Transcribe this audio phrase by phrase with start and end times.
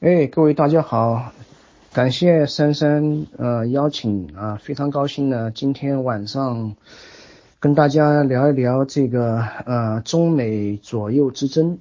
[0.00, 1.30] 哎，各位大家好，
[1.92, 6.74] 感谢珊珊呃邀请啊，非常高兴呢，今天晚上
[7.58, 11.78] 跟大家聊一聊这个呃中美左右之争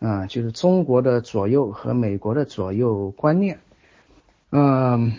[0.00, 3.58] 啊，就是中国的左右和美国的左右观念。
[4.50, 5.14] 嗯，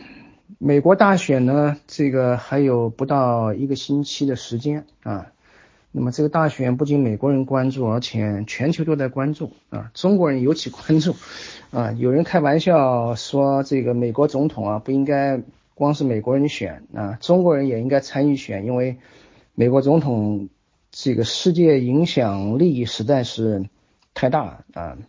[0.60, 5.32] 美国大选呢，这个还有不到一个星期的时间啊。
[6.00, 11.16] 那么这个大选不仅美国人关注，而且全球都在关注啊，中国人尤其关注
[11.72, 11.92] 啊。
[11.94, 15.42] 有人开玩笑说，这个美国总统啊不应该
[15.74, 18.98] 光是美国人选啊，中国人也应该参与选，因为
[19.56, 20.50] 美国总统
[20.92, 23.66] 这个世界影响力实在是
[24.14, 25.00] 太大啊。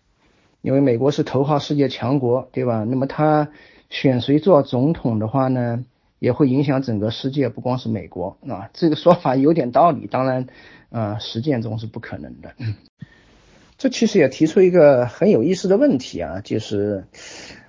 [0.62, 2.84] 因为美国是头号世界强国，对吧？
[2.84, 3.48] 那么他
[3.90, 5.84] 选谁做总统的话呢？
[6.20, 8.70] 也会影响整个世界，不光是美国啊。
[8.72, 10.48] 这个说法有点道理，当然，
[10.90, 12.52] 呃，实践中是不可能的。
[13.76, 17.04] 这其实也提出一个很有意思的问题啊，就是，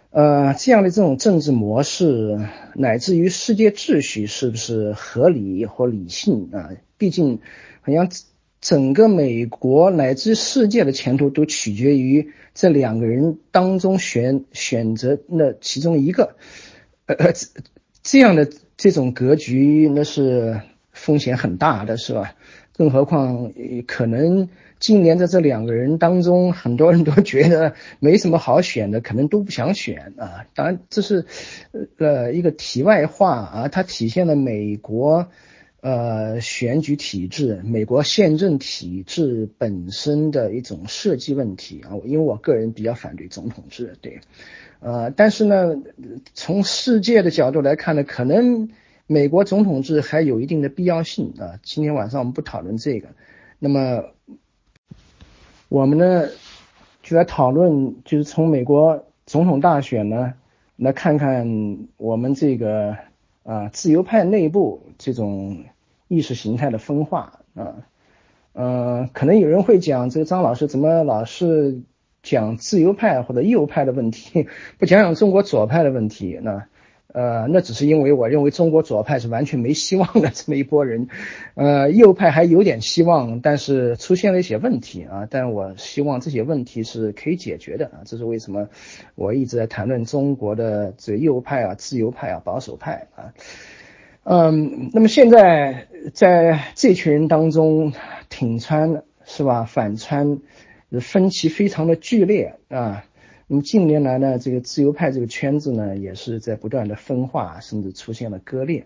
[0.10, 2.40] 呃，这样的这种政治模式，
[2.76, 6.72] 乃至于世界秩序是不是合理或理性啊？
[6.98, 7.40] 毕竟，
[7.82, 8.10] 好像
[8.60, 16.36] 整个美国乃至世界的前途都取决于这两个人当中选选择那其中一个，
[17.06, 17.34] 呃。
[18.02, 20.62] 这样的这种格局，那是
[20.94, 22.34] 风险很大的，是吧？
[22.80, 23.52] 更何况
[23.86, 24.48] 可能
[24.80, 30.48] 今年在这两个人当中，很多人都觉得没什么好选的，可能都不想选啊。
[30.56, 31.26] 当然，这是
[31.98, 35.28] 呃一个题外话啊，它体现了美国
[35.82, 42.00] 呃选举体制、美国宪政体制本身的一种设计问题啊。
[42.06, 44.22] 因为我个人比较反对总统制，对。
[44.80, 45.76] 呃，但是呢，
[46.34, 48.70] 从世界的角度来看呢，可能
[49.12, 51.58] 美国总统制还有一定的必要性啊。
[51.64, 53.08] 今天晚上我们不讨论这个，
[53.58, 54.04] 那么
[55.68, 56.28] 我们呢
[57.02, 60.36] 就来讨论，就是从美国总统大选呢
[60.76, 62.96] 来看看我们这个
[63.42, 65.66] 啊自由派内部这种
[66.08, 67.78] 意识形态的分化啊。
[68.54, 71.82] 呃，可能有人会讲，这个张老师怎么老是？
[72.22, 74.46] 讲自由派或者右派的问题，
[74.78, 76.68] 不讲讲中国左派的问题，那
[77.12, 81.08] 呃，那只是因为我认为中国左派是完全没希望的这么一波人，
[81.56, 88.70] 呃，右派还有点希望，但是出现了一些问题啊，但我希望这些问题是可以解决的啊，这是为什么
[89.16, 93.34] 我一直在谈论中国的这右派啊、自由派啊、保守派啊，
[94.24, 97.92] 嗯，那么现在在这群人当中，
[98.30, 100.40] 挺川是吧，反川。
[101.02, 103.06] 分歧非常的剧烈啊，
[103.52, 108.86] 那么近年来呢，这个自由派这个圈子呢，也是在不断的分化，甚至出现了割裂。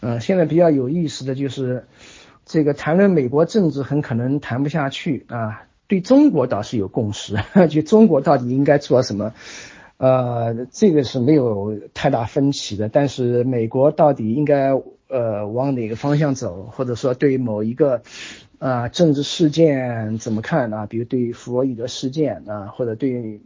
[0.00, 1.86] 嗯，现在比较有意思的就是，
[2.44, 7.36] 这个谈论美国政治很可能谈不下去啊，对中国倒是有共识，
[7.70, 9.32] 就中国到底应该做什么，
[9.96, 14.74] 呃，这个是没有太大分歧的，但是美国到底应该
[15.08, 18.02] 呃往哪个方向走，或者说对某一个。
[18.60, 20.84] 啊，政治事件怎么看啊？
[20.84, 23.40] 比如对弗洛伊德事件啊，或者对于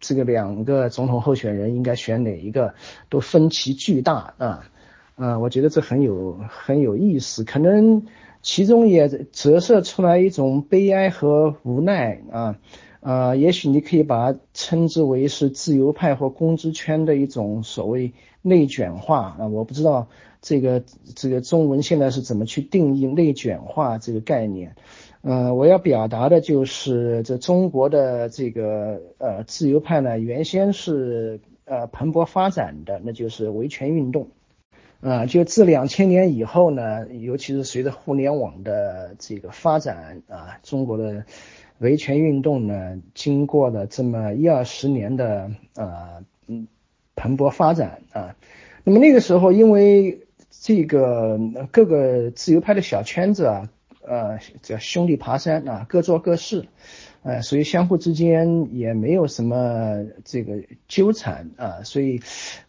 [0.00, 2.74] 这个两个总统候选人应该选哪一个，
[3.08, 4.68] 都分歧巨大啊。
[5.14, 8.04] 啊，我觉得这很有很有意思，可能
[8.42, 12.56] 其中也折射出来一种悲哀和无奈啊。
[12.98, 20.08] 啊，也许你可以把它称之为是自由派或公知圈的一种所谓内卷化啊，我不知道。
[20.42, 20.82] 这个
[21.16, 24.76] 这个中文现在是怎么去定义内卷化这个概念？
[25.22, 34.28] 呃，我要表达的就是这中国的这个呃自由派呢，原先是呃蓬勃发展的，那就是维权运动。
[35.00, 41.24] 啊，就自两千年以后呢，尤其是随着互联网的这个发展啊，中国的
[41.78, 46.68] 维权运动呢，经过了这么一二十年的呃嗯
[47.16, 48.36] 蓬勃发展啊，
[48.84, 50.20] 那么那个时候因为
[50.64, 51.40] 这个
[51.72, 53.68] 各个自由派的小圈子啊，
[54.06, 56.68] 呃，叫兄弟爬山啊，各做各事，
[57.24, 62.20] 呃，所以相互之间也没有什么这个纠缠啊，所以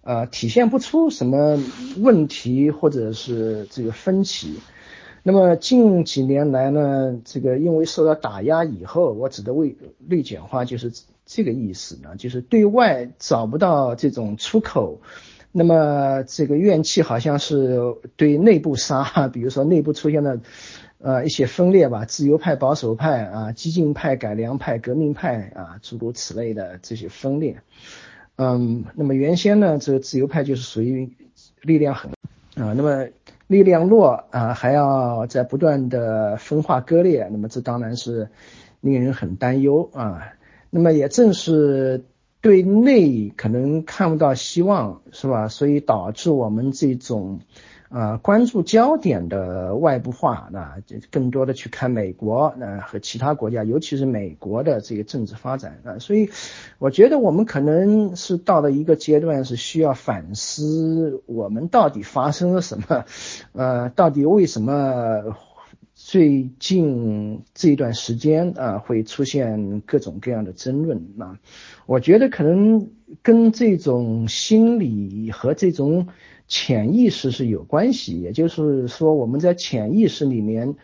[0.02, 1.60] 呃，体现不出什么
[1.98, 4.56] 问题或者是这个分歧。
[5.22, 10.92] 那么近几年来呢，这个因为受到打压以后，我指的为内卷化就是
[11.28, 15.00] 这个意思呢，就是对外找不到这种出口。
[15.56, 17.80] 那么这个怨气好像是
[18.16, 20.40] 对内部杀， 比如说内部出现了
[20.98, 27.58] 呃一些分裂吧，自由派、保守派啊，激进派、改良派、革命派啊，诸如此类的这些分裂。
[28.36, 31.14] 嗯，那么原先呢，这个自由派就是属于
[31.62, 32.10] 力量很
[32.56, 33.06] 啊，那么
[33.46, 38.28] 力量弱啊，还要在不断的分化割裂，那么这当然是
[38.82, 40.34] 令人很担忧啊。
[40.72, 42.06] 那么也正是。
[42.44, 45.48] 对内可能看不到希望，是吧？
[45.48, 47.40] 所以导致我们这种。
[47.90, 56.32] 啊，关注焦点的外部化，那就更多的去看美国，那和其他国家，尤其是美国的这个政治发展啊，所以
[56.80, 63.06] 我觉得我们可能是到了一个阶段，是需要反思我们到底发生了什么，
[63.52, 65.36] 呃，到底为什么
[66.06, 71.40] 最近这一段时间啊会出现各种各样的争论啊？
[71.86, 72.90] 我觉得可能
[73.22, 76.08] 跟这种心理和这种。
[76.46, 80.76] 潜意识是有关系，也就是说，我们在潜意识里面，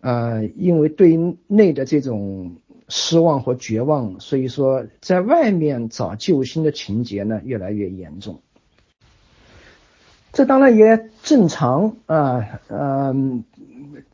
[0.00, 2.56] 呃，因为对内的这种
[2.88, 8.40] 失望和绝望，所以说在外面找救星的情节呢越来越严重。
[10.32, 13.44] 这当然也正常啊，嗯，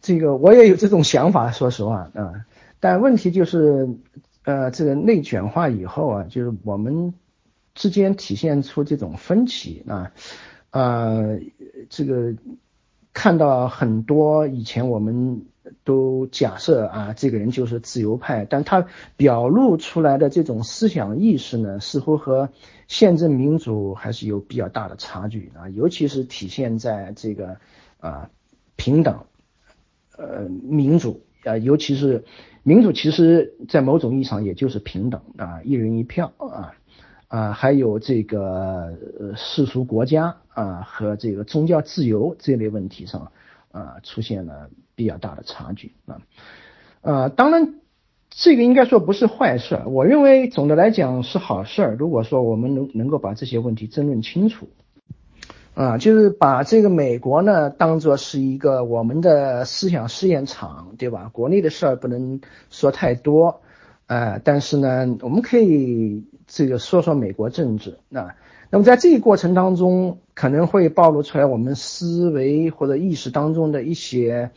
[0.00, 2.44] 这个我也有这种想法，说实话啊，
[2.80, 3.88] 但问题就是，
[4.44, 7.14] 呃，这个内卷化以后啊，就是我们
[7.74, 10.12] 之间体现出这种分歧啊。
[10.70, 11.38] 呃，
[11.88, 12.34] 这个
[13.12, 15.46] 看到很多以前我们
[15.84, 22.50] 都假设啊，这个人就是自由派，但他表露出来的这种思想意识呢，似乎和
[22.88, 27.56] 宪政民主还是有比较大的差距啊，尤其是体现在这个
[28.00, 28.28] 啊
[28.76, 29.24] 平等，
[30.16, 32.24] 呃民主啊，尤其是
[32.62, 36.74] 民主，其实在某种意义上也就是平等啊，一人一票啊。
[37.26, 38.96] 啊，还有这个
[39.34, 43.32] 世俗国家啊和这个宗教自由这类问题上
[43.72, 46.20] 啊出现了比较大的差距啊，
[47.00, 47.80] 呃，当然
[48.30, 51.96] 这个应该说不是坏事，我认为总的来讲是好事儿。
[51.96, 54.68] 如果说我们能能够把这些问题争论清楚，
[55.74, 61.30] 啊，就是把这个美国呢当做是一个我们的思想试验场，对吧？
[61.32, 62.40] 国内的事儿不能
[62.70, 63.60] 说太多，
[64.06, 66.24] 啊，但是呢，我们可以。
[66.46, 68.36] 这个说说美国政治啊，
[68.68, 74.50] 那么在这个过程当中，可能会暴露出来我们思维或者意识当中的一些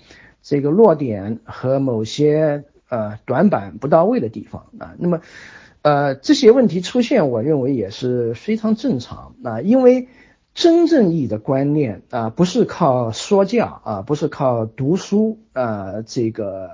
[0.43, 4.95] 这个弱点和某些呃短板不到位的地方啊。
[4.99, 5.21] 那么
[5.81, 10.09] 呃这些问题出现，我认为也是非常正常啊，因为
[10.57, 16.69] 真正意义的观念啊，不是靠说教啊，不是靠读书啊，这个。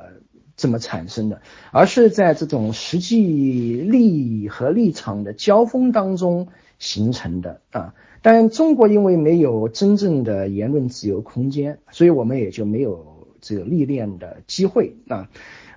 [0.56, 1.41] 这么产生的？
[1.71, 7.95] 而是在这种实际利益和立场的交锋当中形成的啊。
[8.21, 15.27] 但中国因为没有真正的言论自由空间，所以我们也就没有这个历练的机会啊。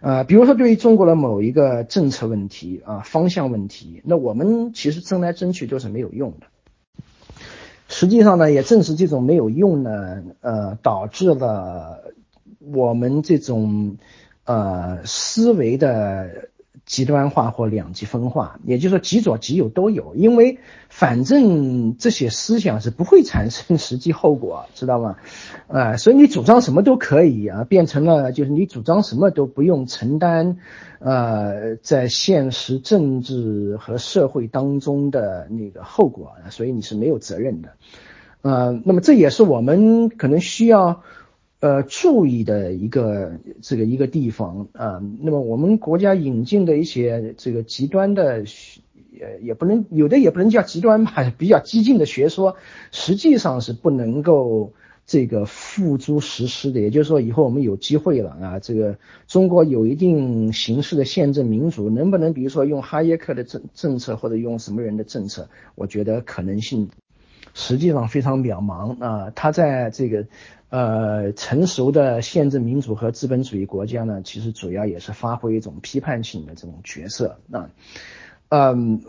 [0.03, 6.49] 呃，比如说对于中国的某一个政策问题啊、方向问题，那我们其实争来争去都是没有用的。
[7.97, 12.13] 实际上呢，也正是这种没有用呢，呃，导致了
[12.73, 13.97] 我们这种。
[14.49, 16.51] 呃，思维的
[16.87, 25.17] 极端化或两极分化，也就是说极左极右都有，因为反正这些思想是不会产生实际后果，知道吗？
[25.67, 30.59] 啊，所以你主张什么都可以啊，变成了就是你主张什么都不用承担，
[31.01, 37.71] 呃，在现实政治和社会当中的那个后果，所以你是没有责任的，
[38.43, 41.03] 呃，那么这也是我们可能需要。
[41.59, 43.33] 呃，注意的一个
[43.63, 48.45] 这个一个地方啊，那么我们国家引进的一些这个极端的，
[49.19, 52.57] 呃，也不能有的也不能叫极端吧，比较激进的学说，
[52.93, 54.75] 实际上是不能够
[55.07, 56.79] 这个付诸实施的。
[56.79, 65.49] 也就是说，以后我们有机会了啊，这个中国有一定形式的宪政民主，能不能比如说用哈耶克的政政策或者用什么人的政策？
[65.75, 66.91] 我觉得可能性
[67.55, 70.27] 实际上非常渺茫啊，他在这个。
[70.69, 77.71] 呃，成熟的宪政民主和资本主义国家呢，其实主要也是发挥一种批判性的这种角色啊。
[78.49, 79.01] 嗯，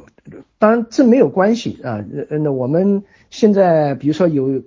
[0.60, 2.06] 当然这没有关系啊。
[2.30, 4.62] 那我们现在比如说有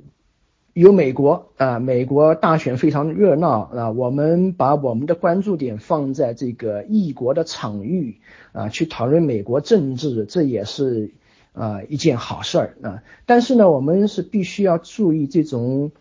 [0.73, 8.19] 有美国啊，美国大选非常热闹啊，我们把我们的关注点放在这个异国的场域
[8.51, 11.13] 啊，去讨论美国政治，这也是
[11.53, 13.05] 啊一件好事儿啊。
[13.27, 15.93] 但是呢，我们是必须要注意这种。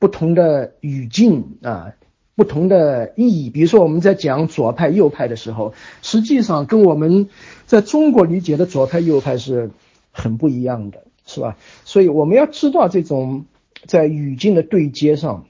[0.00, 1.92] 不同的语境啊，
[2.34, 3.50] 不同的意义。
[3.50, 7.28] 比如说，我们在讲左派、右派的时候，实际上跟我们
[7.66, 9.70] 在中国理解的左派、右派是
[10.10, 11.58] 很不一样的，是吧？
[11.84, 13.44] 所以我们要知道这种
[13.86, 15.44] 在语境的对接上，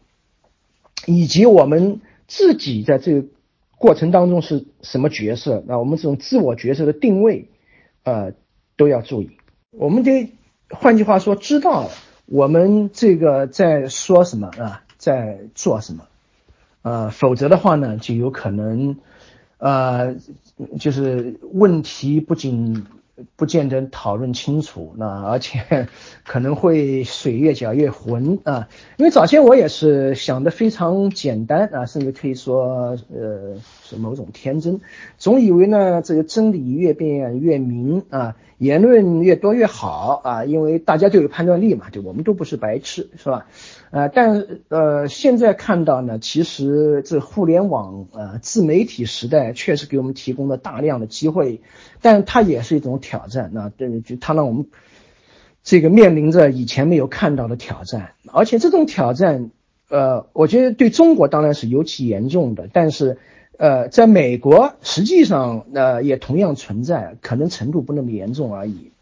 [1.06, 3.28] 以及我们自己在这个
[3.78, 7.46] 过程当中是什么角色，那我们这种自我角色的定位，
[8.02, 8.32] 呃，
[8.76, 9.30] 都要注意。
[9.70, 10.32] 我们得
[10.68, 11.88] 换句话说，知道。
[12.30, 16.04] 我们这个在说什么啊，在做什么？
[16.82, 18.96] 呃，否则的话呢，就有可能，
[19.58, 20.14] 呃，
[20.78, 22.86] 就是问题不仅
[23.36, 25.88] 不见得讨论清楚，那而且
[26.26, 28.68] 可能会水越搅越浑啊。
[28.96, 34.80] 因为早先我也是想的非常简单啊，甚至可以说呃是某种天真，
[35.18, 43.46] 总以为呢这个真理越辩越明啊，言论越多越好啊，因为大家都有判断力嘛，对，我们都不是白痴，是吧？
[43.90, 51.60] 呃，但呃现在看到呢，其实这互联网呃自媒体时代确实给我们提供了大量的机会。
[52.00, 54.68] 但它也是一种挑战，那对，就它让我们
[55.62, 59.50] 这个面临着以前没有看到的挑战，而且这种挑战，
[59.90, 63.18] 呃，我觉得对中国当然是尤其严重的，但是，
[63.58, 68.92] 呃，在美国实际上呃也同样存在，可能程度不那么严重而已，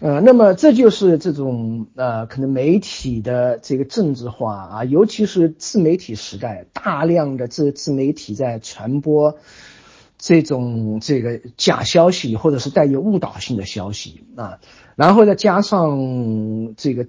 [0.00, 9.36] 呃，那么这就是这种呃可能媒体的这个政治化啊，尤其是自媒体时代，大量的自自媒体在传播。
[10.20, 14.58] 这种这个假消息或者是带有误导性的消息啊，
[14.96, 17.06] 然后再加上这个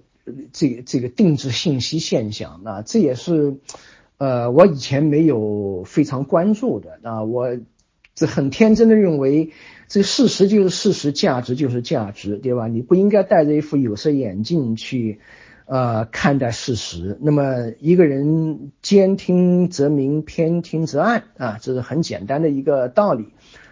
[0.54, 3.58] 这个这个定制信息现象啊，这也是
[4.20, 7.58] 呃我以前没有非常关注的啊，我
[8.20, 9.52] 这很天真的认为
[9.88, 12.68] 这事实就是事实，价值就是价值，对吧？
[12.68, 15.20] 你不应该戴着一副有色眼镜去。
[15.72, 17.20] 呃，看待事实。
[17.22, 23.28] 那么一个人兼听则明，偏听则暗啊，这是很简单的一个道理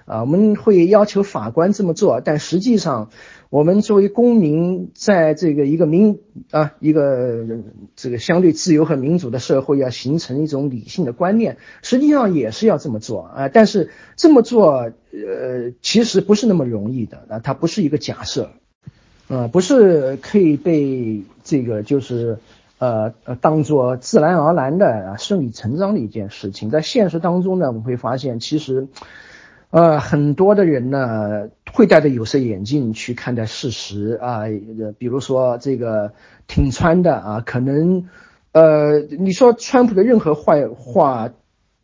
[0.05, 0.21] 啊。
[0.21, 3.09] 我们会要求法官这么做，但实际上，
[3.49, 6.19] 我们作为公民，在这个一个民
[6.51, 7.45] 啊一个
[7.95, 13.47] 这个相对自由和民主的社会，要形成一种理性的观念，实际上也是要这么做啊。
[13.47, 18.51] 但是这么做，呃，其实不是那么容易的啊，它不是一个假设。
[19.29, 22.37] 呃，不是可以被这个就是
[22.79, 28.87] 呃呃当做自然而然的顺理成章的一件事情，在现实当中呢，我们会发现其实
[29.69, 34.43] 呃很多的人呢会戴着有色眼镜去看待事实啊，
[34.97, 36.13] 比如说这个
[36.47, 38.07] 挺川的啊，可能
[38.51, 41.31] 呃你说川普的任何坏话。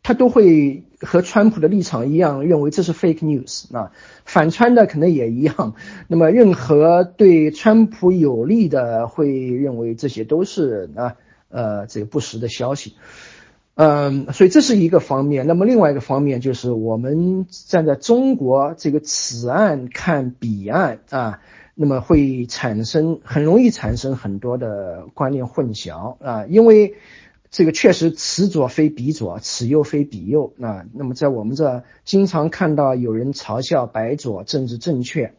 [0.06, 3.92] 他都会和川普的立场一样，认为这是 fake news 啊，
[4.26, 5.76] 反川的可能也一样。
[6.08, 11.14] 那么，任何对川普有利的，会认为这些都是啊
[11.48, 12.96] 呃这个不实的消息。
[13.74, 15.46] 嗯，所以这是一个方面。
[15.46, 21.40] 那么另外一个方面就是，我们站在中国这个此岸看彼岸啊，
[21.74, 26.94] 那么会产生很容易产生很多的观念混淆啊，因为。
[27.56, 30.86] 这个确实此左非彼左，此右非彼右啊。
[30.92, 35.34] 那么在我们这经常看到有人嘲笑白左政治正确。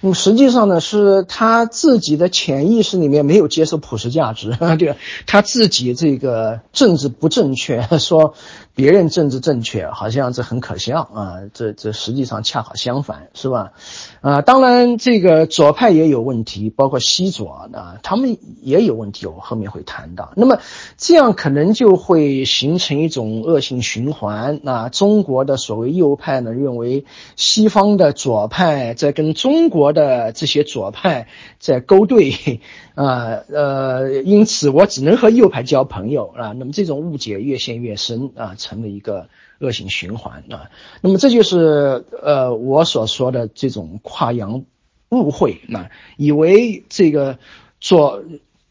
[0.00, 4.94] 嗯实际上呢，是他自己的潜意识里面没有接受普世价值， 对？
[5.26, 8.34] 他自己这个政治不正确， 说
[8.78, 11.38] 别人政治正确，好像这很可笑啊。
[11.52, 13.72] 这这实际上恰好相反，是吧？
[14.20, 20.32] 啊，当然这个左派也有问题，包括西左啊，他们也有问题，我后面会谈到。
[20.36, 20.60] 那么
[20.96, 24.60] 这样可能就会形成一种恶性循环。
[24.62, 27.04] 那中国的所谓右派呢，认为
[27.34, 29.88] 西方的左派在跟中国。
[29.88, 32.60] 的这些左派在勾兑
[32.98, 36.52] 啊呃，因此我只能和右派交朋友啊。
[36.58, 39.28] 那么这种误解越陷越深啊，成了一个
[39.60, 40.68] 恶性循环啊。
[41.00, 44.64] 那么这就是呃我所说的这种跨洋
[45.10, 47.38] 误会啊，以为这个
[47.78, 48.24] 左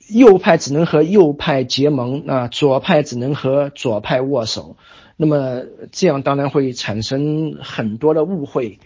[0.10, 4.76] 右派只能和右派结盟啊，左派只能和左派握手。
[5.16, 5.62] 那么
[5.94, 8.80] 这样当然会产生很多的误会。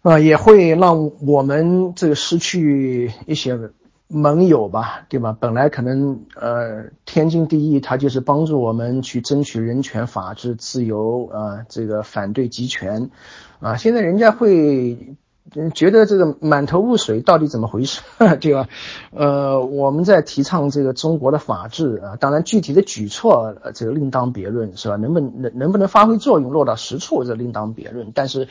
[0.00, 3.58] 啊，也会让我们这个失去一些
[4.08, 5.36] 盟友吧，对吧？
[5.38, 13.10] 本来可能呃天经地义，他就是帮助我们去争取人权、法治、自由啊，这个反对集权
[13.60, 15.16] 啊，现在人家会。
[15.74, 18.02] 觉得这个满头雾水，到底怎么回事，
[18.40, 18.68] 对 吧？
[19.10, 24.96] 呃，我们在提倡这个中国的法治啊，当然具体的举措，这个另当别论，是吧？
[24.96, 28.12] 能不能能不能发挥作用，落到实处，这另当别论。
[28.14, 28.48] 但是，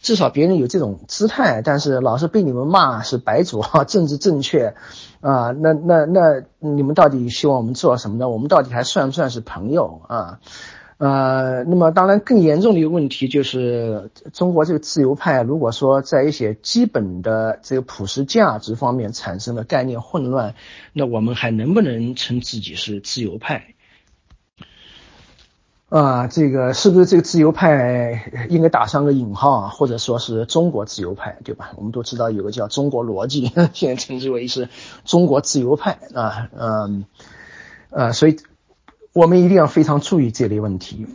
[0.00, 4.74] 至少别人有这种姿态，但是老是被你们骂是白左， 政治正确，
[5.20, 8.28] 啊，那那那你们到底希望我们做什么呢？
[8.28, 10.38] 我们到底还算不算是朋友啊？
[10.98, 20.56] 呃，那么当然更严重的一个问题就是，中国这个自由派如果说在一些基本的这个普世价值方面产生了概念混乱，
[20.92, 23.74] 那我们还能不能称自己是自由派？
[25.88, 31.70] 啊，这个是不是这个自由派应该打上个引号啊，或者说是中国自由派，对吧？
[31.76, 34.68] 我们都知道有个叫中国逻辑， 现在称之为是
[35.04, 37.04] 中国自由派啊，嗯，
[37.90, 38.36] 呃，所以。
[39.12, 41.06] 我们一定要非常注意这类问题。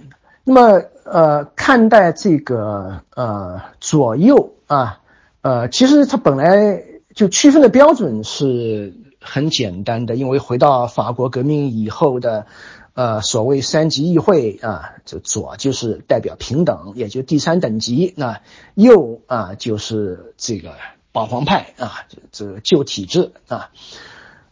[0.46, 5.00] 那么，呃，看待这个呃左右啊，
[5.42, 6.84] 呃，其实它本来
[7.16, 12.46] 就区分的标准是很简单的，因为回到法国革命以后的，
[12.94, 18.42] 呃，所谓三级议会啊，这左就是代表平等，也就第三等级，那
[18.76, 20.74] 右啊就是这个
[21.14, 23.70] 保皇派啊，这这旧体制啊，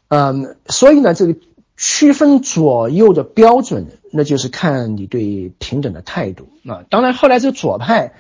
[0.08, 1.36] 嗯，所以呢，这个
[1.84, 6.48] 区分左右的标准，那就是看你对平等的态度。
[6.62, 8.14] 那当然，后来这个左派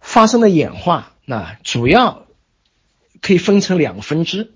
[0.00, 1.12] 发生了演化。
[1.26, 2.22] 那主要
[3.20, 4.52] 可以分成两个分支，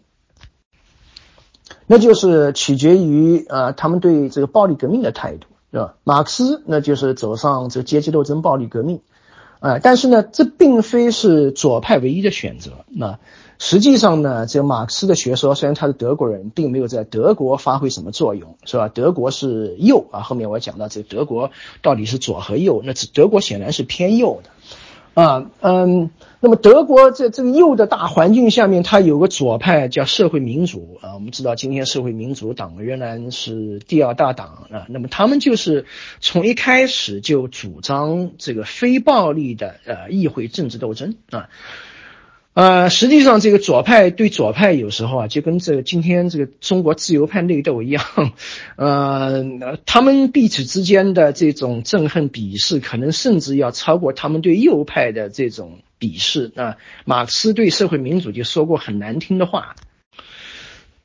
[1.87, 5.95] 那就是取决于啊他们对这个暴力革命的态度，是吧？
[6.03, 9.03] 马克思那就是走上这个阶级斗争、暴力革命，
[9.61, 12.87] 啊，但是呢，这并非是左派唯一的选择。
[12.89, 13.19] 那
[13.59, 18.89] 实际上呢，这个马克思的学说虽然他是德国人，并没有在德国发挥什么作用，是吧？
[18.89, 21.51] 德国是右啊，后面我讲到这德国
[21.83, 24.51] 到底是左和右，那德国显然是偏右的。
[25.15, 26.11] 啊，嗯，
[26.41, 31.15] 那么德国在这个右的大环境下面，它有个左派叫社会民主啊。
[31.15, 34.85] 我们知道，今天社会民主党仍然是第二大党啊。
[34.91, 35.87] 那么他们就是
[36.21, 41.49] 从一开始就主张这个非暴力的呃议会政治斗争啊。
[42.57, 48.03] 呃，实际上这个左派对左派有时候啊，就跟这个今天这个中国自由派内斗一样，
[48.77, 49.45] 呃，
[49.85, 56.79] 他们彼此之间的这种憎恨鄙视，可能甚至要超过他们对右派的这种鄙视啊。
[57.05, 59.77] 马克思对社会民主就说过很难听的话。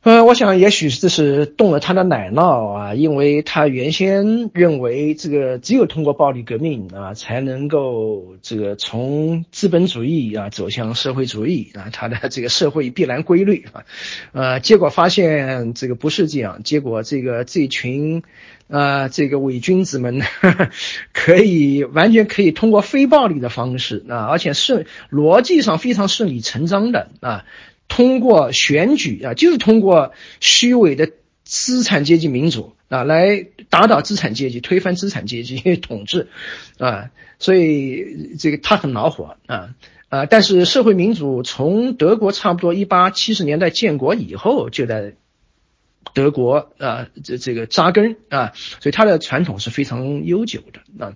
[0.03, 13.85] 呃，我想也许这是动了他的奶酪啊，因为他原先认为这个只有通过暴力革命啊，才能够这个从资本主义啊走向社会主义啊，他的这个社会必然规律啊，
[14.31, 18.23] 呃，结果发现这个不是这样，结果这个这群
[18.69, 20.23] 啊这个伪君子们
[21.13, 27.45] 可以完全可以通过非暴力的方式啊，而且顺逻辑上非常顺理成章的啊。
[27.93, 31.11] 通过选举啊，就是通过虚伪的
[31.43, 36.29] 资产阶级民主啊，来打倒资产阶级， 推翻资产阶级 统治
[36.77, 39.75] 啊，所以这个他很恼火啊
[40.07, 40.25] 啊！
[40.25, 45.13] 但是社会民主从德国差不多一八七十年代建国以后就在
[46.13, 51.13] 德国啊这这个扎根啊，所以它的传统是非常悠久的啊。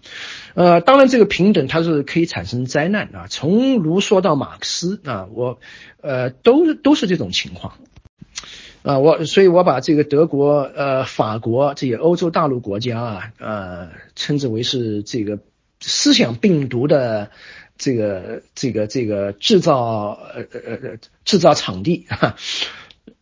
[0.53, 5.59] 呃，当然这个平等它是可以产生灾难啊，从卢梭到马克思啊，我。
[6.01, 7.79] 呃，都都是这种情况，
[8.83, 15.39] 啊，我所以，我把这个德国、呃，法国这些欧洲大陆国家啊，呃，称之为是这个
[15.79, 17.31] 思想病毒的
[17.79, 22.35] 这个这个这个制造呃呃呃制造场地哈，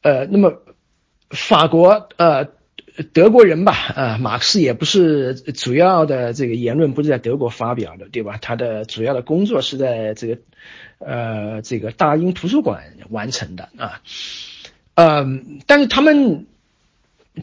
[0.02, 0.62] 呃，那么
[1.34, 2.48] 法国呃
[3.12, 8.38] 德国人吧，啊，马克思也不是主要的这个言论不是在德国发表的，对吧？
[8.42, 10.38] 他的主要的工作是在这个。
[11.06, 14.02] 呃，这个大英图书馆完成的啊，
[14.94, 16.48] 嗯，但是他们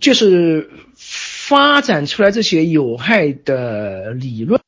[0.00, 4.62] 就是发展出来这些有害的理论，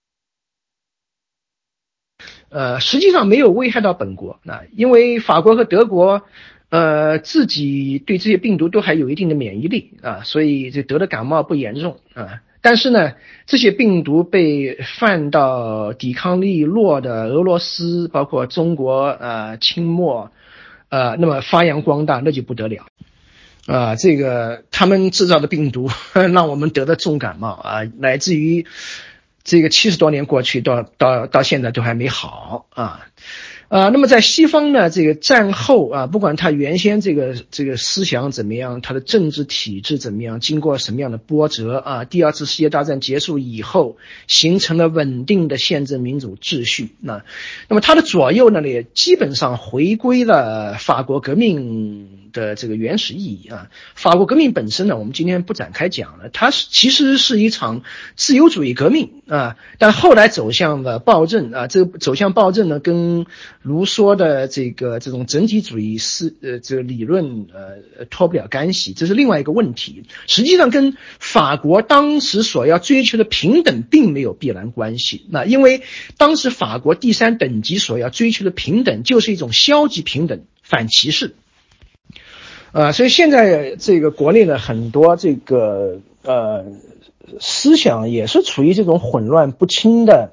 [2.51, 6.27] 呃，实际上没有危害到本国啊，因为法国和德国
[6.73, 12.41] 呃自己对这些病毒都还有一定的免疫力啊，所以这得的感冒不严重啊。
[12.63, 13.13] 但是呢，
[13.45, 20.31] 这些病毒被放到抵抗力弱的俄罗斯，包括中国、呃清末，
[20.89, 22.87] 呃，那么发扬光大，那就不得了，
[23.67, 25.91] 啊，这个他们制造的病毒
[26.33, 28.65] 让我们得的重感冒啊，乃至于
[29.45, 33.09] 这个七十多年过去，到到到现在都还没好啊。
[33.73, 46.91] 啊，那么在西方呢，这个战后啊，不管他原先这个这个思想怎么样，他的政治体制怎么样，经过什么样的波折啊，第二次世界大战结束以后，形成了稳定的宪政民主秩序。
[47.01, 47.25] 那，
[47.67, 52.22] 那么他的左右呢，也基本上回归了法国革命。
[52.33, 56.29] 的这个原始意义啊，法国革命本身呢，我们今天不展开讲了。
[56.33, 57.83] 它是其实是一场
[58.17, 61.67] 自由主义革命啊，但后来走向了暴政啊。
[61.67, 63.27] 这个走向暴政呢，跟
[63.63, 70.05] 卢梭的这个这种整体主义思呃这个理论呃脱不了干系，这是另外一个问题。
[70.27, 75.27] 实际上跟法国当时所要追求的平等并没有必然关系。
[75.31, 75.83] 那因为
[76.17, 81.35] 当时法国第三等级所要追求的平等，就是一种消极平等，反歧视。
[82.73, 86.65] 啊，所以现在这个国内的很多这个呃
[87.39, 90.33] 思想也是处于这种混乱不清的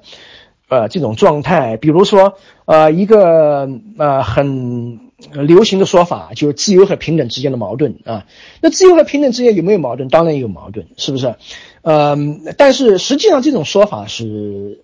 [0.68, 1.76] 呃这种状态。
[1.76, 5.00] 比如说呃一个呃很
[5.32, 8.24] 流行的说法，就是自由和平等之间的矛盾啊。
[8.62, 10.08] 那自由和平等之间有没有矛盾？
[10.08, 11.34] 当然有矛盾，是不是？
[11.82, 12.16] 呃，
[12.56, 14.80] 但是实际上这种说法是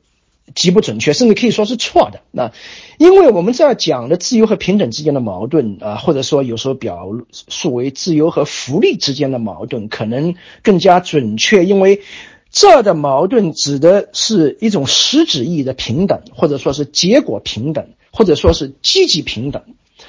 [0.55, 2.21] 极不准确，甚至可以说是错的。
[2.31, 2.53] 那，
[2.99, 7.09] 因为我们这儿讲的自由和平等之间的矛盾啊，或者说有时候表
[7.49, 11.65] 述为自由和福利之间的矛盾，可能更加准确。
[11.65, 12.03] 因为
[12.51, 19.63] 这的矛盾指的是一种实质意义的平等，或者说是结果平等，或者说是积极平等，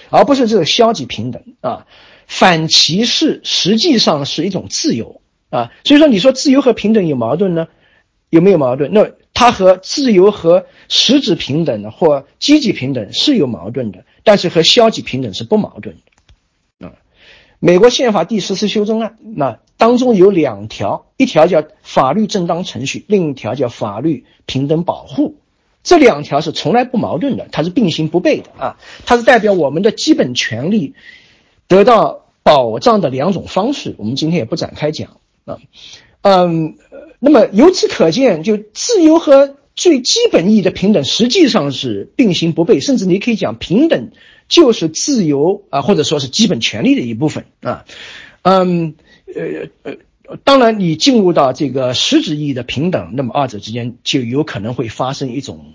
[0.10, 1.88] 而不是这个消极平等啊。
[2.28, 7.68] 反歧视实际上是一种自由啊，所以说你说自由和平等有矛盾呢？
[8.30, 8.92] 有没有矛盾？
[8.94, 15.96] 那它和自由和实质平等或积极平等是有矛盾的，但是和消极平等是不矛盾
[16.80, 16.88] 的。
[16.88, 16.94] 啊，
[17.60, 25.36] 美国宪法第十次修正案那当中有两条，一条叫法律正当程序，另一条叫法律平等保护。
[25.84, 30.96] 这两条是从来不矛盾的，它是并行不悖的啊，它是代表我们的基本权利
[31.68, 33.94] 得到保障的两种方式。
[34.00, 35.60] 我们今天也不展开讲啊，
[36.24, 36.76] 嗯。
[37.20, 44.12] 那么由此可见，就自由和最基本意义的平等实际上是并行不悖，甚至你可以讲平等
[44.48, 47.86] 就是自由啊，或者说是基本权利的一部分啊。
[48.42, 48.96] 嗯，
[49.36, 55.74] 呃呃，当然你进入到这个实质意义的平等，那么二者之间就有可能会发生一种。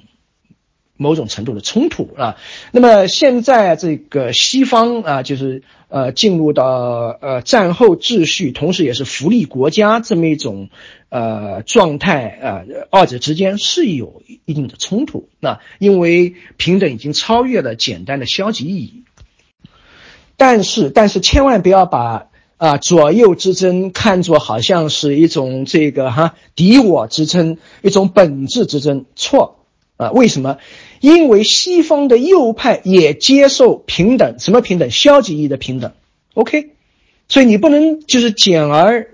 [1.03, 2.37] 某种程度的冲突啊，
[2.71, 10.71] 那么现在这个西方啊，就是呃进入到呃战后秩序，同时也是福利国家这么一种
[11.11, 15.29] 呃状态啊，二者之间是有一定的冲突。
[15.41, 19.03] 那因为平等已经超越了简单的消极意义，
[20.37, 30.13] 但是但是千万不要把啊左右之争看作好像是一种这个哈敌我之争，一种本质之争，错啊？
[30.13, 30.59] 为什么？
[31.03, 34.89] 因为西方的右派也接受平等，什么平等？
[34.93, 35.91] 消极意义的平等。
[36.35, 36.71] OK，
[37.29, 39.09] 所以你不能就是简而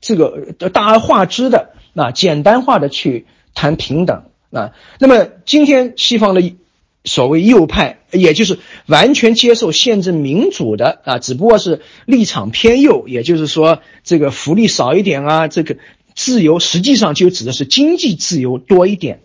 [0.00, 4.72] 这个大而化之的啊，简单化的去谈平等啊。
[4.98, 6.56] 那么今天西方的
[7.04, 15.76] 所谓右派，也就是完全接受宪政民主的啊，只不过是立场偏右，也就是说这个福利少一点啊，这个
[16.16, 19.20] 自由实际上就指的是经济自由多一点。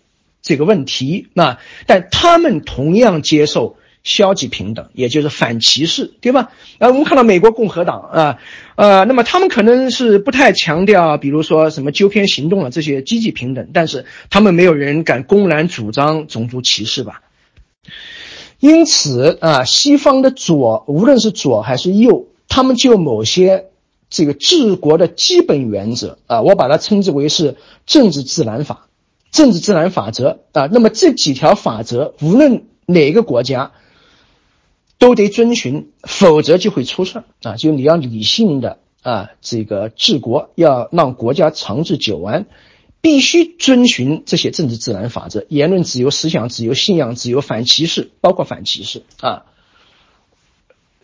[0.45, 6.51] 这个问题，那但他们同样接受消极平等，也就是反歧视，对吧？
[6.77, 8.37] 啊，我们看到美国共和党啊，
[8.75, 17.23] 呃，那么他们可能是不太强调，比如说什么纠偏行动啊这些积极平等，但是他们没有人敢公然主张种族歧视吧？
[18.59, 23.65] 因此啊，西方的左，无论是左还是右，他们就某些
[24.11, 27.55] 这个治国的基本原则啊，我把它称之为是
[27.87, 28.85] 政治自然法。
[29.35, 33.73] 政治自然法则啊，那么这几条法则，无论哪个国家
[34.97, 37.57] 都得遵循，否则就会出事啊。
[37.57, 42.45] 就你要理性的啊，这个治国，要让国家长治久安，
[43.01, 49.43] 必须遵循这些政治自然法则：言论自由、思想自由、信仰自由、反歧视，包括反歧视啊。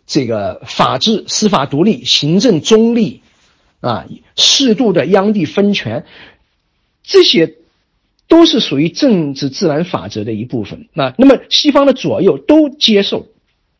[0.07, 3.23] 这个法治、司法独立、行政中立
[3.81, 4.05] 啊，
[4.37, 6.05] 适度的央地分权，
[7.03, 7.57] 这些。
[8.31, 11.13] 都是属于政治自然法则的一部分那。
[11.17, 13.27] 那么西方的左右都接受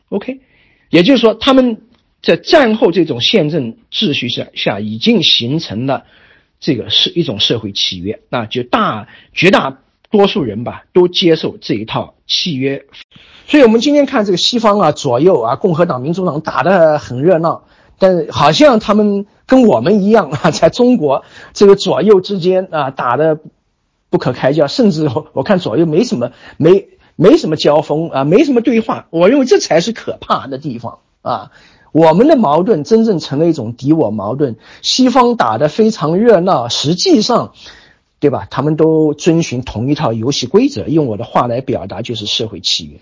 [0.10, 0.42] ，OK，
[0.90, 1.84] 也就是说他们
[2.22, 6.04] 在战后这种宪政秩序下下已经形成了
[6.60, 9.78] 这个是一种社会契约那，就大绝大
[10.10, 12.84] 多数人吧都接受这一套契约。
[13.48, 17.64] 所以我们今天看这个西方啊左右啊共和党民主党打得很热闹，
[17.98, 23.40] 但好像他们跟我们一样啊，在中国这个左右之间啊打的。
[24.12, 29.08] 不可开交，甚至我看左右没什么，没没什么交锋啊，没什么对话。
[29.10, 31.52] 我认为这才是可怕的地方啊！
[31.94, 34.58] 我们的矛盾真正成了一种敌我矛盾。
[34.82, 37.54] 西方打得非常热闹，实际上，
[38.20, 38.48] 对吧？
[38.52, 40.88] 他们都遵循同一套游戏规则。
[40.88, 43.00] 用我的话来表达，就是社会契约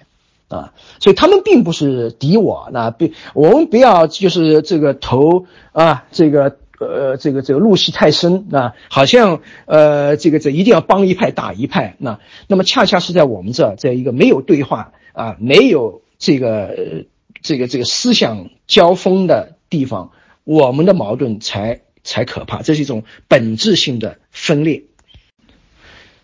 [0.47, 0.73] 啊。
[0.99, 6.57] 所以他们并不是敌我，那不，我们不要就是这个投啊，这个。
[6.79, 17.05] 呃，这个这个入戏太深啊，好像呃，这个这一定要帮一派打一派，那那么恰恰是在我们这在一个没有对话啊，没有这个
[17.41, 20.11] 这个这个思想交锋的地方，
[20.43, 24.83] 我们的矛盾才才可怕，这是一种本质性的分裂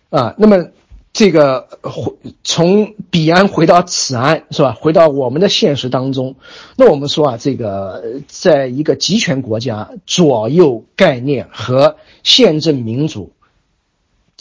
[0.10, 0.70] 啊，那么。
[1.16, 4.74] 这个回从彼岸回到此岸是吧？
[4.78, 6.36] 回到我们的现实当中，
[6.76, 13.32] 那我们说啊，这个在一个集权国家，左右概念和宪政民主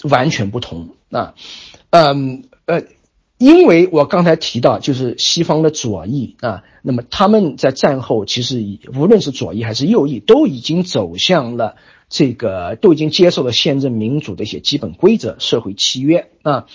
[0.02, 1.34] 完全不同啊。
[1.90, 2.82] 嗯呃，
[3.38, 8.60] 因为我刚才提到，就是西方的左翼啊，那么他们在战后其实
[8.92, 11.76] 无论是左翼还是右翼，都已经走向了。
[12.16, 16.66] 这个都已经接受了宪政民主的一些基本规则、社会契约啊，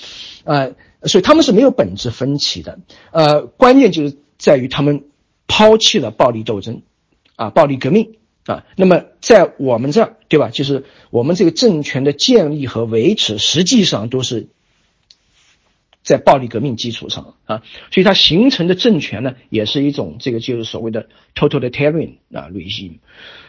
[0.44, 2.80] 呃，所以他们是没有本质分歧的。
[3.12, 5.06] 呃，关键就是在于他们
[5.48, 6.82] 抛弃了暴力斗争，
[7.38, 8.66] 啊，暴力革命啊。
[8.76, 10.50] 那么在我们这儿，对吧？
[10.50, 14.50] 就是我们这个政权的建立和维持，实际上都是。
[16.10, 22.98] 在暴力革命基础上啊，所以它形成的政权呢，也是一种这个就是所谓的 totalitarian 啊 regime。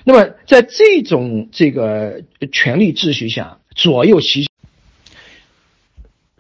[0.05, 4.47] 那么在这种这个权力秩序下，左右其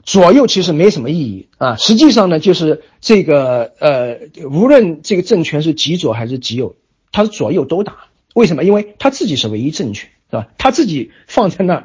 [0.03, 1.77] 左右其实没什么意义啊。
[1.77, 6.77] 实际上呢，就是这个呃，无论这个政权是极左还是极右，
[7.13, 8.09] 他是左右都打。
[8.35, 8.63] 为什么？
[8.63, 10.49] 因为他自己是唯一政权，是吧？
[10.59, 11.85] 他自己放在那儿，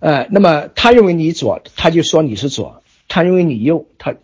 [0.00, 2.82] 呃，那么他认为你左，他就说你是左。
[3.08, 4.14] 他认为你右，他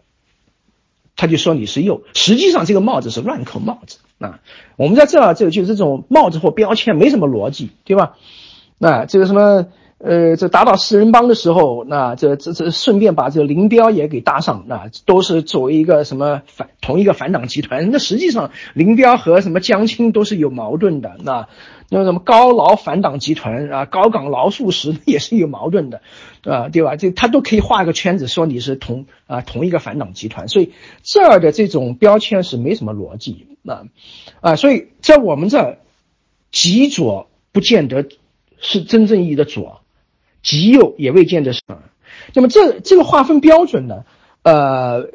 [1.16, 2.02] 他就说你是右。
[2.14, 4.40] 实际上，这个帽子是乱扣帽子啊！
[4.76, 8.16] 我们在这儿，这个就这种帽子或标签没什么逻辑，对吧？
[8.78, 9.66] 那这个什么
[9.98, 17.90] 呃，这打倒四人帮的时候，那这这这顺便把这个林彪也给搭上，那都是作为一个什么反同一个反党集团。
[17.90, 21.48] 那实际上，林彪和什么江青都是有矛盾的，那。
[21.94, 26.00] 那什么高劳反党集团啊，高岗劳素时也是有矛盾的，
[26.42, 26.96] 啊，对吧？
[26.96, 33.83] 这他都可以画个圈子，说你是同啊同一个反党集团，所以这儿的这种标签是没什么逻辑啊
[34.40, 35.81] 啊，所以在我们这
[36.50, 38.09] 极左不见得
[38.59, 39.83] 是真正意义的左，
[40.42, 41.61] 极右也未见得是。
[42.33, 44.07] 那么这这个划分标准呢，
[44.42, 45.11] 呃，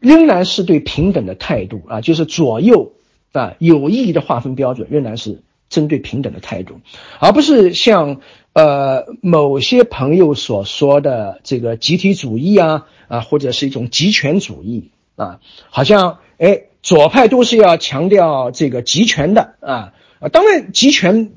[0.00, 2.92] 仍然是对平等的态度啊，就是左右
[3.32, 5.40] 啊有意义的划分标准仍然是。
[5.68, 6.80] 针对平等的态度，
[7.18, 8.20] 而不是像
[8.52, 21.32] 呃某些朋友所说的这个集体主义啊啊，或者是一种集权主义啊，好像哎左派都是要强调这个集权的啊啊，当然集权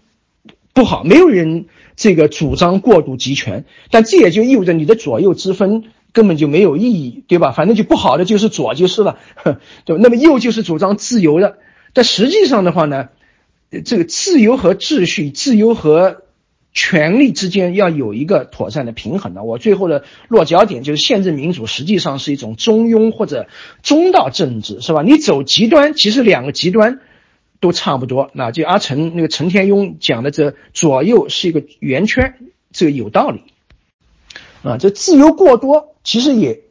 [0.73, 1.65] 不好，没有人
[1.95, 7.51] 这个主张过度集权，但这也就意味着你的左右之分根本就没有意义，对吧？
[7.51, 9.17] 反正就不好的就是左就是了，
[9.85, 10.01] 对吧？
[10.01, 11.57] 那么右就是主张自由的，
[11.93, 13.09] 但实际上的话呢？
[13.85, 16.23] 这个自由和秩序、自由和
[16.71, 19.43] 权力之间要有一个妥善的平衡的。
[19.43, 23.47] 我最后的落脚点就是宪政民主实际上是一种中庸或者
[23.83, 25.01] 中道政治，是吧？
[25.01, 26.99] 你走极端，其实两个极端
[27.59, 28.29] 都差不多。
[28.33, 32.35] 那就阿成那个陈天庸讲的，这左右是一个圆圈，
[32.71, 33.41] 这个有道理
[34.63, 34.77] 啊。
[34.77, 36.61] 这自由过多，其实也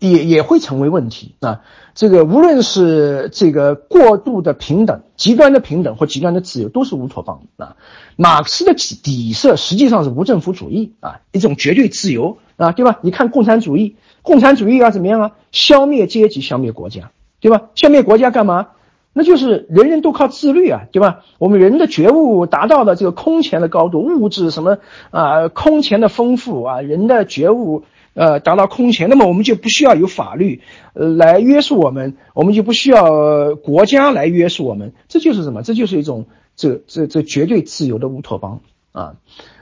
[0.00, 1.62] 也也会成为问题啊。
[1.94, 7.74] 这个无论是这个过度的平等、极端的平等或极端的自由，都是乌托邦啊。
[8.14, 13.00] 马克思的底色实际上是无政府主义啊，一种绝对自由啊，对吧？
[13.02, 15.32] 你看共产主义，共产主义要怎么样啊？
[15.50, 17.70] 消灭阶级，消灭国家，对吧？
[17.74, 18.68] 消灭国家干嘛？
[19.12, 21.24] 那就是人人都靠自律啊，对吧？
[21.38, 24.78] 我们人的觉悟达到了这个空前的高度，物质什么
[25.10, 27.82] 啊，空前的丰富啊，人的觉悟。
[28.18, 30.60] 呃，达到空前，那么我们就不需要有法律，
[30.94, 35.62] 呃，来约束我们，我们就不需要国家来约束我们，这就是什么？
[35.62, 36.26] 这就是一种
[36.56, 39.14] 这这这绝对自由的乌托邦啊，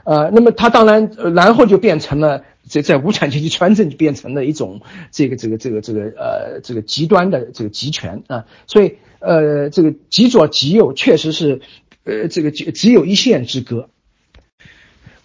[0.05, 11.61] 呃，那么它当然，然后就变成了在在无产阶级专政就变成了一种这个这个这个这个呃这个极端的这个集权啊，所以呃这个极左极右确实是
[12.05, 13.89] 呃这个只只有一线之隔。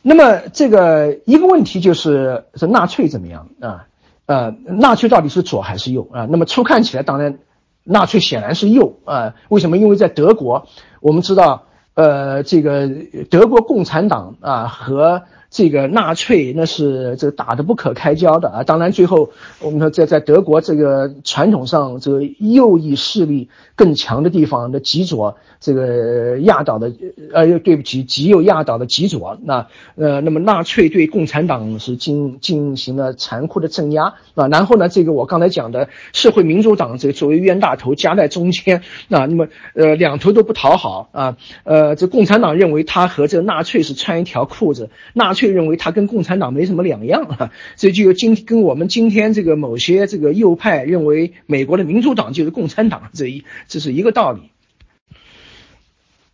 [0.03, 3.87] 那么这个一个问题就是是纳粹怎么样啊？
[4.27, 6.27] 呃，纳粹到底是左还是右啊？
[6.29, 7.39] 那么初看起来，当然
[7.85, 9.35] 纳粹显然是右啊。
[9.49, 9.79] 为什么？
[9.79, 10.67] 因为在德国，
[11.01, 12.89] 我们知道，呃，这个
[13.31, 15.23] 德国共产党啊和。
[15.53, 18.65] 这个纳粹那是这个打得不可开交的啊！
[18.65, 26.91] 当然，最后我们说在在德国这个传统上这个右翼势力更强的地方的极左，这个压倒的
[27.35, 29.39] 呃又，对不起，极右压倒的极左。
[29.43, 34.49] 那呃，那么纳粹对共产党是进进行了残酷的镇压啊。
[34.49, 38.79] 然后呢，这个我刚才讲的社会民主党这个作为冤大头夹在中间
[39.11, 41.37] 啊，那么呃两头都不讨好啊。
[41.65, 45.42] 呃，这共产党认为他和这个纳粹是穿一条裤子，纳粹。
[45.43, 54.43] 却认为他跟共产党没什么两样啊，这就有今跟我们今天这个某些这个右派认为美国的民主党就是共产党这一这是一个道理。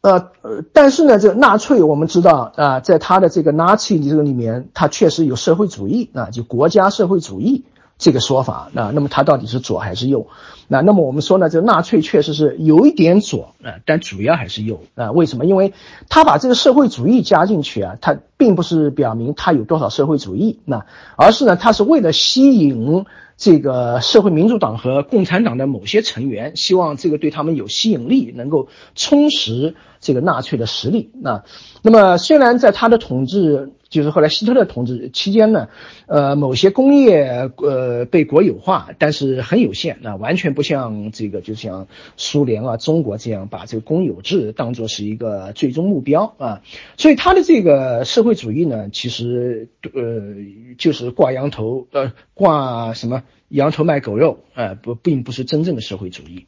[0.02, 7.64] 呃呃，但是呢，这个纳粹我们知道啊，在他的这个纳粹这个里面，他确实有社会主义啊，就国家社会主义
[7.98, 8.90] 这个说法啊。
[8.94, 10.28] 那么他到底是左还是右？
[10.70, 15.12] 那那么我们说呢，这纳粹确实是有一点左啊，但主要还是右啊。
[15.12, 15.44] 为什么？
[15.46, 15.72] 因为
[16.08, 18.16] 他把这个社会主义加进去啊，他。
[18.38, 23.04] 并不是表明他有多少社会主义，那而是呢，他是为了吸引
[23.36, 31.10] 这个社会民主党和共产党的某些成员，希望这个对他们有吸引力，能够充实这个纳粹的实力。
[31.20, 31.44] 那
[31.82, 33.72] 那么虽然在他的统治。
[33.88, 35.70] 就是后来希特勒统治期间呢，
[36.08, 46.60] 呃，某些工业呃被国有化，但是很有限，那完全不像这个，就像苏联啊、中国这样把这个公有制当做是一个最终目标啊。
[46.98, 50.34] 所以他的这个社会主义呢，其实呃
[50.76, 56.44] 就是挂羊头呃挂什么羊头卖狗肉啊，不并不是真正的社会主义。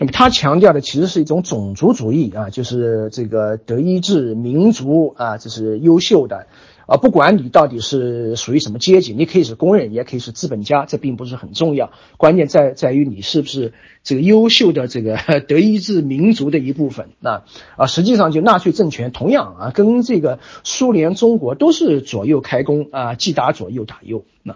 [0.00, 6.46] 那么他强调的其实是一种种族主义啊，就是这个德意志民族啊，这是优秀的。
[6.86, 11.92] 啊，不管你到底是属于什么阶级，你可以是工人，也可以是资本家，这并不是很重要。
[12.16, 17.10] 关键在在于你是不是这个优秀的这个 德意志民族的一部分。
[17.20, 17.42] 那
[17.76, 24.24] 啊，实际上就纳粹政权同样啊，跟这个苏联、中国都是左右开弓啊，既打左又打右。
[24.42, 24.54] 那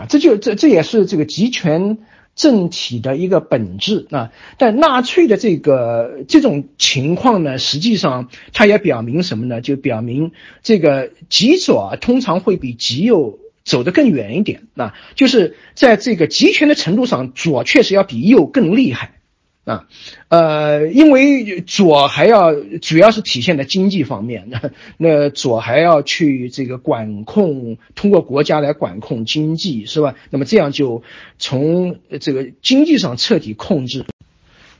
[0.00, 1.98] 啊，这就这这也是这个集权。
[2.40, 9.60] 政体的一个本质啊，但纳粹的这个这种情况呢，实际上它也表明什么呢？
[9.60, 19.19] 就表明这个极左通常会比极右走得更远一点啊，就是在这个集权的程度上，左确实要比右更厉害。
[19.64, 19.86] 啊，
[20.28, 30.14] 呃，因为左还要主要是体现在经济方面，那 那左还要去这个管控，通过国家来管控经济，是吧？
[30.30, 31.02] 那么这样就
[31.38, 34.06] 从这个经济上彻底控制，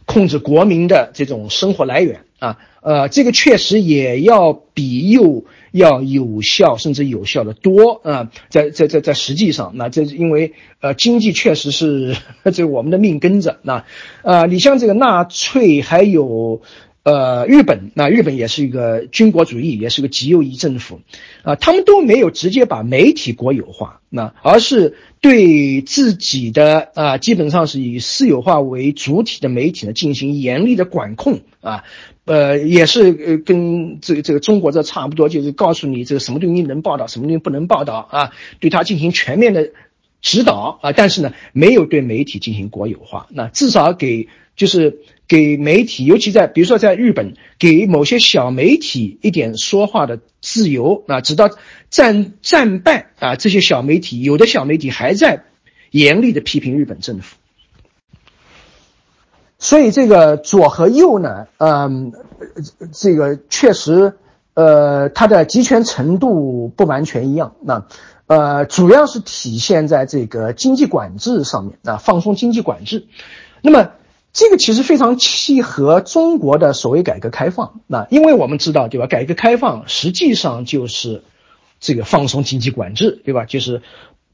[0.07, 5.45] 控制国民的这种生活来源啊，呃，这个确实也要比右。
[5.73, 8.31] 要有效，甚至有效的多啊！
[8.49, 12.17] 在在在在实际上，那这是因为呃经济确实是
[12.53, 13.57] 这我们的命根子。
[13.63, 13.85] 那
[14.23, 16.63] 呃，你像这个纳粹还有
[17.03, 21.01] 呃日本，那日本也是一个军国主义，也是个极右翼政府
[21.43, 31.85] 啊，他们都没有直接把媒体国有化，那而是对自己的啊基本上是以私有化为主体的媒体呢进行严厉的管控啊。
[32.27, 39.71] 呃，也是呃，跟这个这个中国这差不多，就是告诉你这个什么东西能报道，什么东西不能报道啊，对它进行全面的
[40.21, 44.99] 指导啊，但是呢，没有对媒体进行国有化，那至少给就是
[45.31, 51.51] 给媒体，尤其在比如说在日本，给某些小媒体一点说话的自由啊，直到
[51.89, 55.45] 战战败啊，这些小媒体有的小媒体还在
[55.93, 57.37] 严厉的批评日本政府。
[59.61, 62.13] 所以这个左和右呢，嗯，
[62.91, 64.15] 这个确实，
[64.55, 67.55] 呃，它的集权程度不完全一样。
[67.63, 67.87] 那，
[68.27, 73.07] 呃，主要是体现在这个经济管制上面啊，放松经济管制。
[73.63, 73.91] 那么，
[74.33, 77.81] 这个其实非常契合中国的所谓改革开放。
[77.87, 79.07] 那，因为我们知道，对吧？
[79.07, 81.23] 改革开放实际上就是
[81.79, 83.45] 这个放松经济管制，对吧？
[83.45, 83.83] 就是，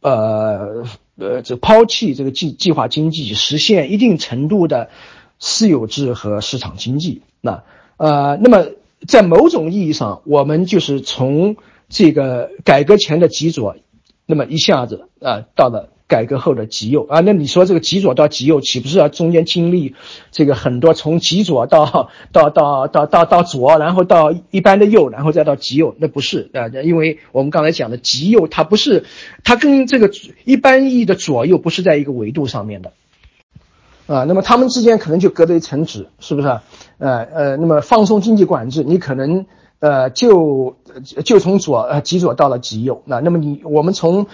[0.01, 0.85] 呃，
[1.17, 4.91] 呃，这抛弃这个计计划经济，实现一定程度的。
[5.39, 7.63] 私有制和市场经济，那
[7.99, 8.69] 呃，那么
[9.07, 11.57] 在某种意义上，我们就是从
[11.91, 13.77] 这个改革前的极左，
[14.25, 17.21] 那么一下子啊，到了改革后的极右啊。
[17.21, 19.95] 那你说这个极左到极右，岂不是要中间经历
[20.31, 25.95] 这个很多从极左到 到到到到到左，然后到一般的右，然后再到极右？
[25.99, 29.05] 那不是啊，因为我们刚才讲的极右，它不是，
[29.45, 30.11] 它跟这个
[30.45, 32.93] 一般意义的左右不是在一个维度上面的。
[34.07, 36.47] 啊，那么他们之间可能就隔着一层纸，是不是？
[36.99, 39.47] 呃呃，那么放松经济管制，你可能
[39.81, 40.77] 呃就
[41.25, 43.03] 就从左呃极左到了极右。
[43.05, 44.29] 那那么你我们从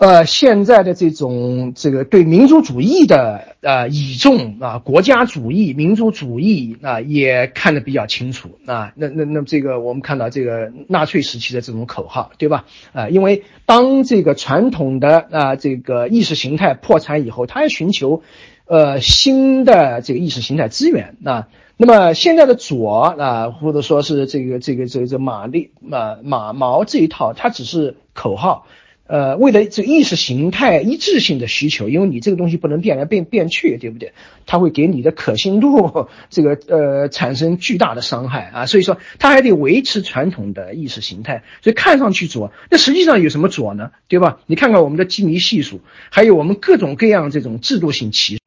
[0.00, 8.94] 呃现在的这种这个对民族主义的呃倚重啊，国家主义、民族主义啊，也看得比较清楚啊。
[8.96, 12.64] 那那那这个我们看到这个纳粹时期的这种口号，对吧？
[12.94, 18.22] 啊，因为当这个传统的啊这个意识形态破产以后，他要寻求。
[18.64, 28.66] 呃，新的这个意识形态资源啊，那么现在的左啊，或者说是这个这个这个这马列马马毛这一套，它只是口号，
[29.10, 34.12] 呃，为了这意识形态一致性的需求，因为你这个东西不能变来变变去，对不对？
[34.46, 43.90] 它会给你的可信度 这个呃产生巨大的伤害啊，所以说它还得维持传统的意识形态，所以看上去左，那实际上有什么左呢？
[44.06, 44.38] 对吧？
[44.46, 45.80] 你看看我们的基尼系数，
[46.10, 48.40] 还有我们各种各样这种制度性歧视。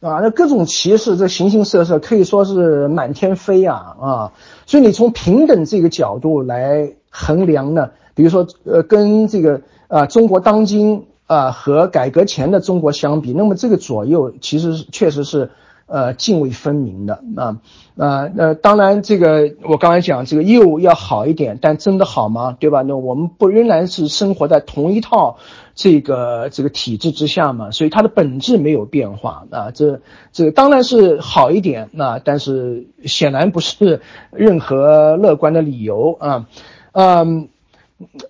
[0.00, 4.32] 啊，那各种歧视，这形形色色，可以说是满天飞啊啊！
[4.66, 15.50] 所以你从平等这个角度来衡量呢，比如说，呃，跟这个啊中国当今啊和改革前的中国相比，那么这个左右其实确实是
[15.86, 17.58] 呃泾渭分明的啊
[17.96, 22.56] 啊呃，当然这个我刚才讲这个右要好一点，但真的好吗？
[22.58, 22.82] 对吧？
[22.82, 25.36] 那我们不仍然是生活在同一套
[25.74, 27.70] 这个这个体制之下嘛？
[27.70, 30.00] 所以它的本质没有变化啊，这
[30.32, 34.00] 这当然是好一点啊，但是显然不是
[34.32, 36.46] 任何乐观的理由啊，
[36.92, 37.48] 嗯，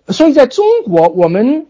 [0.09, 1.67] 所以在中国我们。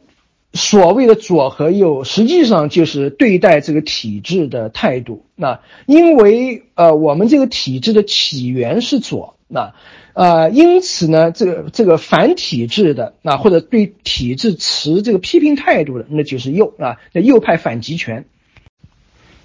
[0.56, 5.24] 所谓的左和右，实际上就是对待这个体制的态度。
[5.34, 9.74] 那因为呃，我们这个体制的起源是左，那
[10.12, 18.24] 呃，因此呢，这个这个反体制的那，或者对体制持这个批评态度的，那就是右啊，那右派反集权。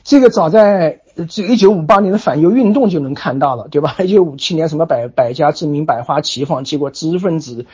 [0.04, 3.98] 这个早在这一九五八年的反右运动就能看到了，对吧？
[4.00, 7.66] 一九五七年什么百百家争鸣，百花齐放，结果知识分子。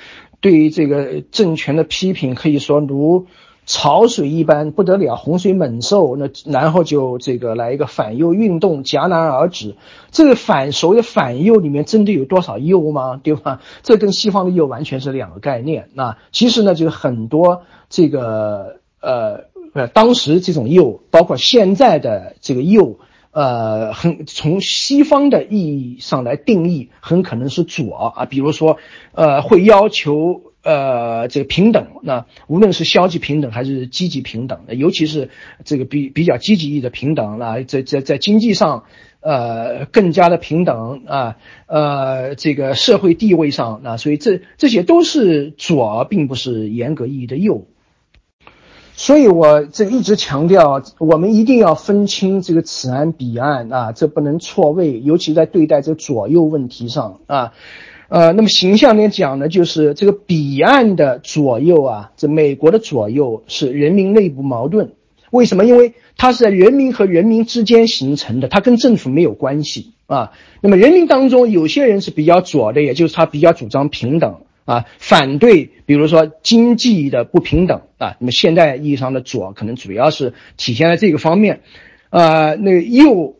[0.41, 3.25] 对于这个政权的批评，可以说如
[3.65, 6.15] 潮水一般不得了，洪水猛兽。
[6.15, 9.75] 那然后就这个来一个反右运动，戛然而止。
[10.11, 13.19] 这个反所谓的反右里面真的有多少右吗？
[13.23, 13.61] 对吧？
[13.81, 15.89] 这跟西方的右完全是两个概念。
[15.93, 22.99] 那其实呢，就是很多这个呃呃，当时这种右，包括现在的这个右。
[23.35, 28.77] 呃，很从西方的意义上来定义，很可能是左啊，比如说，
[29.11, 35.29] 呃，会要求呃这个平等，那无论是消极平等还是积极平等，尤其是
[35.65, 38.85] 这个比比较积极意义的平等那在在在经济上，
[39.19, 41.35] 呃，更加的平等啊，
[41.67, 47.67] 呃，这个社会地位上啊，所以这这些都是左，并不是严格意义的右。
[48.97, 57.51] 所以，我这一直强调，我们一定要分清这个此岸彼岸啊，这不能错位，尤其在对待这左右问题上啊。
[58.07, 64.93] 呃，那么形象点讲呢，就是这个彼岸的左右啊，这美国的左右是人民内部矛盾。
[65.29, 65.65] 为什么？
[65.65, 70.31] 因为它是在人民和人民之间形成的，它跟政府没有关系啊。
[70.61, 74.37] 那么人民当中有些人是比较左的，也就是他比较主张平等。
[74.65, 81.61] 啊，反对，比如说经济的不平等啊，那么现代意义上的左可能主要是体现在这个方面，
[82.09, 83.35] 啊，那右，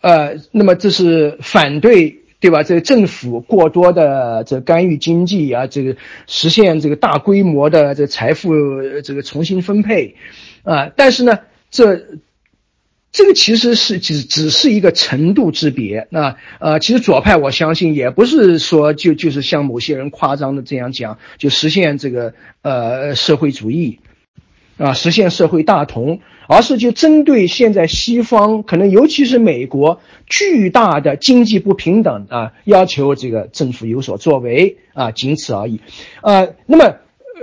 [0.00, 2.62] 呃，那么这是反对，对吧？
[2.62, 8.54] 这个政府过多的这干预经济啊，这个实现这个大规模的这财富
[9.04, 10.16] 这个重新分配，
[10.64, 11.38] 啊，但是呢，
[11.70, 12.06] 这。
[13.12, 16.06] 这个其实是只只是一个程度之别。
[16.10, 23.98] 那呃，其实左派我相信也不是说就就是像某些人夸张的这样讲，就实现这个呃社会主义，
[24.76, 35.80] 啊，实现社会大同，而是就针对现在西方可能尤其是美国巨大的经济不平等啊，要求这个政府有所作为啊，仅此而已。
[36.22, 36.84] 呃，那么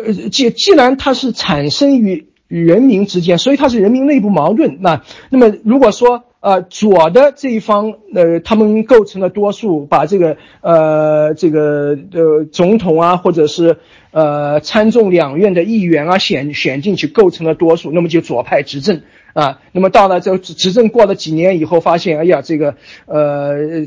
[0.06, 2.30] 呃既既然它是产生于。
[2.48, 4.78] 与人民之间，所以它是人民内部矛盾。
[4.82, 13.78] 那那么如果说呃左的这一方，呃他们构成了多数，把这个呃这个呃总统啊，或者是
[14.12, 19.02] 呃参众两院的议员啊选选进去，构成了多数，那么就左派执政。
[19.38, 22.74] 啊，那么到了这执政过了几年以后，发现，哎呀，这个
[23.06, 23.86] 呃，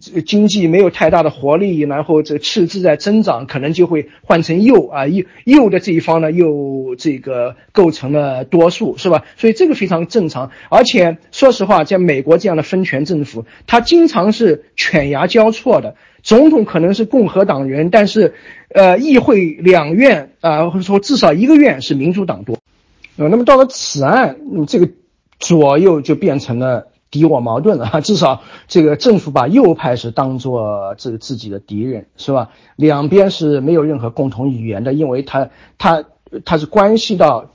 [0.00, 9.26] 这经济没有太大的活力，然后这赤字在增长，可能就会换成右啊，右右的这一方呢，又这个构成了多数，是吧？
[9.36, 10.50] 所以这个非常正常。
[10.70, 18.32] 而且说实话，像美国这样的分权政府，它经常是犬牙交错的，总统可能是共和党人，但是，
[18.74, 22.57] 呃，议会两院啊，或者说至少一个院是民主党多。
[23.18, 24.36] 那么到了此岸，
[24.68, 24.88] 这个
[25.40, 28.00] 左右就变成了敌我矛盾了。
[28.00, 32.50] 至少这个政府把右派是当做这个自己的敌人，是吧？
[32.76, 36.04] 两边是没有任何共同语言的，因为它它
[36.44, 37.50] 它是关系到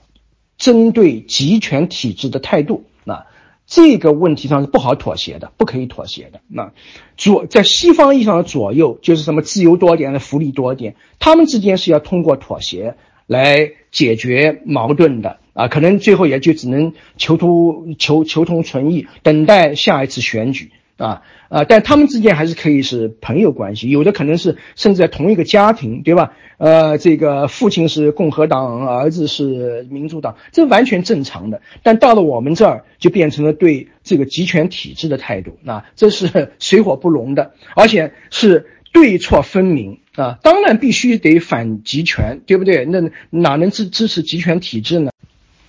[0.57, 2.83] 针对集权体制的态度。
[3.05, 3.25] 那
[3.65, 6.41] 这个问题上是不好妥协的，不可以妥协的。
[6.49, 6.73] 那
[7.15, 12.97] 左在西方意义上的左右就是什么自由多点、福利多一点，他们之间是要通过妥协
[13.27, 15.37] 来解决矛盾的。
[15.53, 21.63] 啊，可能最后也就只能求同求求同存异，等待下一次选举啊啊！
[21.63, 26.33] 但他们之间还是可以是朋友关系，有的可能是甚至在同一个家庭，对吧？
[26.57, 31.61] 呃，这个父亲是共和党，儿子是民主党，这完全正常的。
[31.83, 40.37] 但到了我们这儿，就变成了对这个集权体制的态度，那这是水火不容的，而且是对错分明啊！
[40.41, 42.85] 当然必须得反集权，对不对？
[42.85, 45.11] 那哪能支支持集权体制呢？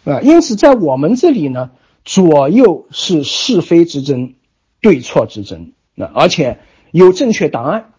[0.05, 1.71] 啊，因此在我们这里呢，
[2.05, 4.35] 左右是是非之争，
[4.83, 6.59] 对错之争，那而且
[6.93, 7.93] 有正确答案，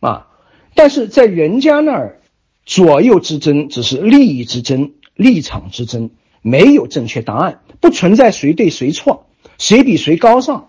[0.00, 0.28] 啊，
[0.74, 2.20] 但是在人家那儿，
[2.64, 6.08] 左右之争只是利益之争、立场之争，
[6.40, 9.26] 没有正确答案，不存在谁对谁错，
[9.58, 10.68] 谁比谁高尚，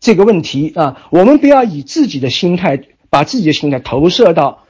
[0.00, 2.80] 这个问题啊，我们不要以自己的心态
[3.14, 4.64] 把自己的心态投射到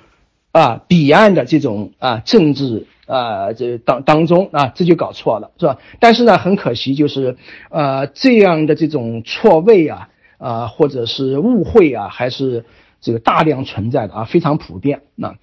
[0.53, 5.78] 啊彼岸的这种啊政治啊这当当中啊，这就搞错了，是吧？
[5.99, 7.38] 但是呢，很可惜就是
[7.70, 12.66] 呃这样的这种错位啊啊或者是误会啊，还是
[13.01, 15.36] 这个大量存在的啊，非常普遍啊。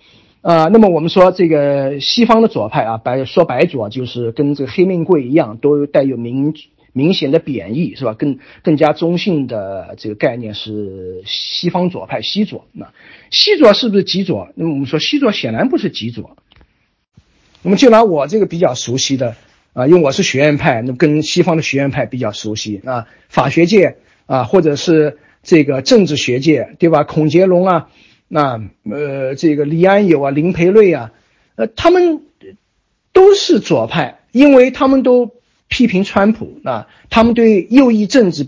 [0.43, 6.61] 啊，那么我们说这个西方的左派啊，白说白左就是跟这个黑命贵一样，都带有民族
[6.93, 8.13] 明显的贬义，是吧？
[8.13, 12.67] 更更加中性的这个概念是西方左派西左。
[12.71, 12.91] 那
[13.29, 14.49] 西左是不是极左？
[14.55, 16.35] 那么我们说西左显然不是极左。
[17.63, 19.35] 那么就拿我这个比较熟悉的
[19.73, 27.03] 啊，因为我是学院派，那跟西方的学院派比较熟悉啊，法学界啊，或者是这个政治学界，对吧？
[27.03, 27.89] 孔杰龙啊。
[28.33, 31.11] 那呃，这个李安友啊，林培瑞啊，
[31.55, 32.21] 呃，他们
[33.11, 35.33] 都是左派，因为他们都
[35.71, 38.45] 批评川普啊，他们对右翼政治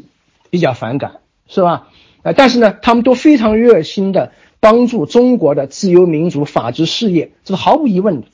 [0.52, 1.88] 比较反感，是吧？
[2.22, 8.28] 啊，但是呢，他们都非常热心的帮助中国的自由民主法治事业，这是毫无疑问的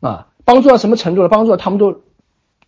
[0.00, 0.28] 啊。
[0.44, 1.28] 帮助到什么程度了？
[1.28, 2.02] 帮助到他们都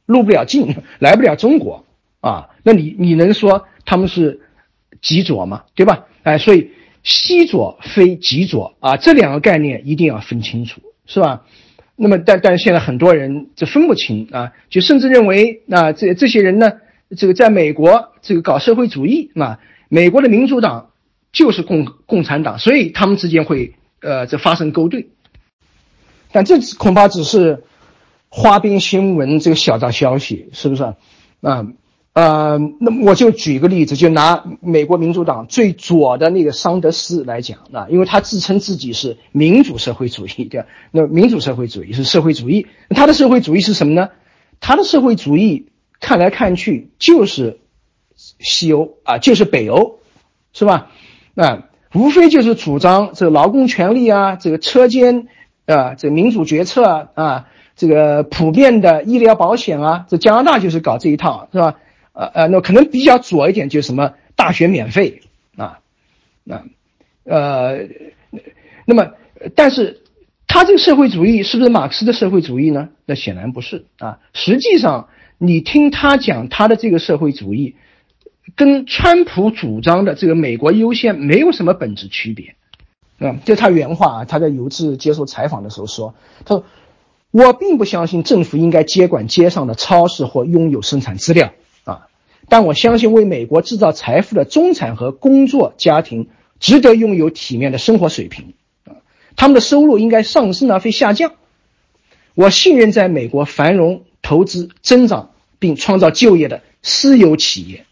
[0.07, 1.85] 入不了境， 来不了中国
[2.21, 2.49] 啊。
[2.63, 4.41] 那你你能说他们是
[5.03, 5.65] 极左吗？
[5.77, 6.07] 对吧？
[6.25, 6.73] 哎，所以。
[7.05, 11.45] 西左非极左啊，这两个概念一定要分清楚，是吧？
[12.01, 16.75] 那么，但但是现在很多人就分不清啊，就甚至认为啊，这这些人呢，
[17.17, 20.91] 这个在美国这个搞社会主义啊，美国的民主党
[21.33, 25.09] 就是共共产党，所以他们之间会呃这发生勾兑。
[26.31, 27.65] 但这恐怕只是
[28.29, 30.85] 花边新闻，这个小道消息，是不是
[31.41, 31.67] 啊？
[32.15, 40.67] 呃，那我就举一个例子，就拿美国民主党最左的那个桑德斯来讲啊，因为他自称自己是民主社会主义，的？
[40.91, 44.09] 那民主社会主义是社会主义，他的社会主义是什么呢？
[44.59, 45.69] 他的社会主义
[46.01, 47.61] 看来看去就是
[48.17, 50.01] 西欧啊，就是北欧，
[50.53, 50.91] 是吧？
[51.37, 55.29] 啊，无非就是主张这个劳工权利啊，这个车间
[55.67, 57.47] 啊，这民主决策啊，啊，
[57.77, 61.77] 这个普遍的医疗保险啊，这加拿大就是搞这一套，是吧？
[62.19, 65.23] 呃呃，那可能比较左一点，就什么大学免费
[65.57, 65.79] 啊，
[66.51, 66.65] 啊，
[67.23, 67.87] 呃，
[68.85, 69.13] 那么，
[69.55, 70.01] 但是
[70.49, 72.89] 他这个社会主义是不是马克思的社会主义呢？
[73.07, 74.19] 那显然不是啊。
[74.35, 77.77] 实际上，你听他讲他的这个社会主义，
[78.57, 82.57] 跟川普主张的这个美国优先没有什么本质区别，
[83.21, 86.65] 啊，就他原话啊，他在有一次接受采访的时候说，他说，
[87.31, 91.53] 我并不相信政府应该接管街上的超市或拥有生产资料。
[92.49, 96.29] 但我相信，为美国制造财富的中产和工作家庭
[96.59, 99.05] 值得拥有体面的生活水平，啊，
[99.37, 101.33] 他们的收入应该上升而非下降。
[102.35, 107.85] 我信任在美国繁荣、投资、增长并创造就业的私有企业，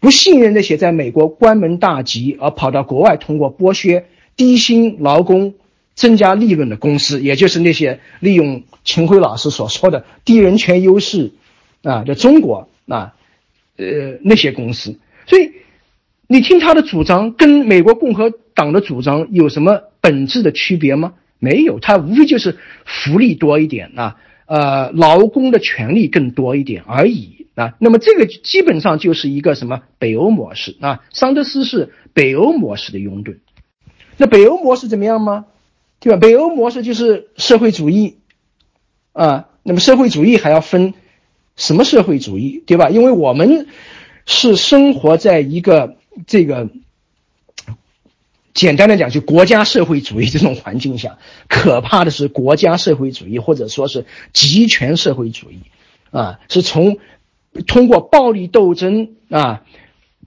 [0.00, 5.54] 不信任那些在美国关门大吉而跑到国外通过剥削低薪劳工
[5.94, 11.32] 增加利润的公司，也就是那些利用秦晖老师所说的低人权优势
[11.82, 13.14] 啊的中国啊。
[13.76, 15.50] 呃，那些公司，所以
[16.28, 21.14] 你听他的主张跟美国共和党的主张有什么本质的区别吗？
[21.40, 24.16] 没有，他无非就是福利多一点啊，
[24.46, 27.74] 呃，劳工的权利更多一点而已啊。
[27.80, 31.02] 那么这个基本上就是一个什么北欧模式啊？
[31.12, 33.38] 桑德斯是北欧模式的拥趸。
[34.16, 35.46] 那北欧模式怎么样吗？
[35.98, 36.18] 对吧？
[36.20, 38.18] 北欧模式就是社会主义
[39.12, 39.48] 啊。
[39.64, 40.94] 那么社会主义还要分。
[41.56, 42.90] 什么社会主义，对吧？
[42.90, 43.68] 因为我们
[44.26, 45.96] 是生活在一个
[46.26, 46.68] 这个
[48.52, 55.58] 简单的讲，就国家社会主义这种环境下，可怕的是国家社会主义或者说是集权社会主义，
[56.10, 56.98] 啊，是从
[57.66, 59.62] 通过暴力斗争啊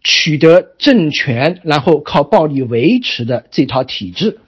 [0.04, 4.40] 取得政权，然后靠暴力维持的这套体制。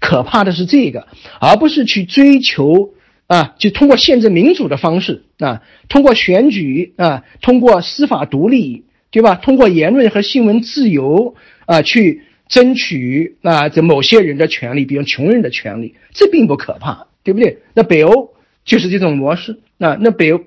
[0.00, 1.06] 可怕的是这个，
[1.40, 2.92] 而不是去追求。
[3.26, 9.34] 啊，就通过限制民主的方式啊，通过选举啊，通过司法独立，对吧？
[9.36, 17.60] 通过言论和新闻自由啊，去争取啊这某些人的权利，比如穷人的权利，这并不可怕，对不对？
[17.72, 18.34] 那北欧
[18.66, 19.96] 就是这种模式啊。
[19.98, 20.40] 那北欧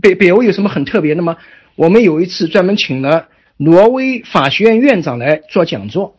[0.00, 1.36] 北北欧有什么很特别的吗？
[1.74, 3.26] 我们有一次专门请了
[3.56, 6.14] 挪威法学院院长来做讲座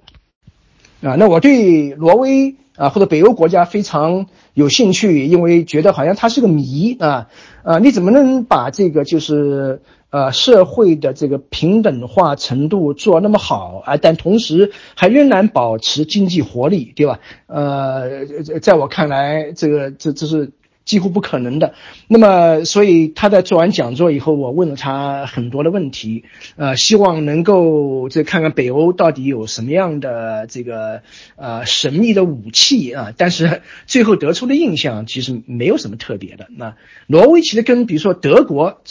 [1.02, 1.16] 啊。
[1.16, 4.28] 那我对挪威啊或者北欧国家非常。
[4.58, 7.28] 有兴趣，因为觉得好像它是个谜啊
[7.62, 7.78] 啊！
[7.78, 13.98] 你怎么能把这个就是呃社会的这个平等化程度做那么好啊？
[13.98, 17.20] 但同时还仍然保持经济活力，对吧？
[17.46, 18.26] 呃，
[18.60, 20.50] 在我看来，这个这这是
[20.88, 21.74] 几乎不可能的。
[22.08, 26.24] 那么，所以他在做完讲座以后，我问了他很多的问题，
[26.56, 31.02] 呃，希望能够这看看北欧到底有什么样的这个
[31.36, 33.14] 呃神秘的武器啊。
[33.18, 36.48] 但是最后得出的印象其实没有什么特别的。
[36.56, 36.76] 那
[37.06, 38.82] 挪威其实跟比如说德国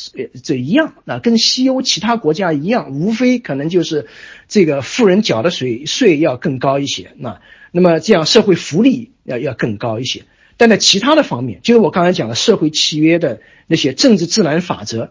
[0.43, 4.07] 这一样，那跟西欧其他国家一样，无非可能就是
[4.49, 7.13] 这个富人缴的税税要更高一些。
[7.17, 7.41] 那
[7.73, 10.25] 那么这样社会福利要要更高一些。
[10.57, 15.11] 但在其他的方面，就是我刚才讲的社会契约的那些政治自然法则，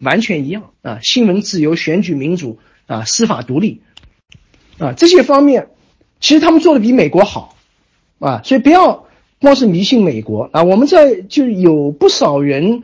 [0.00, 3.82] 完全一样啊，新闻自由、选举民主啊、司法独立
[4.78, 5.68] 啊这些方面，
[6.20, 7.56] 其实他们做的比美国好
[8.18, 9.06] 啊，所以不要
[9.40, 10.64] 光是迷信美国啊。
[10.64, 12.82] 我们这就有不少人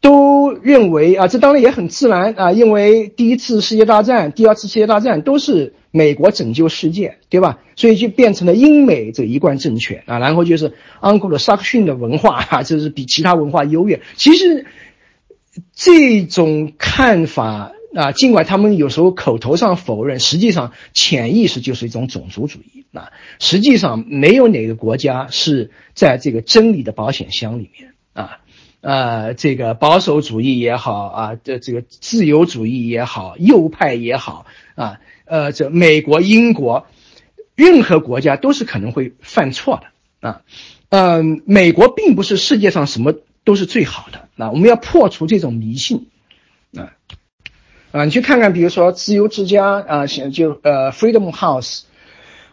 [0.00, 5.74] 都认为啊，这当然也很自然啊，因为第一次世界大战、第二次世界大战都是。
[5.90, 7.60] 美国拯救世界，对吧？
[7.76, 14.02] 所以就变成了英美这一贯政权啊，然后就是安格鲁萨克逊的文化 啊，这是比其他文化优越。
[14.16, 14.66] 其实
[15.72, 23.10] 这种看法啊，尽管他们有时候口头上否认，实际上潜意识就是一种种族主义啊。
[23.38, 28.40] 实际上没有哪个国家是在这个真理的保险箱里面啊，
[28.82, 35.00] 呃，这个保守主义也好啊，这这个自由主义也好，右派也好啊。
[35.28, 36.86] 呃，这美国、英国，
[37.54, 39.80] 任何国家都是可能会犯错
[40.20, 40.42] 的啊。
[40.88, 43.14] 嗯，美国并不是世界上什么
[43.44, 44.50] 都是最好的啊。
[44.50, 46.08] 我们要破除这种迷信
[46.74, 46.96] 啊
[47.92, 48.04] 啊！
[48.04, 51.82] 你去看看，比如说自由之家啊，就呃 Freedom House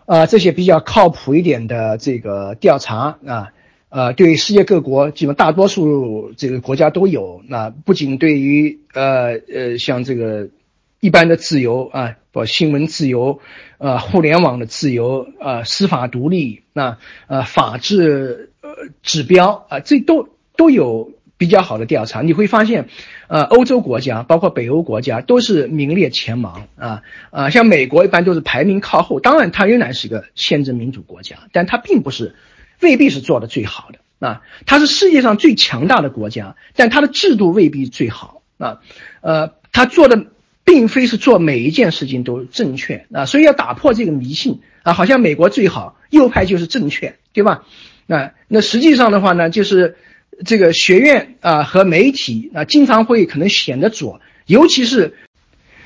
[0.06, 3.52] 啊，这些比较靠谱一点的这个调查啊，
[3.90, 7.42] 呃，对世界各国基本大多数这个国家都有。
[7.48, 10.50] 那不仅对于呃呃像这个。
[11.02, 13.40] 一般的自由啊，不新闻自由，
[13.78, 18.72] 呃，互联网的自由，呃，司法独立，那呃，法治呃
[19.04, 20.28] 指标啊，这都
[20.58, 22.22] 都有比较好的调查。
[22.22, 22.90] 你会发现，
[23.30, 29.22] 呃，欧洲国家，包括北欧国家，都是名列前茅啊啊，像美国一般都是排名靠后。
[29.22, 32.36] 当然，它仍然是一个宪政民主国家，但它并不是
[32.82, 34.42] 未必是做的最好的啊。
[34.66, 38.82] 它是世界上最强大的国家，但它的制度未必最好啊。
[39.22, 40.26] 呃，它做的。
[40.66, 47.64] 并非是做每一件事情都正确啊，所以要打破这个迷信啊，好像美国最好，右派就是正确，对吧？
[48.08, 49.96] 那那实际上的话呢，就是
[50.44, 55.14] 这个学院啊和媒体啊经常会可能显得左，尤其是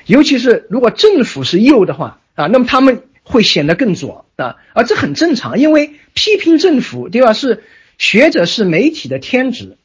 [0.05, 7.34] 尤其是如果政府是右的话啊，那么他们会显得更左啊，而这很正常，因为批评政府对吧？
[7.34, 7.63] 是
[7.97, 9.75] 学者是媒体的天职。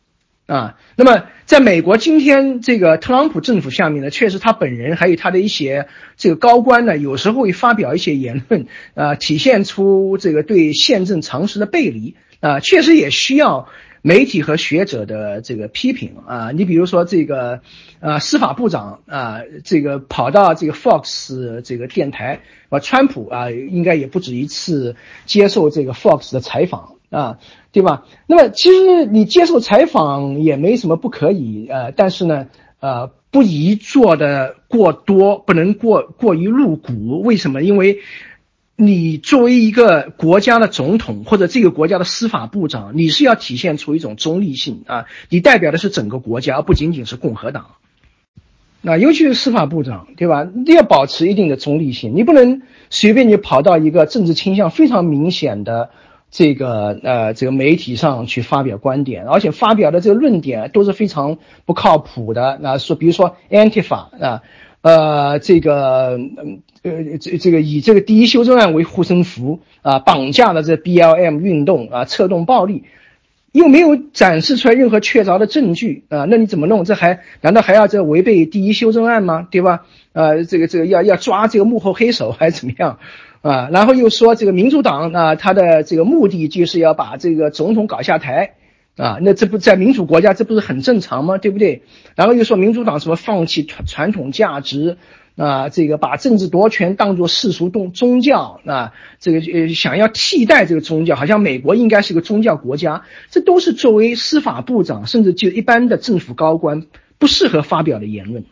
[0.47, 5.88] 啊，那么在美国今天这个特朗普政府下面呢，确实他本人还有他的一些
[6.18, 13.68] 这个高官呢，有时候会发表一些言论，啊，体现出这个对宪政常识的背离，啊，确实也需要
[14.03, 16.51] 媒体和学者的这个批评啊。
[16.51, 17.62] 你比如说这个，
[18.01, 26.90] 啊，司法部长啊，这个跑到这个 Fox 这个电台，啊，川普啊，应该也不止一次接受这个 Fox 的采访。
[27.11, 27.38] 啊，
[27.75, 28.07] 对吧？
[28.29, 32.47] 那么其实你接受采访也没什么不可以，呃，但是呢，
[32.79, 37.20] 呃，不宜做的过多，不能过过于露骨。
[37.22, 37.64] 为什么？
[37.64, 37.99] 因为，
[38.77, 47.66] 你作为一个国家的总统或者这个国家的司法部长，你是要体现出一种中立性啊，你代表的是整个国家，而不仅仅是共和党。
[48.83, 50.47] 那尤其是司法部长，对吧？
[50.55, 55.91] 你要保持一定的中立性，你不能随便你跑到一个政治倾向非常明显的。
[56.37, 62.59] 这个呃，这个媒体上去发表观点，而且发表的这个论点都是非常不靠谱的。
[62.61, 64.43] 那说，比如说 Antifa 啊，
[64.82, 66.18] 呃，这个
[66.82, 72.82] 呃，这这个以这个第一修正案为护身符啊，绑架了这 BLM 运动啊，策动暴力，
[73.53, 76.85] 又没有展示出来任何确凿的证据啊，那你怎么弄？
[76.85, 79.47] 这还难道还要这违背第一修正案吗？
[79.53, 79.87] 对吧？
[80.12, 82.99] 呃，这个这个要要抓这个幕后黑手还是怎么样？
[83.45, 88.55] 啊，然后又说这个民主党啊，他的这个目的就是要把这个总统搞下台，
[88.97, 91.36] 啊，那这不在民主国家这不是很正常吗？
[91.36, 91.82] 对不对？
[92.14, 94.97] 然后又说民主党什么放弃传传统价值，
[95.36, 106.86] 啊，这个把政治夺权当作世俗宗宗教，啊，这个呃想要替代这个宗教，好像美国应该是个宗教国家，这都是作为司法部长甚至就一般的政府高官
[107.18, 108.45] 不适合发表的言论，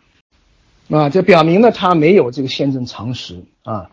[0.90, 3.88] 啊，这表明了他没有这个宪政常识啊。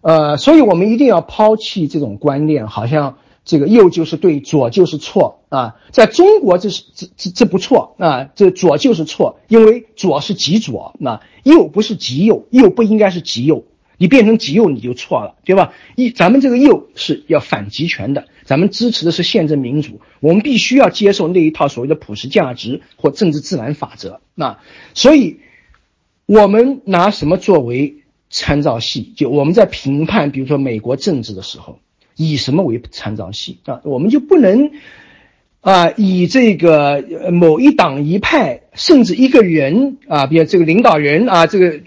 [0.00, 5.76] 呃，所以我们一定要抛弃这种观念，好像这个右就是对，左就是错啊。
[5.90, 13.64] 在中国，这是这这这不错啊，这左就是错，因为左是极左，那右不是极右，右不应该是极右，
[13.98, 15.72] 你变成极右你就错了，对吧？
[15.96, 18.26] 一咱们这个右是要反极权的。
[18.46, 24.20] 咱们支持的是宪政民主，我们必须要接受那一套所谓的普世价值或政治自然法则。
[24.34, 24.58] 那
[24.92, 25.38] 所以，
[26.26, 27.99] 我们拿什么作为
[28.30, 29.12] 参照系？
[29.16, 31.78] 就我们在评判，比如说美国政治的时候，
[32.16, 33.80] 以什么为参照系啊？
[33.84, 34.70] 我们就不能
[35.60, 41.80] 啊，以这个某一党一派，甚至一个人啊，比如这个领导人啊，这个。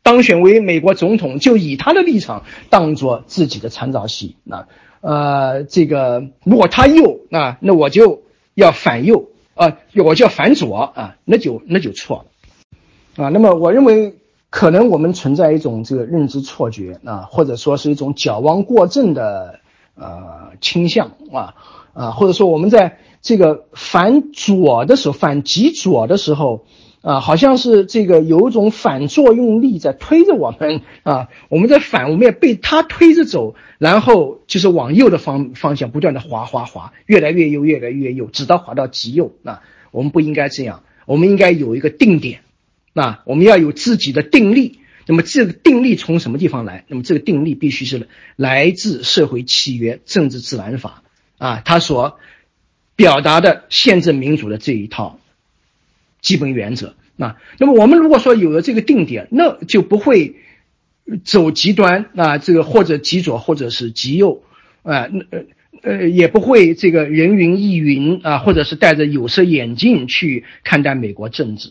[0.00, 4.36] 当选为美国总统，就以他的立场当做自己的参照系。
[4.42, 4.66] 那，
[5.02, 8.22] 呃，这个如果他右，啊那我就
[8.54, 13.28] 要反右啊，我就要反左啊，那就那就错了啊。
[13.28, 14.14] 那么，我认为
[14.50, 19.60] 可能我们存在一种这个认知错觉啊，或者说是一种矫枉过正的
[19.94, 21.54] 呃倾向啊
[21.92, 26.64] 啊，或者说我们在这个反左的时候，反极左的时候。
[27.00, 39.32] 啊，好像是这个有一种反作用力在推着我们啊，我们在反，我们也被他推着走，然后就是往右的方方向不断的滑滑滑，越来越右，越来越右，直到滑到极右。
[39.44, 42.40] 啊我们不应该这样，我们应该有一个定点，
[42.98, 44.80] 那我们要有自己的定力。
[45.06, 46.84] 那么这个定力从什么地方来？
[46.88, 51.04] 那么这个定力必须是来自社会契约、政治自然法
[51.38, 52.18] 啊，它所
[52.96, 55.20] 表达的宪政民主的这一套。
[56.20, 60.34] 基本原则啊，那么我们如果说有了这个定点，那就不会
[61.24, 64.42] 走极端啊，这个或者极左或者是极右
[64.82, 65.44] 啊，呃
[65.82, 71.70] 呃也不会这个人云亦云啊，或者是戴着有色眼镜去看待美国政治。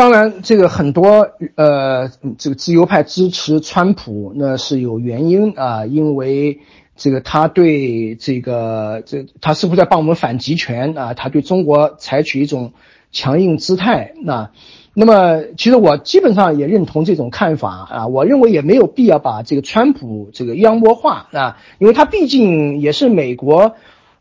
[0.00, 6.60] 当然，这个很多呃这个自由派支持川普，那是有原因啊，因为。
[6.96, 11.14] 这个他对这个这他是不是在帮我们反集权啊？
[11.14, 12.74] 他对中国采取一种
[13.10, 14.50] 强硬姿态，那
[14.92, 18.06] 那么其实我基本上也认同这种看法啊。
[18.08, 23.76] 我认为也没有必要把这个川普这个妖魔化啊，因为他毕竟也是美国，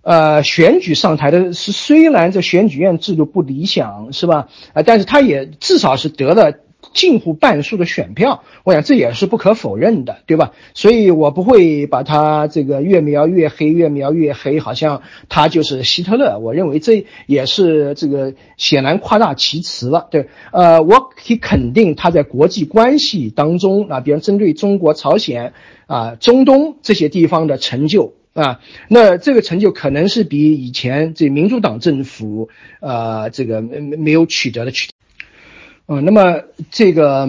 [0.10, 4.48] 呃，选举上台的是虽然这选举院制度不理想是吧？
[4.74, 6.52] 啊，但是他也至少是得了。
[6.92, 10.54] 近乎半数的选票，我想这也是不可否认的，对吧？
[10.74, 16.40] 所以我不会把他这个越描越黑，越描越黑，好像他就是希特勒。
[16.40, 20.30] 我认为这也是这个显然夸大其词了，对。
[20.52, 25.54] 呃，我可以肯定他在国际关系当中啊，比如针对中国、朝鲜
[25.86, 32.50] 啊、中东这些地方的成就啊，那这个成就可能是比以前这民主党政府
[32.80, 34.90] 呃这个没没有取得的取。
[35.92, 37.28] 嗯，那么这个，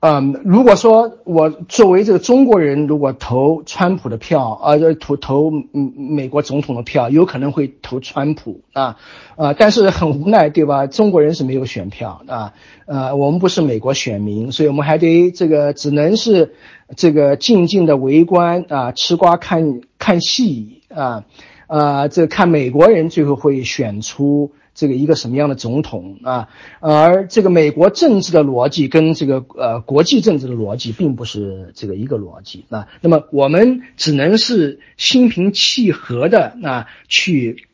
[0.00, 8.96] 嗯，如果说我作为这个中国人，如果投川普的票，啊，投投嗯美国总统的票，有可能会投川普啊，
[9.36, 10.86] 啊，但是很无奈，对吧？
[10.86, 12.54] 中国人是没有选票啊，
[12.86, 16.54] 呃，我们不是美国选民，所以我们还得这个只能是
[16.96, 21.24] 这个静静的围观啊，吃瓜看看戏啊，
[21.66, 24.52] 啊，这看美国人最后会选出。
[24.76, 26.48] 这个一个什么样的总统啊？
[26.80, 32.88] 而这个美国政治的逻辑跟这个呃国际政治的逻辑并不是这个一个逻辑啊。
[33.00, 37.68] 那么我们只能是心平气和的啊去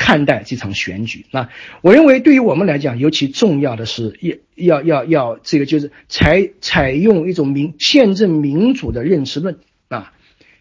[0.00, 1.50] 看待这场选举啊。
[1.82, 4.18] 我认为对于我们来讲，尤其重要的是
[4.56, 10.14] 要要要要这个就是采采用一种民宪政民主的认知论啊，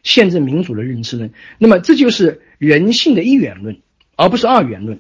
[0.03, 1.31] 宪政民主的认知论。
[1.57, 3.77] 那么这就是人性的一元论，
[4.17, 4.99] 而不是二元论。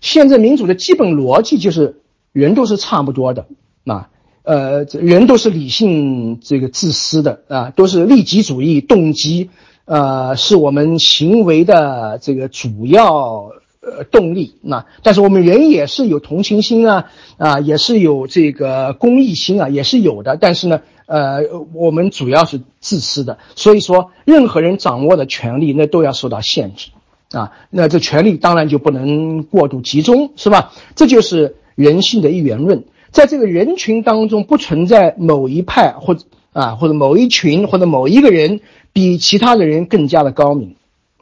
[0.00, 2.00] 宪政民主的基本逻辑就是
[2.32, 3.46] 人都是差不多的
[3.84, 4.08] 啊，
[4.42, 9.50] 呃，人都是理性这个自私的啊，都是利己主义动机，
[9.86, 14.56] 呃，是我们行为的这个主要呃动力。
[14.60, 17.06] 那但是我们人也是有同情心啊，
[17.38, 20.36] 啊，也是有这个公益心啊，也是有的。
[20.36, 21.40] 但是呢，呃，
[21.72, 26.90] 我们主要是自私的，所以说任何人掌握的权利那都要受到限制。
[27.32, 30.72] 啊，那这权力当然就不能过度集中，是吧？
[30.94, 38.60] 这就是人性的一元论，在这个人群当中不存在某一派或者啊或者某一群或者某一个人
[38.96, 40.76] 比其他的人更加的高明，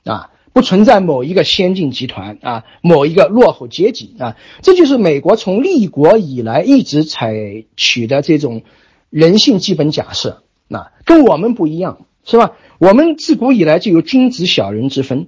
[0.04, 8.62] 啊，不存在某一个先进集团啊，某一个落后阶级啊，这就是美国从立国以来一直采取的这种
[9.10, 12.52] 人性基本假设，那跟我们不一样，是吧？
[12.78, 15.26] 我们自古以来就有君子小人之分。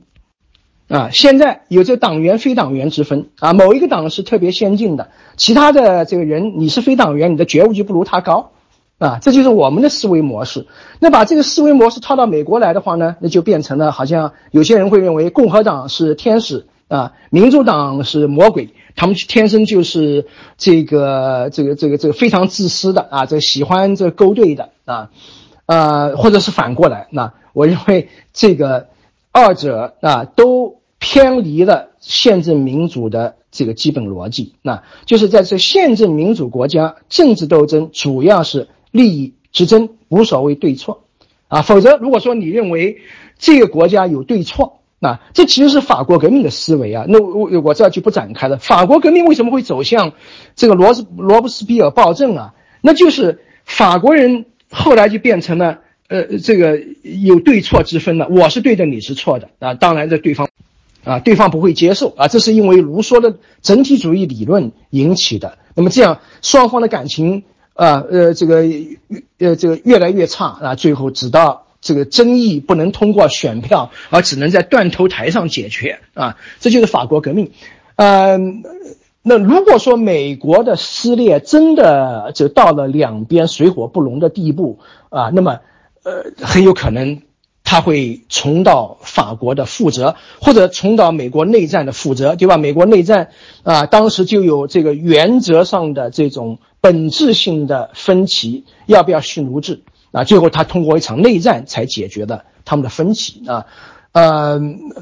[0.86, 8.52] 啊，现在有这党员非党员之分啊，某一个党是特别先进的，其他的这个人你是非党员，你的觉悟就不如他高，
[8.98, 10.66] 啊，这就是我们的思维模式。
[11.00, 20.26] 那把这个思维模式套到美国来的话呢，那就变成了好像有些人会认为共和党是天使啊，民主党是魔鬼，他们天生就是
[20.56, 25.10] 这个这个这个这个非常自私的啊，这喜欢这勾兑的啊。
[25.66, 28.86] 呃，或者是反过来，那我认为这个
[29.32, 34.54] 二者啊都偏离了宪政民主的这个基本逻辑。
[34.62, 41.04] 那就是在这宪政民主国家，政治斗争主要是利益之争，无所谓对错
[41.46, 41.62] 啊。
[41.62, 42.98] 否则，如果说你认为
[43.38, 47.04] 这个国家有对错，那这其实是法国革命的思维啊。
[47.06, 48.56] 那我我这就不展开了。
[48.56, 50.14] 法国革命为什么会走向
[50.56, 52.54] 这个罗斯罗伯斯庇尔暴政啊？
[52.80, 54.46] 那就是法国人。
[54.68, 55.78] 后来就变成了，
[56.08, 58.26] 呃，这个有对错之分了。
[58.28, 59.74] 我是对的，你是错的啊。
[59.74, 60.50] 当然，这对方，
[61.04, 62.26] 啊，对方不会接受啊。
[62.26, 65.56] 这是因为卢梭的整体主义理论引起的。
[65.76, 67.44] 那么这样，双方的感情
[67.76, 68.64] 啊，呃，这个，
[69.38, 70.74] 呃，这个越来越差啊。
[70.74, 76.36] 最后，直到这个争议不能通过选票，而只能在断头台上解决啊。
[76.58, 77.52] 这就是法国革命，
[77.94, 78.64] 嗯。
[79.28, 85.58] 那如果说美国的撕裂真的就到了两边水火不容的地步啊，那么，
[86.04, 87.22] 呃，很有可能
[87.64, 92.56] 他会重蹈法国的覆辙，或者重蹈美国内战的覆辙，对吧？
[92.56, 93.30] 美国内战
[93.64, 99.82] 啊，当时就有这个原则上的这种本质性的分歧，要不要蓄奴制
[100.12, 100.22] 啊？
[100.22, 103.66] 最后他通过一场内战才解决的他们的分歧啊。
[104.12, 104.60] 呃，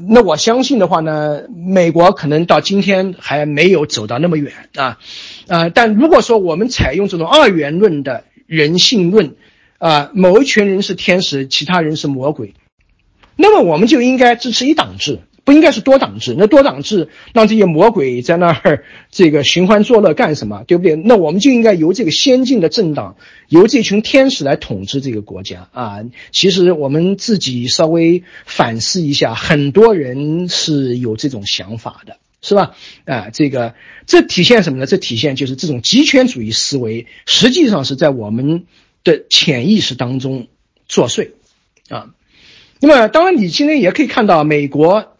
[0.09, 4.97] 那我相信的话呢，美国可能到今天还没有走到那么远啊，
[5.47, 9.35] 啊，但如果说我们采用这种二元论的人性论，
[9.77, 12.55] 啊，某一群人是天使，其他人是魔鬼，
[13.35, 15.19] 那么我们就应该支持一党制。
[15.45, 20.63] 不应该是多党制，那多党制让这些魔鬼在那儿这个寻欢作乐干什么？
[20.65, 20.95] 对不对？
[20.95, 23.15] 那我们就应该由这个先进的政党，
[23.47, 25.99] 由这群天使来统治这个国家啊！
[26.31, 32.75] 其实我们自己稍微反思一下，很多人是有这种想法的，是吧？
[33.05, 33.75] 啊，这个
[34.07, 34.87] 这体现什么呢？
[34.87, 38.65] 这体现就是这种极权主义思维，实际上是在我们
[39.03, 40.47] 的潜意识当中
[40.87, 41.33] 作祟
[41.89, 42.09] 啊。
[42.81, 45.11] 那么，当然你今天也可以看到美国。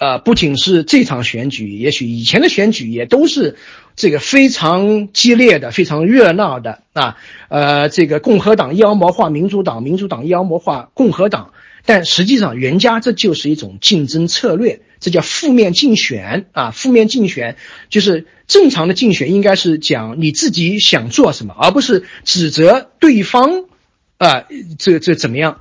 [0.00, 3.56] 呃，不仅是这场选举，也许以前的选举也都是
[3.96, 7.18] 这个非常激烈的、非常热闹的啊。
[7.50, 11.52] 呃，这个共和党妖魔化民主党，民主党妖魔化共和党，
[11.84, 16.70] 但实际上人家这就是一种竞争策略，这叫负面竞选啊。
[16.70, 17.56] 负面竞选
[17.90, 23.66] 就是正常的竞选，应该是讲你自己想做什么，而不是指责对方
[24.16, 24.46] 啊，
[24.78, 25.60] 这这怎么样。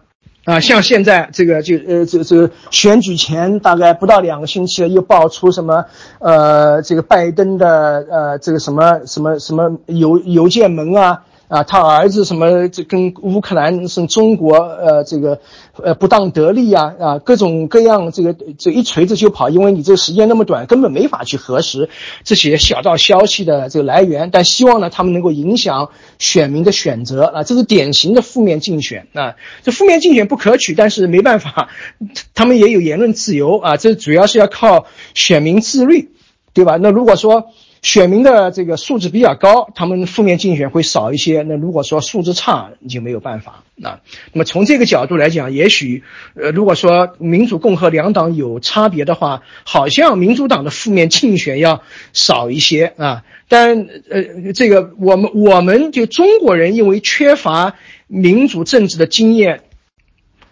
[0.49, 5.85] 啊，像现在这个就呃，这个这选举前大概不到两个星期了，又爆出什么
[6.17, 11.21] 呃，这个拜登的呃，这个什么什么什么邮邮件门啊。
[11.49, 15.41] 啊，他儿子什么这跟乌克兰是中国呃这个
[15.83, 21.89] 呃不当得利啊啊各种各样这个这一锤子就跑，因为你这个时间那么短，根本没法去核实
[22.23, 24.29] 这些小道消息的这个来源。
[24.31, 25.89] 但希望呢，他们能够影响
[26.19, 29.33] 选民的选择啊，这是典型的负面竞选啊。
[29.63, 31.69] 这负面竞选不可取，但是没办法，
[32.35, 33.75] 他们也有言论自由啊。
[33.75, 34.85] 这主要是要靠
[35.15, 36.11] 选民自律，
[36.53, 36.77] 对吧？
[36.79, 37.47] 那如果说。
[37.81, 41.43] 选民的这个素质比较高，他们负面竞选会少一些。
[41.43, 44.01] 那如果说素质差，你就没有办法啊。
[44.33, 46.03] 那么从这个角度来讲，也许
[46.35, 53.23] 呃，如果说民主共和两党有差别的话，好像民主党的负面竞选要少一些啊。
[53.47, 57.75] 但呃，这个我们我们就中国人因为缺乏
[58.07, 59.61] 民主政治的经验，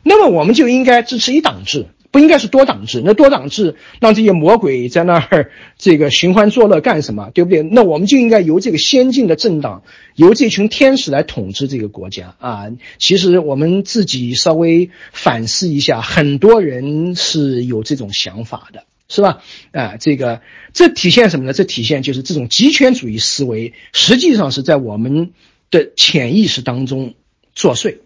[0.02, 1.88] 那么我们就应该支持一党制。
[2.10, 7.30] 不应该是多党制，那多党制让这些魔鬼在那儿这个寻欢作乐干什么？
[7.34, 7.62] 对不对？
[7.64, 9.84] 那我们就应该由这个先进的政党，
[10.16, 12.68] 由这群天使来统治这个国家啊！
[12.98, 19.44] 其实我们自己稍微反思一下，很多人是有这种想法的，是吧？
[19.72, 20.42] 啊，这个
[20.74, 21.54] 这体现什么呢？
[21.54, 25.34] 这体现就是这种极权主义思维，实际上是在我们
[25.70, 27.16] 的潜意识当中
[27.54, 27.98] 作祟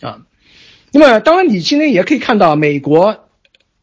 [0.00, 0.22] 啊。
[0.90, 3.28] 那么，当然你今天也可以看到美国。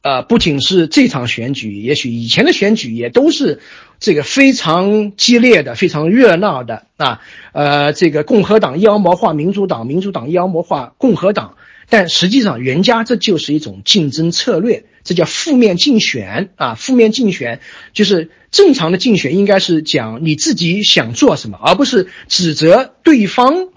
[0.02, 3.60] 呃，不仅是这场选举，也许以前的选举也都是
[4.00, 7.20] 这个非常激烈的、非常热闹的啊。
[7.52, 11.58] 呃，这个共和党妖魔化民主党，民主党妖魔化共和党，
[11.90, 16.76] 但实际上人家这就是一种竞争策略，这叫负面竞选啊。
[16.76, 17.60] 负面竞选
[17.92, 23.68] 就是正常的竞选，应该是讲你自己想做什么，而不是指责对方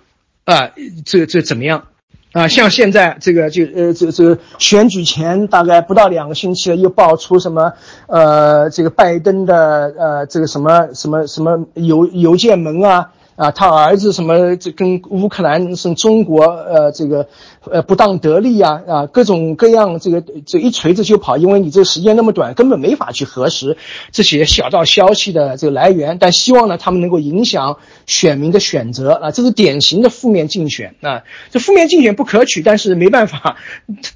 [0.44, 0.70] 啊，
[1.04, 1.88] 这这怎么样。
[2.32, 7.72] 啊，像现在这个就呃，这这选举前大概不到两个星期了，又爆出什么
[8.06, 17.28] 呃，这个拜登的呃，这个什么什么什么邮邮件门啊啊，他儿子什么这跟乌克兰是中国呃这个
[17.70, 23.76] 呃不当得利啊啊各种各样这个这一锤子就跑，因为你这时间那么短，根本没法去核实
[24.10, 26.18] 这些小道消息的这个来源。
[26.18, 31.22] 但希望呢，他们能够影响选民的选择啊，这是典型的负面竞选啊。
[31.50, 33.56] 这负面竞选不可取，但是没办法，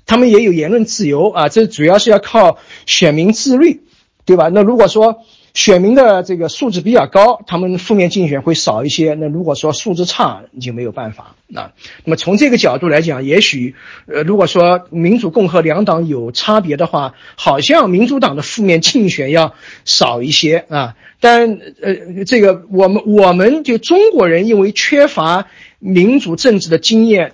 [0.05, 1.49] 他们也有言论自由啊。
[1.49, 3.83] 这主要是要靠选民自律，
[4.25, 4.51] 对吧？
[4.53, 5.23] 那如果说。
[5.57, 9.15] 选民的这个素质比较高，他们负面竞选会少一些。
[9.15, 11.73] 那如果说素质差，你就没有办法啊。
[12.05, 13.75] 那么从这个角度来讲，也许，
[14.07, 19.55] 呃，如果说民主共和两党有差别的话，好像民主党的负面竞选要
[19.87, 20.95] 少一些啊。
[21.21, 25.47] 但呃，这个我们我们就中国人因为缺乏
[25.79, 27.33] 民主政治的经验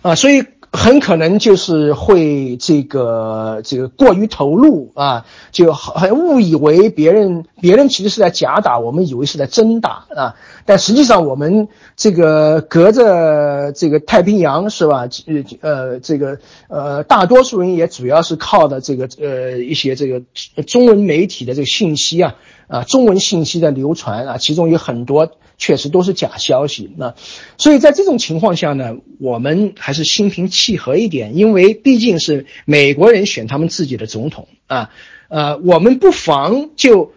[0.00, 0.44] 啊，所以。
[0.78, 10.36] 很可能就是会这个这个过于投入啊，就很误以为别人别人其实是在假打，我们以为是在真打啊。
[10.64, 11.66] 但实际上我们
[11.96, 15.08] 这个隔着这个太平洋是吧？
[15.26, 20.22] 呃呃，这个呃大多数人也主要是靠的这个呃一些这个
[20.62, 22.36] 中文媒体的这个信息啊
[22.68, 25.32] 啊中文信息的流传啊，其中有很多。
[25.58, 27.16] 确实都是假消息，那
[27.58, 34.90] 所以在这种情况下呢，我们还是心平气和一点，因为毕竟是美国人选他们自己的总统啊，
[35.26, 37.12] 呃，我们不妨就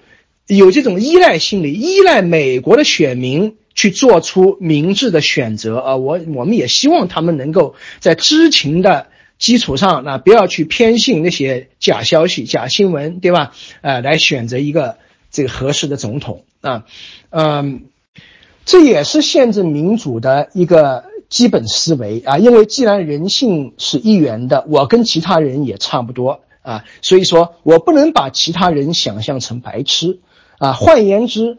[0.47, 13.53] 有这种依赖心理，依赖美国的选民去做出明智的选择啊，我我们也希望他们能够在知情的基础上，那不要去偏信那些假消息、假新闻，对吧？
[13.81, 14.97] 呃，来选择一个
[15.29, 16.85] 这个合适的总统啊，
[17.29, 17.83] 嗯。
[18.72, 30.19] 这也是限制民主的一个基本思维啊，因为既然人性是一元的，我跟其他人也差不多啊，所以说我不能把其他人想象成白痴
[30.57, 30.72] 啊。
[30.72, 31.57] 换言之，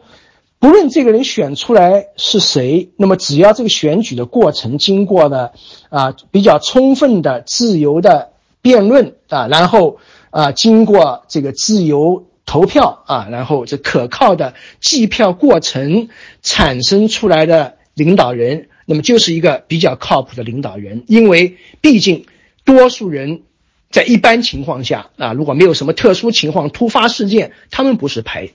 [0.57, 5.51] 不论这个人选出来是谁，那么只要这个选举的过程经过了
[5.89, 8.31] 啊比较充分的自由的
[8.63, 9.97] 辩论啊，然后
[10.31, 12.25] 啊经过这个自由。
[12.45, 16.09] 投票啊，然后这可靠的计票过程
[16.41, 22.25] 产生出来的领导人，那么就是一个比较靠谱的领导人，因为毕竟
[22.65, 23.43] 多数人
[23.89, 28.49] 在一般情况下啊，如果没有什么特殊情况、突发事件，他们不是排，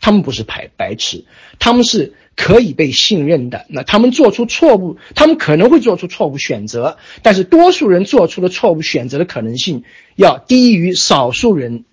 [0.00, 1.24] 他们不是排白痴，
[1.58, 3.66] 他们是可以被信任的。
[3.68, 9.82] 那他们做出错误，他们可能会做出错误选择，但是多数人做出的错误选择的可能性
[10.14, 11.84] 要低于少数人。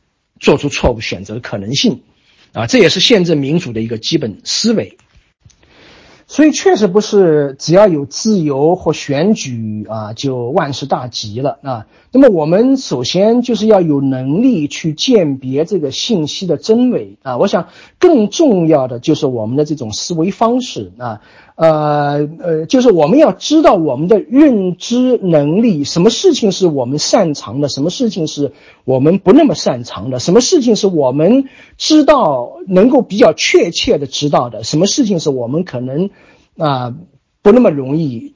[0.46, 2.04] 做出错误选择的可能性，
[2.54, 4.96] 啊，这也是宪政民主的一个基本思维。
[6.28, 11.88] 所以确实不是只要有自由或选举啊，就万事大吉了啊。
[12.12, 17.38] 那么我们首先就是要有能力去鉴别这个信息的真伪啊。
[17.38, 17.70] 我想
[18.00, 21.22] 更重要的就是我们的这种思维方式啊。
[21.56, 28.52] 呃呃，就是我们要知道我们的认知能力，什么事情是我们擅长的，什么事情是
[28.84, 31.46] 我们不那么擅长的，什么事情是我们
[31.78, 36.10] 知道能够比较确切的知道的，什么事情是我们可能
[36.58, 36.94] 啊
[37.42, 38.34] 不那么容易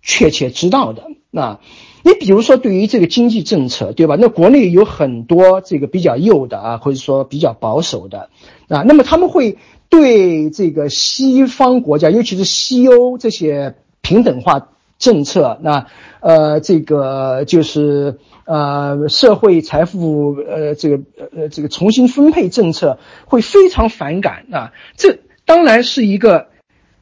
[0.00, 1.08] 确切知道的。
[1.30, 1.60] 那
[2.02, 4.16] 你比如说对于这个经济政策，对吧？
[4.18, 8.30] 那国内有很多这个比较右的啊，或者说比较保守的
[8.68, 9.58] 啊，那么他们会。
[9.92, 15.86] 对这个西方国家，尤其是西欧这些平等化政策，那
[16.20, 21.02] 呃，这个就是呃社会财富呃这个
[21.36, 24.72] 呃这个重新分配政策会非常反感啊。
[24.96, 26.46] 这当然是一个，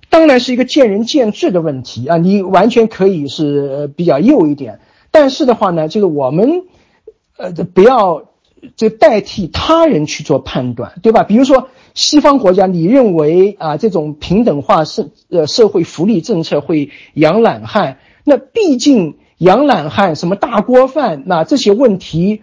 [0.08, 2.16] 当然是一个见仁见智的问题啊。
[2.16, 4.80] 你完全可以是比较右一点，
[5.12, 6.64] 但是的话呢，就是我们
[7.36, 8.24] 呃不要
[8.74, 11.22] 就代替他人去做判断，对吧？
[11.22, 11.68] 比如说。
[11.94, 17.98] 西方国家，你认为啊，这种平等化社呃社会福利政策会养懒汉？
[18.24, 22.42] 那毕竟养懒汉什么大锅饭，那这些问题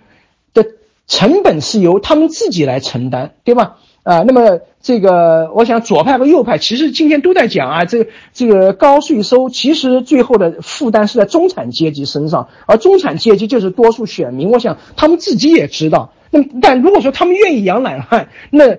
[0.54, 0.66] 的
[1.08, 3.78] 成本是由他们自己来承担，对吧？
[4.04, 14.50] 啊，那么这个，我想左派和右派其实今天都在讲啊，这个这个高税收其实最后的负担是在中产阶级身上，而中产阶级就是多数选民。
[14.50, 16.12] 我想他们自己也知道。
[16.32, 18.78] 那但如果说他们愿意养懒汉，那。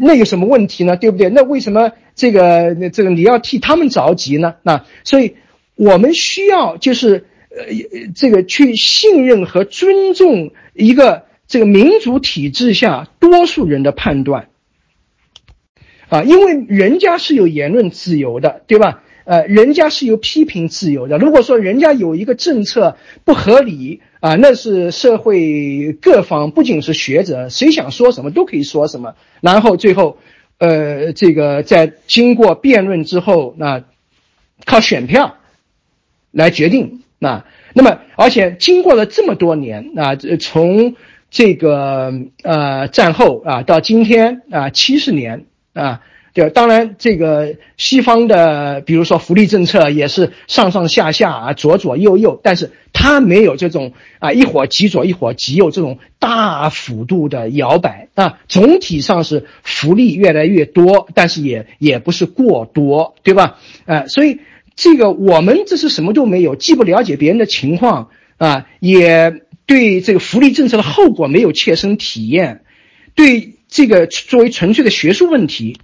[0.00, 0.96] 那有什么问题呢？
[0.96, 1.28] 对不对？
[1.30, 4.56] 那为什么这个这个你要替他们着急呢？
[4.62, 5.36] 那所以
[5.76, 7.64] 我们需要就是呃
[8.14, 14.48] 这个去信任和尊重一个这个民主体制下多数人的判断
[16.08, 19.02] 啊，因为人家是有言论自由的，对吧？
[19.24, 21.18] 呃，人家是有批评自由的。
[21.18, 29.14] 如果说人家有一个政策不合理啊，那是社会各方，不仅是学者，谁想说什么都可以说什么。
[29.40, 30.18] 然后最后，
[30.58, 33.82] 呃，这个在经过辩论之后，那
[34.66, 35.36] 靠选票
[36.30, 37.02] 来决定。
[37.18, 40.96] 那那么，而且经过了这么多年啊，从
[41.30, 42.12] 这个
[42.42, 46.02] 呃战后啊到今天啊七十年啊。
[46.32, 63.58] 对，当然，这个西方的，比如说福利政策也是上上下下啊，左左右右，但是它没有这种啊一会儿极左一会儿极右这种大幅度的摇摆啊，总体上是福利越来越多，但是也也不是过多，对吧？
[63.86, 64.38] 呃，所以
[64.76, 72.62] 这个我们这是什么都没有，既不了解别人的情况啊，也对这个福利政策的后果没有切身体验，
[73.16, 75.80] 对这个作为纯粹的学术问题。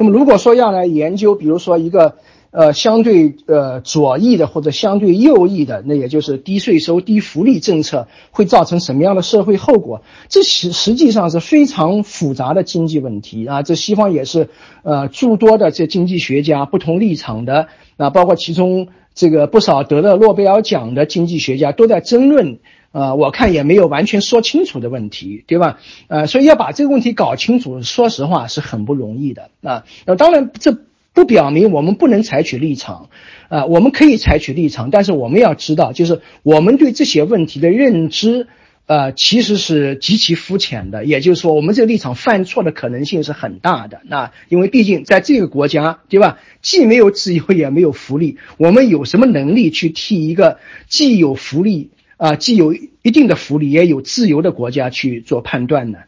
[0.00, 2.16] 那么，如果说要来研究，比如说一个
[2.52, 10.00] 呃相对呃左翼的或者相对右翼的，那也就是低税收、低福利政策会造成什么样的社会后果？
[10.30, 13.62] 这实实际上是非常复杂的经济问题啊！
[13.62, 14.48] 这西方也是
[14.84, 22.58] 呃诸多的这经济学家不同立场的啊，包括其中这个不少得了诺贝尔奖的经济学家都在争论。
[22.92, 25.78] 呃，我看也没有完全说清楚的问题，对吧？
[26.08, 29.84] 呃，所以要把这个问题搞清楚，说实话是很不容易的啊。
[30.06, 30.76] 那当然，这
[31.12, 33.08] 不表明我们不能采取立场，
[33.48, 38.48] 啊，我们可以采取立场，但是我们要知道，就是我们对这些问题的认知，
[38.86, 41.04] 呃，其实是极其肤浅的。
[41.04, 44.00] 也就是说，我们这个立场犯错的可能性是很大的。
[44.04, 46.38] 那因为毕竟在这个国家，对吧？
[46.60, 51.90] 既没有自由，也没有福利，我们有什么能力去替一个既有福利？
[52.20, 56.00] 啊，既有一定的福利，也有自由的国家去做判断呢。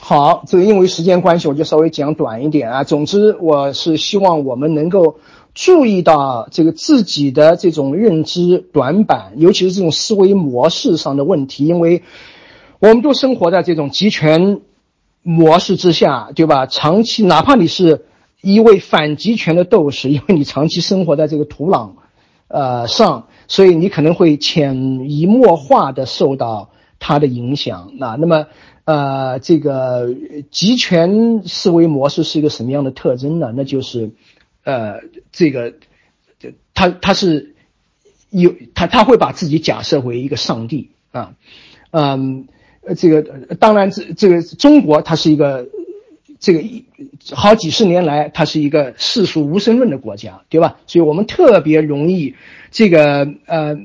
[0.00, 2.82] 好，这个因为时间关系，我就稍微讲短一点啊。
[2.82, 5.18] 总之，我是希望我们能够
[5.54, 12.02] 注意到这个自己的这种认知短板，尤其是这种思维模式上的问题，因为
[12.78, 14.62] 我们都生活在这种集权
[15.22, 16.64] 模式之下，对吧？
[16.64, 18.06] 长期，哪怕你是
[18.40, 21.90] 一位反集权的斗士，因为你长期生活在这个土壤，
[22.48, 23.26] 呃上。
[23.52, 27.92] 所以你可能会潜移默化的受到它的影响。
[27.98, 28.46] 那那么，
[28.86, 30.08] 呃，这个
[30.50, 33.52] 集权思维模式是一个什么样的特征呢？
[33.54, 34.12] 那就是，
[34.64, 35.00] 呃，
[35.32, 35.74] 这个，
[36.72, 37.54] 他他是
[38.30, 41.34] 有他他会把自己假设为一个上帝啊，
[41.90, 42.48] 嗯，
[42.96, 43.20] 这个
[43.56, 45.68] 当然这这个中国它是一个。
[46.42, 46.84] 这个一
[47.30, 50.76] 好几十年来，它是一个世俗无神论的国家，对吧？
[50.86, 52.34] 所以我们特别容易
[52.72, 53.78] 这个呃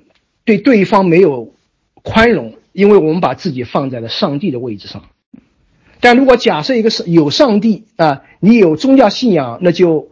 [0.43, 1.53] 对对方没有
[2.01, 5.03] 宽容，因为我们把自己放在了上帝的位置上。
[5.99, 10.09] 但如果假设一个是有上帝啊，你有宗教信仰，那就。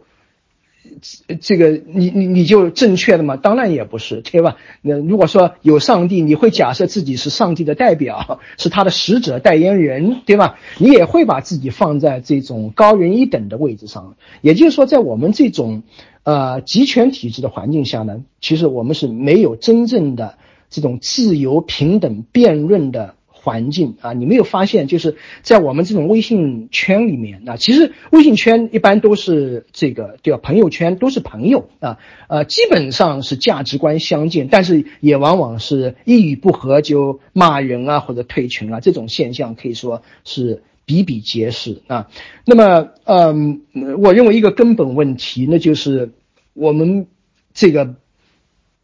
[1.40, 3.36] 这个你你你就正确的吗？
[3.36, 4.56] 当然也不是，对吧？
[4.80, 10.58] 那如果说有上帝，你会假设自己是上帝的代表，是他的使者代言人，对吧？
[10.78, 14.16] 你也会把自己放在这种高人一等的位置上。
[14.40, 15.82] 也就是说，在我们这种
[16.22, 20.38] 呃集权体制的环境下呢，其实我们是没有真正的
[20.70, 23.15] 这种自由平等辩论的。
[23.46, 30.40] 环境啊，你没有发现，就是在我们这种微信圈里面啊，其实微信圈一般都是这个对吧？
[30.42, 42.08] 朋友圈都是朋友啊，呃，基本上是价值观相近，但是也往往是一语不合就骂人啊，或者退群啊，这种现象可以说是比比皆是啊。
[42.44, 43.60] 那么，嗯，
[44.02, 46.10] 我认为一个根本问题，那就是
[46.52, 47.06] 我们
[47.54, 47.94] 这个。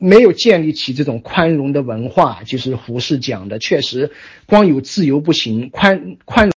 [0.02, 4.10] 没有建立起这种宽容的文化，就是胡适讲的，确实，
[4.46, 6.50] 光有自由不行，宽宽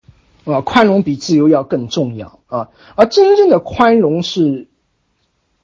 [0.45, 2.71] 容，啊，宽容比自由要更重要啊。
[2.95, 4.69] 而真正的宽容是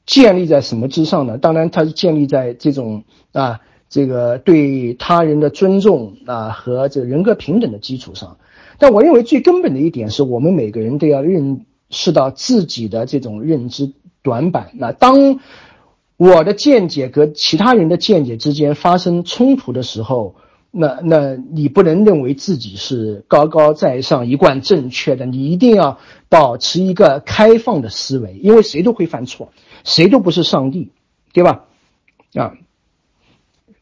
[0.04, 1.38] 建立在什么之上呢？
[1.38, 8.36] 当然，它是建立在这种啊，这个对他人的尊重啊和这个人格平等的基础上。
[8.78, 14.70] 但我认为最根本的一点是我们每个人都要认识到自己的这种认知短板。
[14.74, 15.40] 那当
[16.20, 20.34] 我的见解和其他人的见解之间发生冲突的时候，
[20.70, 25.98] 那那你不能认为自己是高高在上、一贯正确的，你一定要
[26.28, 29.50] 保持一个开放的思维，因为谁都会犯错，
[29.82, 30.90] 谁都不是上帝，
[31.32, 31.64] 对吧？
[32.34, 32.52] 啊，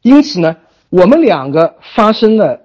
[0.03, 0.59] 因此呢，
[0.91, 2.63] 我们两个发生了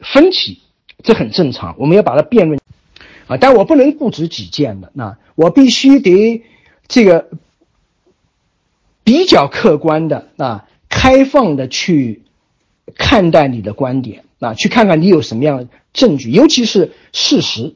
[0.00, 0.58] 分歧，
[1.04, 2.58] 这很正常，我们要把它辩论
[3.28, 6.42] 啊，但我不能固执己见的，那我必须得
[6.88, 7.28] 这个。
[9.10, 12.22] 比较客观的啊，开放的去
[12.94, 17.74] 看待你的观点啊，去看看你有什么样的证据，尤其是事实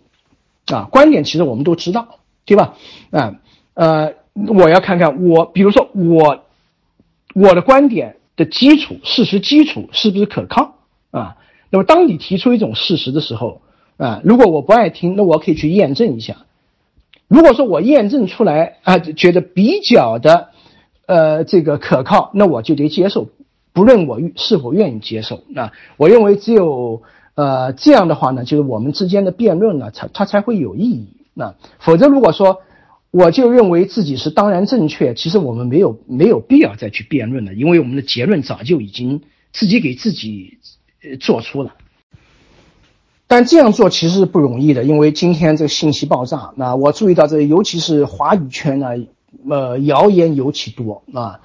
[0.66, 2.76] 啊，观点其实我们都知道，对吧？
[3.10, 3.34] 啊，
[3.74, 4.12] 呃，
[4.46, 6.44] 我要看看我，比如说我
[7.34, 10.76] 我的观点的基础，事实基础是不是可靠
[11.10, 11.36] 啊？
[11.68, 13.60] 那么当你提出一种事实的时候
[13.96, 16.36] 啊，如果我不爱听，那我可以去验证一下
[17.26, 20.50] 如果说我验证出来啊，觉得比较的
[21.06, 23.28] 呃这个可靠，那我就得接受，
[23.72, 25.44] 不论我是否愿意接受。
[25.48, 27.02] 那我认为只有
[27.34, 31.08] 呃这样的话呢，就是我们之间的辩论呢，才它才会有意义。
[31.34, 32.62] 那否则如果说
[33.10, 39.22] 我就认为自己是当然正确，其实我们没有没有必要再去辩论了，因为我们的结论早就已经
[39.52, 40.58] 自己给自己
[41.20, 41.74] 做出了。
[43.26, 46.52] 但这样做其实是不容易的，因为今天这个信息爆炸。
[46.56, 48.88] 那我注意到这，尤其是华语圈呢，
[49.48, 51.40] 呃，谣言尤其多啊。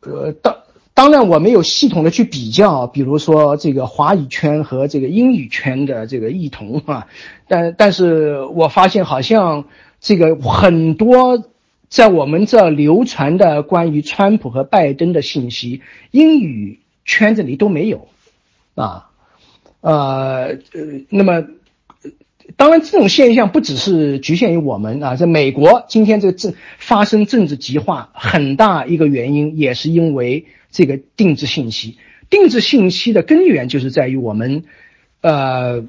[0.00, 0.56] 呃，当
[0.94, 7.06] 当然我没有系统的去比较，比如说这个华语圈和这个英语圈的这个异同啊。
[7.48, 9.64] 但但是我发现好像
[10.00, 11.44] 这个很多
[11.88, 18.08] 在我们这流传的关于川普和拜登的信息，英语圈子里都没有
[18.74, 19.06] 啊。
[19.82, 21.42] 呃呃，那么，
[22.56, 31.98] 当然这种现象不只是局限于我们啊，在美国今天这个政发生政治极化，很大一个原因也是因为这个定制信息。
[32.28, 34.64] 定制信息的根源就是在于我们，
[35.20, 35.84] 呃，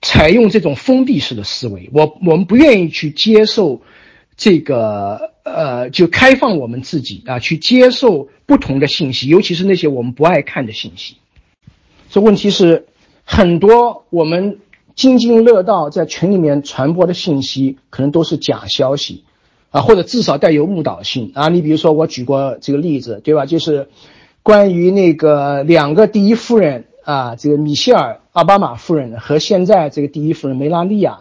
[0.00, 3.82] 采用这种封闭式的思维，我我们不愿意去接受
[4.36, 11.16] 这个呃，就开放我们自己啊，去接受不同的信息，尤其是那些我们不爱看的信息。
[12.10, 12.86] 这问题是。
[13.30, 14.56] 很多我们
[14.98, 19.22] 津津乐道在群里面传播的信息，可能都是假消息，
[19.70, 21.46] 啊，或者至少带有误导性啊。
[21.46, 23.46] 你比如说，我举过这个例子，对吧？
[23.46, 23.90] 就是
[24.42, 31.20] 关于那个两个第一夫人啊，这个米歇尔·奥巴马夫人和现在这个第一夫人梅拉利亚，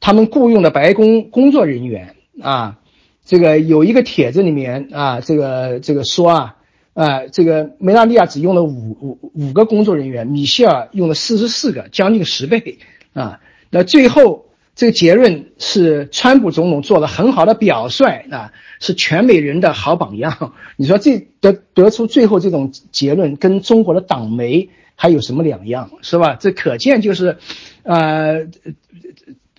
[0.00, 2.78] 他们雇佣的白宫工作人员啊，
[3.26, 6.56] 这个有一个帖子里面啊，这个这个说啊。
[6.94, 12.78] 啊，这个梅拉利亚只用了五五五个工作人员，米歇尔用了四十四个，将近十倍
[13.12, 13.40] 啊。
[13.70, 20.54] 那最后这个结论是，川普总统做了很好的表率啊，是全美人的好榜样。
[20.76, 26.34] 你说这得得出最后这种结论，跟中国的党媒还有什么两样，是吧？
[26.34, 27.38] 这可见就是，
[27.82, 28.46] 呃，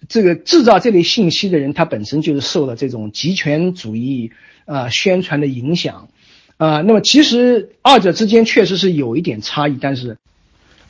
[0.08, 4.32] 这个制造这类信息的人，他本身就是受了这种极权主义
[4.66, 6.10] 啊宣传的影响。
[6.58, 10.18] 啊，那么其实二者之间确实是有一点差异，但是，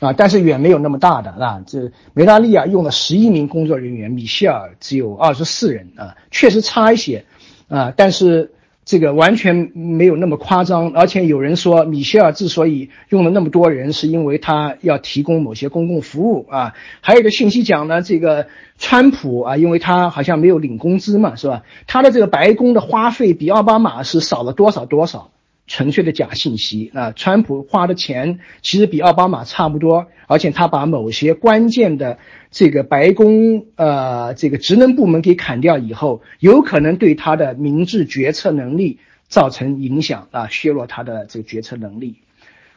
[0.00, 1.62] 啊，但是远没有那么大的啊。
[1.66, 7.24] 这梅拉利亚用了十一名工作人员，米歇尔只有二十四人啊，确实差一些，
[7.68, 8.52] 啊，但是
[8.84, 10.92] 这个完全没有那么夸张。
[10.92, 16.74] 而且有人说，米歇尔之所以用了那么多人，是因为他要提供某些公共服务啊。
[17.00, 18.46] 还有一个信息讲呢，这个
[18.78, 21.62] 川普啊，因为他好像没有领工资嘛，是吧？
[21.86, 25.30] 他的这个白宫的花费比奥巴马是少了多少多少。
[25.66, 27.12] 纯粹的假信息啊！
[27.12, 32.18] 川普花的钱其实比奥巴马差不多，而且他把某些关键的
[32.50, 42.16] 这个白宫呃这个职能部门给砍掉以后，有可能对他的明智决策能力造成影响啊，削弱他的这个决策能力。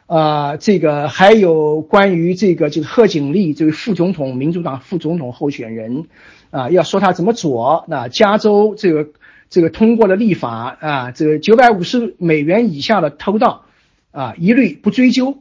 [0.06, 6.06] 啊，这个还有关于这个就是贺锦丽这位副总统，民主党副总统候选人
[6.50, 9.10] 啊，要说他怎么左，那加州这个。
[9.50, 13.64] 这个通过了立法啊，这个九百五十美元以下的偷盗
[14.10, 15.38] 啊，一律不追究。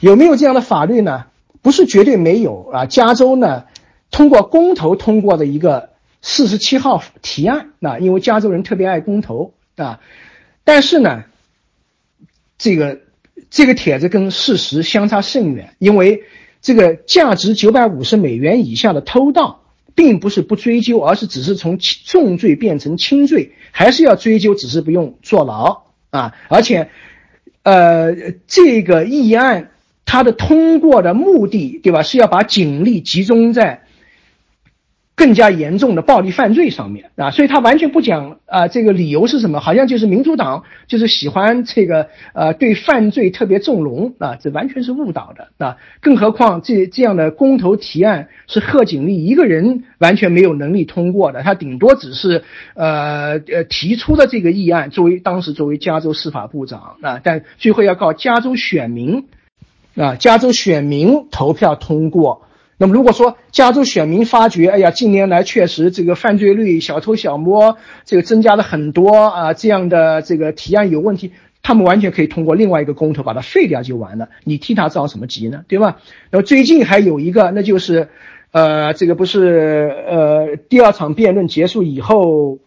[0.00, 1.26] 有没有这样的法律呢？
[1.62, 2.86] 不是绝对没有啊。
[2.86, 3.64] 加州呢，
[4.10, 5.90] 通过公投通过的一个
[6.20, 10.00] 四十七号提案啊，因为加州人特别爱公投啊。
[10.64, 11.24] 但是呢，
[12.58, 13.00] 这个
[13.48, 16.24] 这个帖子跟事实相差甚远，因为
[16.60, 19.61] 这个价值九百五十美元以下的偷盗。
[19.94, 26.34] 并不是不追究，而是只是从重罪变成轻罪，还是要追究，只是不用坐牢啊！
[26.48, 26.88] 而且，
[27.62, 28.14] 呃，
[28.46, 29.70] 这个议案
[30.04, 32.02] 它的通过的目的，对吧？
[32.02, 33.82] 是要把警力集中在。
[35.14, 39.60] 更加严重的暴力犯罪上面啊，所以他完全不讲啊，这个理由是什么？
[39.60, 45.76] 好像就是民主党就是喜欢这个呃对犯罪特别纵容啊，这完全是误导的啊！
[46.00, 52.42] 更何况这这样的公投提案是贺锦丽一个人完全没有能力通过的，他顶多只是
[52.74, 59.26] 呃呃提出的这个议案，作为当时作为加州司法部长啊，但最后要靠加州选民
[59.94, 62.46] 啊，加州选民投票通过。
[62.82, 71.30] 那么如果说加州选民发觉，哎呀，近年来确实这个犯罪率、小偷小摸这个增加了很多啊，这样的这个提案有问题，
[71.62, 74.30] 他们完全可以通过另外一个公投把它废掉就完了。
[74.42, 75.64] 你替他着什么急呢？
[75.68, 76.00] 对吧？
[76.32, 78.08] 那么最近还有一个，那就是，
[78.50, 82.58] 呃，这个不是呃第二场辩论结束以后，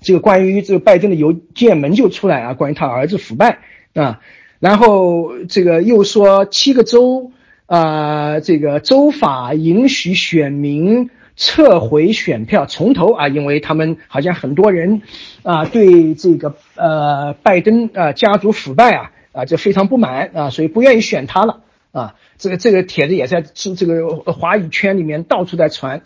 [0.00, 3.60] 这个关于这个拜登的邮件门就出来啊，关于他儿子腐败
[3.94, 4.18] 啊，
[4.58, 7.30] 然后这个又说七个州。
[7.68, 15.02] 啊，这个州法允许选民撤回选票，从头啊，因为他们好像很多人
[15.42, 21.60] 啊对这个呃拜登啊家族腐败啊啊就非常不满啊，所以不愿意选他了
[21.92, 22.14] 啊。
[22.38, 26.02] 这个这个帖子也在这这个华语圈里面到处在传。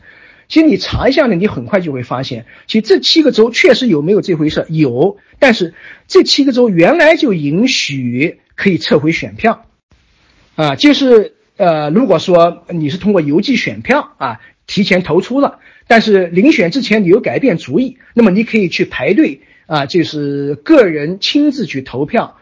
[0.48, 4.66] 其实你查一下呢，你很快就会发现，其实这七个州确实有没有这回事？
[4.68, 5.74] 有，但是
[6.08, 9.64] 这七个州原来就允许可以撤回选票，
[10.56, 22.36] 啊，就是呃，如果说你是通过邮寄选票啊提前投出了，但是临选之前你又改变主意，那么你可以去排队啊，就是个人亲自去投票，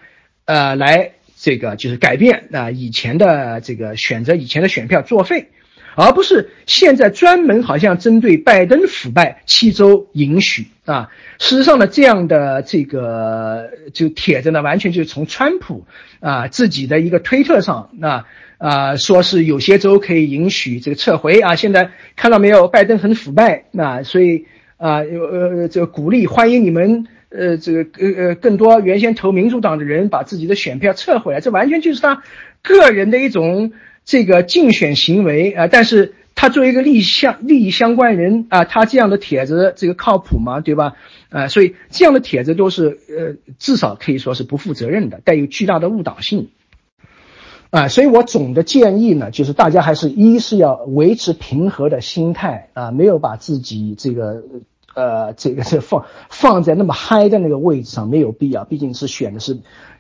[0.46, 5.48] 呃，来这个就是改变啊以前的这个选择以前的选票作废。
[5.96, 15.84] 而不是现在专门好像针对拜登腐败七州允许啊，事实上呢，这样的这个就帖子呢，完全就是从川普
[16.20, 18.24] 啊自己的一个推特上啊
[18.60, 24.44] 啊说是有些州可以允许这个撤回啊，现在看到没有，拜登很腐败，那所以
[24.76, 32.22] 啊有呃这个鼓励欢迎你们呃这个呃呃更多原先投民主党的人把自己的选票撤回来，这完全就是他
[32.62, 33.72] 个人的一种。
[34.02, 40.60] 这个竞选行为啊，但是他作为一个利益相利益相关人啊，他这样的帖子这个靠谱吗？
[40.60, 40.94] 对吧？
[41.28, 46.48] 啊，所以这样的帖子都是呃，至少可以说是不负责任的，带有巨大的误导性
[47.70, 47.88] 啊。
[47.88, 54.42] 所以我总的建议呢，就是大家还是一是要维持平和的心态啊，没有把自己这个
[54.94, 58.64] 呃这个这放放在那么嗨的那个位置上，没有必要。
[58.64, 59.58] 毕竟是选的是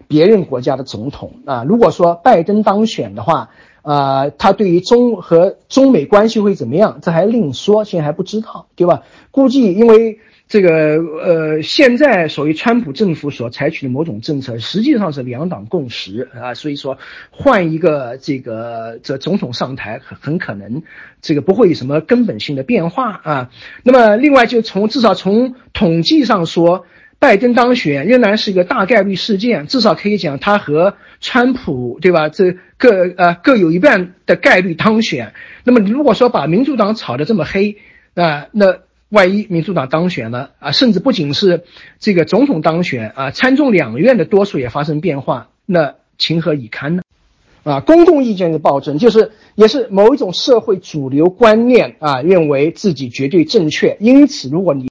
[0.08, 1.64] 别人国家的总统啊。
[1.64, 3.50] 如果说拜登当选的话，
[3.82, 6.98] 啊，他对于中和中美关系会怎么样？
[7.00, 9.02] 这还另说，现在还不知道，对吧？
[9.30, 10.18] 估计因为
[10.50, 16.98] 这个呃，现在所谓川普政府所采取的某种政策，实际上是两党共识啊，所以说
[17.30, 20.82] 换一个这个这总统上台，很很可能
[21.22, 23.50] 这个不会有什么根本性的变化啊。
[23.84, 26.84] 那么另外就从至少从统计上说。
[27.20, 32.30] 拜登当选仍然是一个大概率事件，至少可以讲他和川普，对吧？
[32.30, 35.34] 这各呃各有一半的概率当选。
[35.64, 37.76] 那么如果说把民主党炒得这么黑，
[38.14, 38.78] 啊，那
[39.10, 41.64] 万一民主党当选了啊，甚至不仅是
[41.98, 47.02] 这个总统当选啊，参众两院的多数也发生变化，那情何以堪呢？
[47.64, 54.88] 啊，公共意见的暴政就是也是某一种社会主流观念啊，认为自己绝对正确，因此如果你。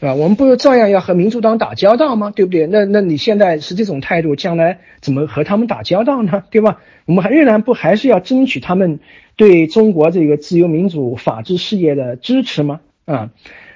[0.00, 0.14] 对吧？
[0.14, 2.32] 我们不是照样要和民主党打交道吗？
[2.34, 2.66] 对不对？
[2.66, 6.42] 那那你现在是这种态度，将来怎么和他们打交道呢？
[6.50, 6.80] 对吧？
[7.04, 8.98] 我们还仍然不还是要争取他们
[9.36, 12.80] 对中国这个自由民主法治事业的支持吗？
[13.10, 13.30] 啊，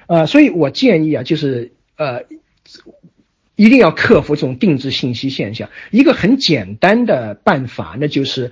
[0.07, 2.23] 啊，所以我建议啊，就是呃，
[3.55, 5.69] 一定要克服这种定制信息现象。
[5.91, 8.51] 一个很简单的办法，那就是。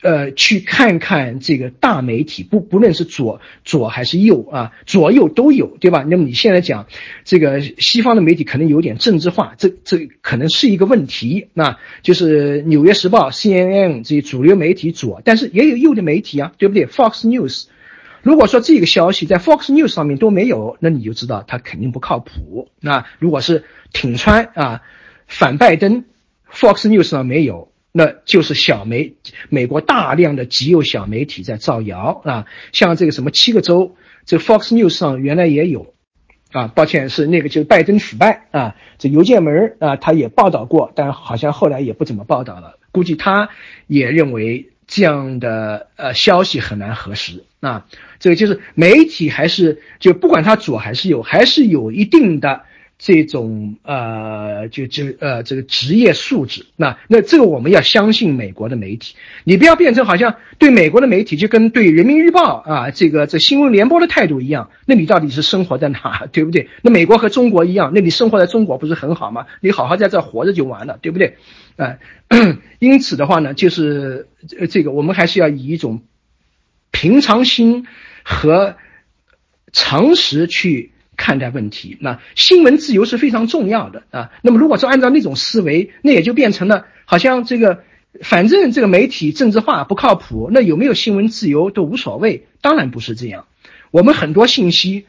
[0.00, 6.04] 呃，去看看这个大媒体，不不论是左左还是右啊，左右都有，对吧？
[6.08, 6.86] 那么你现在讲
[7.24, 11.48] 这个西方的媒体可能有点政治化，这这可能是一个问题。
[11.52, 17.64] 那就是《纽约时报》、CNN 这些主流媒体左，但是也有右的媒体啊，对不对？Fox News，
[18.22, 22.68] 如果说这个消息在 Fox News 上面都没有，那你就知道它肯定不靠谱。
[22.80, 24.82] 那如果是挺川啊，
[25.26, 26.04] 反拜登
[26.52, 27.72] ，Fox News 上没有。
[27.90, 29.14] 那就是小媒，
[29.48, 33.96] 美国大量的极右小媒体在造谣啊，像这个什么七个州，
[34.26, 35.94] 这 Fox News 上原来也有，
[36.52, 43.48] 啊，抱歉是那个就是拜登腐败啊，这邮件门啊他也报道过，但好像后来也不怎么报道了，估计他
[43.86, 47.86] 也认为这样的呃消息很难核实啊，
[48.18, 52.62] 这个就是媒体还是就不管他左还是右，还是有一定的。
[53.00, 59.14] 这种呃，就就呃，这个职业素质，那那这个我们要相信美国的媒体，
[59.44, 66.68] 你不要变成好像对美国的媒体就跟对人民日报啊，这个这新闻联播的态度一样，那你到底是生活在哪，对不对？
[66.82, 69.46] 那美国和中国一样，那你生活在中国不是很好吗？
[69.60, 71.36] 你好好在这活着就完了，对不对？
[71.76, 71.98] 啊，
[72.80, 74.26] 因此的话呢，就是
[74.70, 76.02] 这个我们还是要以一种
[76.90, 77.86] 平常心
[78.22, 78.76] 和
[79.72, 80.92] 常识去。
[81.20, 84.30] 看待问题，那新闻自由是非常重要的啊。
[84.42, 87.82] 那么，如果说按照那种思维，那也就变成了好像这个，
[88.22, 92.46] 反正这个媒体政治化不靠谱，那有没有新闻自由都无所谓。
[92.60, 93.46] 当然不是这样，
[93.90, 95.06] 我们很多信息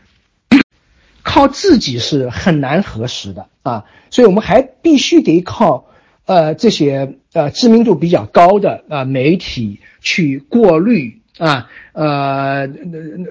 [1.22, 5.92] 靠自己是很难核实的啊，所以我们还必须得靠
[6.26, 13.30] 呃这些呃知名度比较高的啊媒体去过滤啊呃那那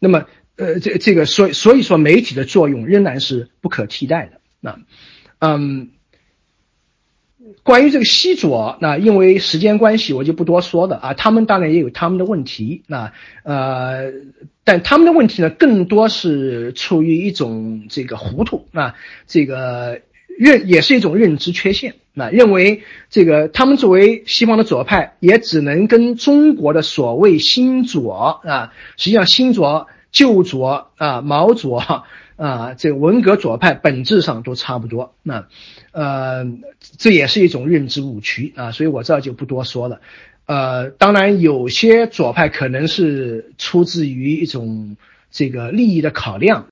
[0.00, 0.24] 那么。
[0.58, 4.40] 呃，这这个，所以所以说，媒体的作用仍然是不可替代的。
[4.58, 4.78] 那，
[5.38, 5.90] 嗯，
[7.62, 11.12] 关于这个西左，那因为时间关系，我就不多说了啊。
[11.12, 14.10] 他们当然也有他们的问题，那呃，
[14.64, 18.94] 但他们的问题呢，更多是出于一种这个糊涂，那
[19.26, 20.00] 这个
[20.38, 32.04] 认也是一种认知缺陷，那认为这个他们作为西方的左派，也只能跟中国的所谓新左啊，实际上新左、旧左啊、毛左。
[32.36, 35.46] 啊，这文革左派本质上都差不多，那，
[35.92, 36.44] 呃，
[36.98, 40.02] 这也是一种认知误区啊，所以我这就不多说了。
[40.44, 44.98] 呃，当然有些左派可能是出自于一种
[45.30, 46.66] 这个利益的考量。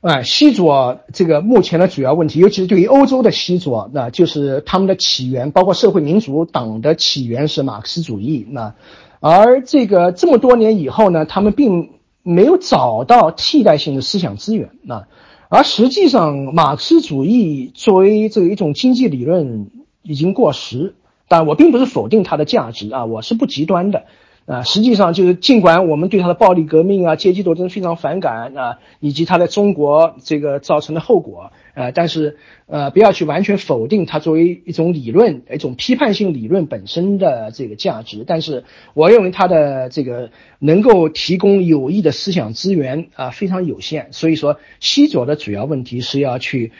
[0.00, 8.46] 啊，西左这个目前的主要问题，尤其是对于欧洲的西左，那就是他们的起源，包括社会民主党的起源是马克思主义。
[8.50, 8.74] 那，
[9.20, 11.90] 而这个这么多年以后呢，他们并。
[12.22, 15.06] 没有找到替代性的思想资源那，
[15.48, 19.70] 而实际上，马克思主义作为这一种经济理论
[20.02, 20.94] 已经过时。
[21.28, 24.04] 但我并不是否定它的价值啊，我是不极端的。
[24.50, 32.36] 啊，实际上就是尽管我们对他的暴力革命啊、阶级斗争非常反感啊，以及他在中国这个造成的后果啊，但是
[32.66, 38.24] 呃，不要去完全否定它作为一种理论、一种批判性理论本身的这个价值。
[38.26, 38.64] 但是
[38.94, 44.08] 我认为它的这个能够提供有益的思想资源啊非常有限。
[44.10, 46.72] 所以说，西左的主要问题是要去。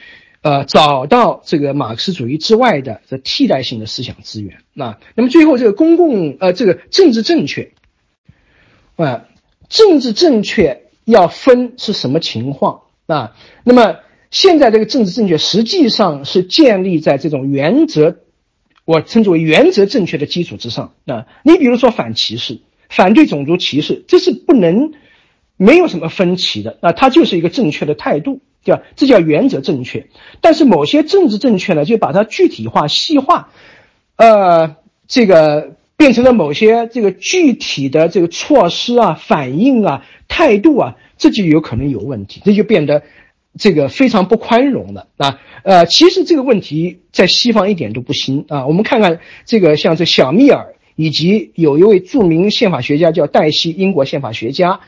[0.42, 4.98] 呃，找到这个马克思主义之外的这替代性的思想资源啊。
[5.14, 7.72] 那么最后这个公共呃这个政治正确
[8.96, 9.26] 啊，
[9.68, 13.36] 政治正确要分是什么情况啊？
[13.64, 13.96] 那么
[14.30, 18.16] 现在这个政治正确实际上是建立在这种原则，
[18.86, 21.26] 我称之为原则正确的基础之上啊。
[21.42, 24.92] 你比如说反歧视、反对种族歧视，这是不能
[25.58, 28.40] 没有什么分歧的啊，它就是一个正确的态度。
[28.62, 28.82] 对吧？
[28.94, 30.06] 这叫原则正确，
[30.40, 33.48] 但是某些政治正确呢，就把它具体化、细化，
[34.16, 34.76] 呃，
[35.08, 43.02] 这个变成了某些这个具体的这个措施啊、反应啊、态度啊，这就有可能有问题，这就变得
[43.58, 45.40] 这个非常不宽容了啊。
[45.62, 48.66] 呃，其实这个问题在西方一点都不新啊。
[48.66, 54.80] 我们看看这个，像这小密尔，以及有一位著名宪法学家叫黛西，英国宪法学家。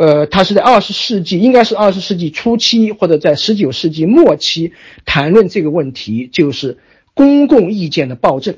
[0.00, 4.72] 呃，他是在二十世纪，应该是二十世纪初期或者在十九世纪末期
[5.04, 6.78] 谈论这个问题，就是
[7.12, 8.54] 公共意见的暴政。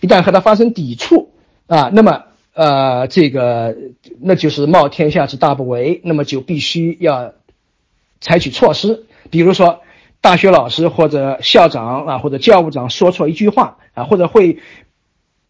[0.00, 1.28] 一旦和他发生抵触
[1.66, 2.22] 啊，那么
[2.54, 3.76] 呃，这个
[4.18, 7.34] 那就是冒天下之大不韪，那么就必须要
[8.22, 9.82] 采取措施，比如说
[10.22, 14.56] 大学老师或者校长啊或者教务长说错一句话啊，或者会。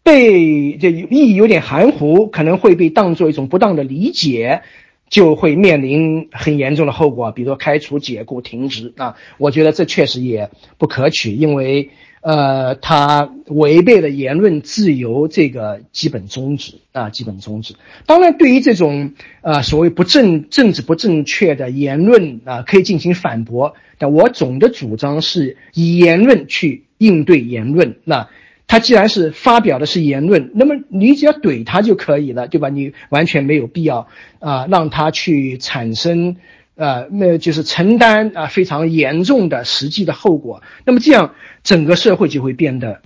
[0.07, 4.61] 被这意义有点含糊，可能会被当做一种不当的理解，
[5.09, 9.17] 就会面临很严重的后果，比如说开除、解雇、停职啊。
[9.37, 11.89] 我觉得这确实也不可取，因为
[12.21, 17.75] 呃，它违背了言论自由这个基本宗旨啊，基本宗旨。
[18.05, 19.11] 当然，对于这种
[19.41, 28.29] 呃所谓不正政治不正确的言论啊，可以进行反驳，但我总的主张是以言论去应对言论那。
[28.67, 32.67] 他既然是发表的是言论，那么你只要怼他就可以了，对吧？
[32.67, 34.07] 你完全没有必要
[34.39, 36.35] 啊，让他去产生，
[36.75, 40.61] 呃，那就是承担啊非常严重的实际的后果。
[40.85, 41.33] 那么这样
[41.63, 43.01] 整个社会就会变得，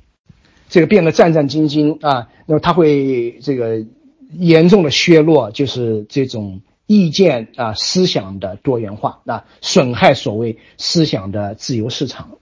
[0.68, 2.28] 这个变得战战兢兢啊。
[2.48, 3.86] 那么他会这个
[4.34, 12.40] 严重的削弱，就是这种意见啊思想的多元化啊，损害所谓思想的自由市场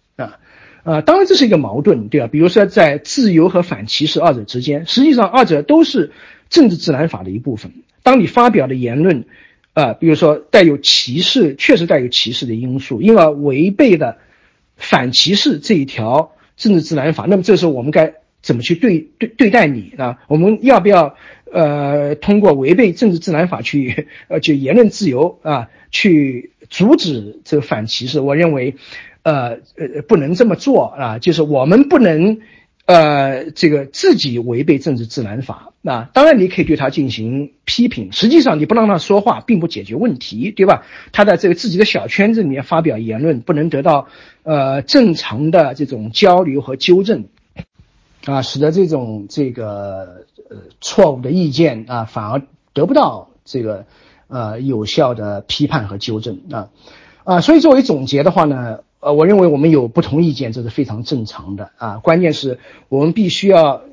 [0.83, 0.95] 啊。
[0.95, 2.27] 啊，当然这是一个矛盾，对吧？
[2.27, 6.11] 比如说在自由和反歧视二者之间，实际上二者都是
[6.49, 7.71] 政治自然法的一部分。
[8.01, 9.25] 当你发表的言论，
[9.73, 14.17] 啊，比如说带有歧视，确实带有歧视的因素，因而违背了
[14.77, 20.17] 反歧视这一条政治自然法，那么这时候我们该怎么去对对对待你啊？
[20.27, 21.15] 我们要不要
[21.51, 28.19] 呃通过违背政治自然法去 呃就言论自由啊去阻止这个反歧视？
[28.19, 28.75] 我认为。
[29.23, 31.19] 呃呃，不能这么做啊！
[31.19, 32.39] 就是我们不能，
[32.85, 36.09] 呃，这个自己违背政治自然法啊。
[36.13, 38.11] 当然，你可以对他进行批评。
[38.11, 40.83] 实际上，你不让他说话，并不解决问题，对吧？
[41.11, 44.07] 他在这个自己的小圈子里面发表言论，不能得到
[44.43, 47.25] 呃正常的这种交流和纠正，
[48.25, 52.41] 啊，使得这种这个呃错误的意见啊，反而
[52.73, 53.85] 得不到这个
[54.27, 56.69] 呃有效的批判和纠正啊
[57.25, 57.41] 啊。
[57.41, 58.79] 所以，作为总结的话呢。
[59.01, 61.97] 呃，我认为我们有不同意见，这是非常正常的啊。
[61.99, 62.59] 关键是
[62.89, 63.83] 我们必须要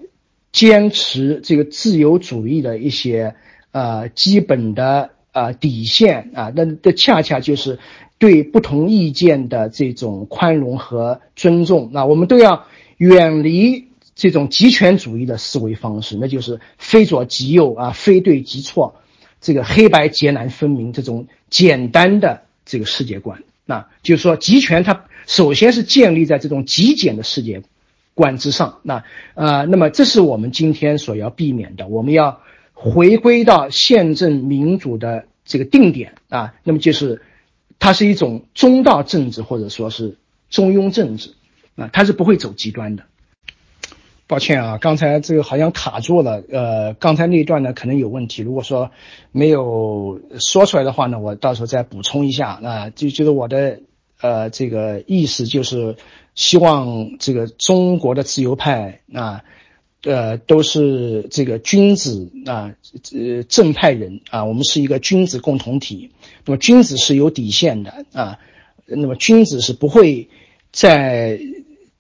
[0.53, 3.37] 坚持这个自由主义的一些
[3.70, 7.78] 呃基本的呃底线啊，那这恰恰就是
[8.19, 11.91] 对不同意见的这种宽容和尊重。
[11.93, 12.65] 那我们都要
[12.97, 18.97] 远离这种极权主义的思维方式，那就是非左即右啊，非对即错，
[19.41, 23.45] 这个黑白截然分明这种简单的这个世界观。
[23.66, 27.62] 那就是说，集权它首先是建立在这种极简的世界
[28.14, 28.78] 观之上。
[28.82, 31.88] 那呃，那么这是我们今天所要避免的。
[31.88, 32.40] 我们要
[32.72, 37.20] 回归到宪政民主的这个定点啊，那么就是
[37.78, 40.16] 它是一种中道政治或者说是
[40.48, 41.34] 中庸政治
[41.74, 43.02] 啊，它是不会走极端的。
[44.28, 46.43] 抱歉啊，刚才这个好像卡住了。
[46.51, 48.43] 呃，刚才那一段呢可能有问题。
[48.43, 48.90] 如果说
[49.31, 52.59] 没有说出来的话呢，我到时候再补充一下。
[52.61, 53.82] 啊，就就是我的
[54.20, 55.94] 呃这个意思就是
[56.35, 59.44] 希望这个中国的自由派啊，
[60.03, 62.74] 呃都是这个君子啊，
[63.15, 66.11] 呃正派人啊，我们是一个君子共同体。
[66.44, 68.40] 那么君子是有底线的啊，
[68.86, 70.28] 那么君子是不会
[70.73, 71.39] 在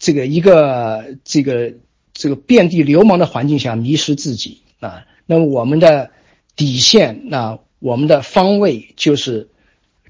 [0.00, 1.74] 这个一个这个。
[2.16, 6.10] 这个遍地流氓的环境下迷失自己啊，那么我们的
[6.56, 9.50] 底线，那我们的方位就是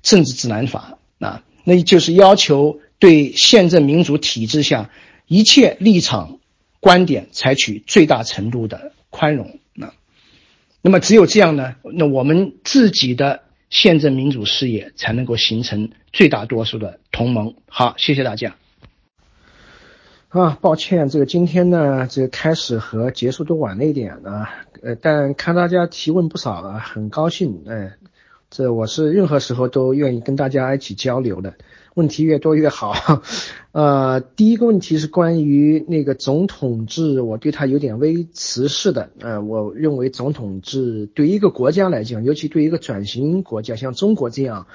[0.02, 4.90] 政治指南法啊，那就是要求对宪政民主体制下
[5.26, 6.38] 一切立场
[6.78, 9.92] 观点采取最大程度的宽容啊，
[10.80, 17.54] 那么只有这样呢，那我们自己的宪政民主事业才能够形成最大多数的同盟。
[17.66, 18.56] 好，谢谢大家。
[20.36, 24.50] 啊，抱歉，这个今天呢，这个开始和结束都晚了一点啊，
[24.82, 27.94] 呃，但看大家提问不少啊，很高兴，哎，
[28.50, 31.54] 这我是任何时候都愿意跟大家一起交流的，
[31.94, 32.92] 问题越多越好。
[33.72, 44.66] 呃，第一个问题是关于那个总统制，我对他有点微词式的，呃，我认为总统制对一个国家来讲，尤其对一个转型国家，像中国这样。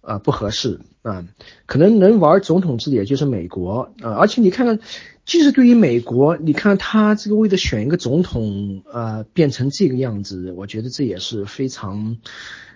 [0.00, 1.26] 啊，不合适啊！
[1.66, 4.78] 可能能玩总统制的也就是美国啊，而且你看看，
[5.26, 12.16] 即使对于美国，你看他这个为了选一个总统，呃，变成这个样子，我觉得这也是非常，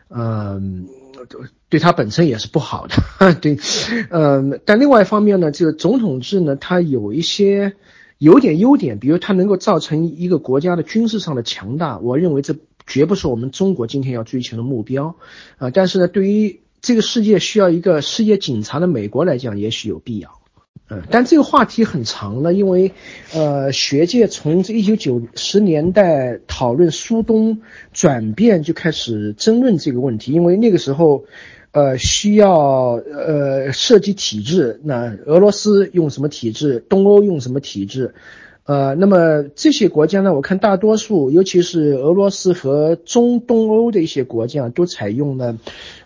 [0.09, 0.87] 嗯，
[1.71, 3.35] 对他本身也是不好的。
[3.41, 3.59] 对，
[4.11, 7.75] 嗯，但另外一方面呢，这个总统制呢，它有一些
[8.19, 15.17] 有点优点，比如它能够造成一个国家的军事上的强大，我认为这绝不是我们中国今天要追求的目标
[15.57, 15.71] 啊。
[15.71, 20.41] 但是呢，对于这个世界需要一个世界警察的美国来讲，也许有必要。
[20.91, 22.93] 嗯，但这个话题很长了，因为，
[23.33, 31.25] 呃，学界从这一九九十年代讨论苏东转变就开始争论这个问题，因为那个时候，
[31.71, 38.13] 呃，需要呃设计体制，那俄罗斯用什么体制，东欧用什么体制。
[38.65, 40.35] 呃，那么这些国家呢？
[40.35, 45.59] 我看大多数，尤其是俄罗斯和中东欧的一些国家，都采用了，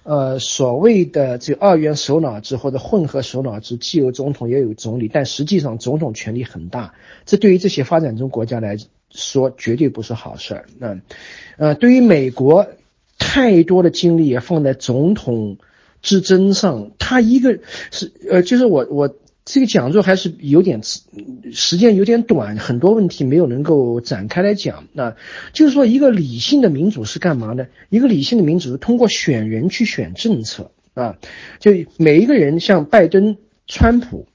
[0.07, 6.95] 呃，所谓的这二元首脑制或者混合首脑制，既有总统也有总理，但实际上总统权力很大。
[7.25, 8.77] 这对于这些发展中国家来
[9.11, 10.67] 说，绝对不是好事儿。
[10.79, 10.97] 那，
[11.57, 12.69] 呃，对于美国，
[13.19, 15.59] 太多的精力也放在总统
[16.03, 17.59] 之争上，他一个
[17.91, 19.15] 是，呃，就是我我。
[19.47, 20.81] 这个讲座还是有点
[21.53, 24.89] 时间有点短，很多问题没有能够展开来讲。
[24.93, 25.15] 那
[25.53, 27.69] 就是说，一个理性的民主是干嘛呢？
[27.89, 31.17] 一个理性的民主是通过选人去选政策啊，
[31.61, 33.37] 就每一个人，像拜登、
[33.69, 34.27] 川普，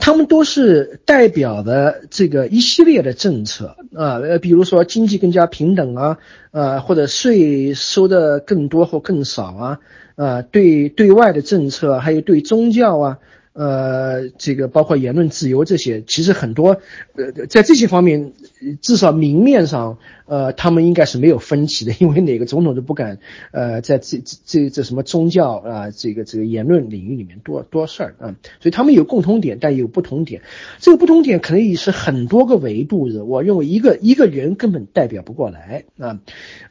[0.00, 6.18] 他们都是代表的这个一系列的政策啊，呃，比如说经济更加平等啊，
[6.52, 9.80] 呃，或者税收的更多或更少啊，
[10.14, 13.18] 呃，对对外的政策，还有对宗教啊。
[13.54, 16.80] 呃，这个包括言论自由这些，其实很多，
[17.14, 18.32] 呃，在这些方面，
[18.80, 23.18] 至少明面上，呃，他们应该是没有分歧的， 因为哪个总统都不敢，
[23.50, 30.40] 呃，在这这这什么宗教啊，这个这个言论领域里面多多事儿啊，所以他们有共同点，但也有不同点，
[30.80, 36.20] 这个不同点可以是很多个维度的，我认为一个一个人根本代表不过来啊，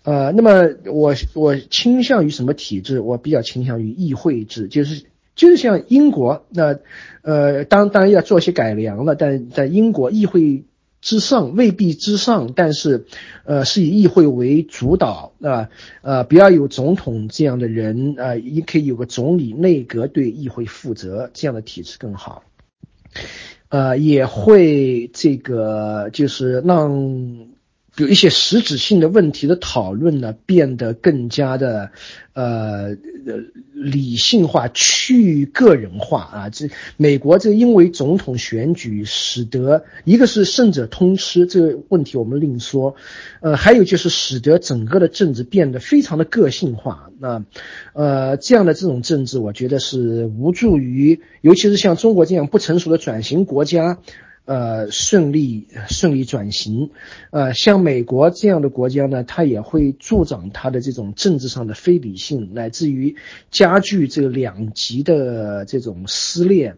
[0.02, 3.00] 呃，那么我我倾向于什么体制？
[3.00, 5.04] 我比较倾向于议会制，就是。
[5.36, 6.80] 就像英国，那，
[7.22, 10.66] 呃，当当然要做些改良了，但在英国议会
[11.00, 13.06] 之上未必之上，但是，
[13.46, 15.70] 呃，是以议会为主导啊，
[16.02, 22.44] 呃，不要有总统这样的人啊，也可以有个总理内阁对议会负责，这样的体制更好，
[23.70, 27.48] 呃，也会这个就是让
[27.98, 31.92] 有一些实质性的问题的讨论呢，变得更加的，
[32.34, 32.96] 呃，
[33.74, 36.50] 理性化、去个人化啊。
[36.50, 42.96] 这美国这因为总统选举，使得一个是胜者通吃这个问题我们另说，
[43.42, 47.10] 呃，还有就是使得整个的政治变得非常的个性化。
[47.20, 47.44] 那，
[47.92, 54.00] 呃，这样的这种政治，我觉得是无助于，尤其是像中国这样不成熟的转型国家。
[54.46, 56.90] 呃，顺利顺利转型，
[57.30, 63.16] 呃，像美国这样的国家呢，它也会助长它的这种政治上的非理性，乃至于
[63.52, 66.76] 加剧这个两极的这种撕裂，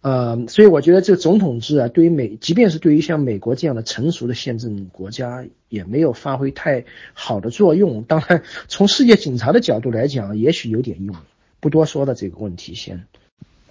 [0.00, 8.04] 呃，所以我觉得这个总统制啊，对于美，即便是对于像美国这样的成熟的宪政国家，也没有发挥太好的作用。
[8.04, 11.14] 当然，从世界警察的角度来讲，也许有点用。
[11.58, 13.04] 不多说了这个问题先。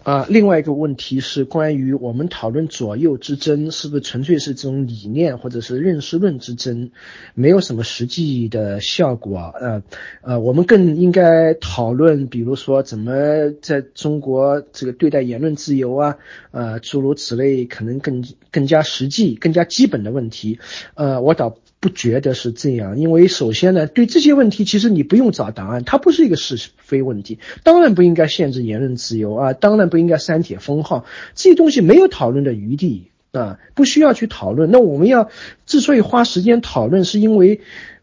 [0.09, 6.89] 啊，另外一个问题是关于我们讨论左右之争，是不是纯粹是这种理念或者是认识论之争，
[7.35, 9.53] 没有什么实际的效果？
[9.61, 9.83] 呃
[10.23, 13.13] 呃，我们更应该讨论，比如说怎么
[13.61, 16.17] 在中国这个对待言论自由啊，
[16.49, 20.57] 呃，诸如此类，可能更更加实际、更加基本的问题。
[20.95, 21.55] 呃，我倒。
[21.81, 27.39] 不觉得是这样，因为首先呢，对这些问题其实你不用找答案，它不是一个是非问题。
[27.63, 34.71] 当然不应该限制言论自由啊，当然不应该删帖封号，这些东西没有讨论的余地啊，不需要去讨论。
[34.71, 35.29] 那我们要
[35.65, 37.61] 之所以花时间讨论，是因为，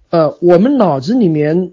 [0.08, 1.72] 呃，我们脑子里面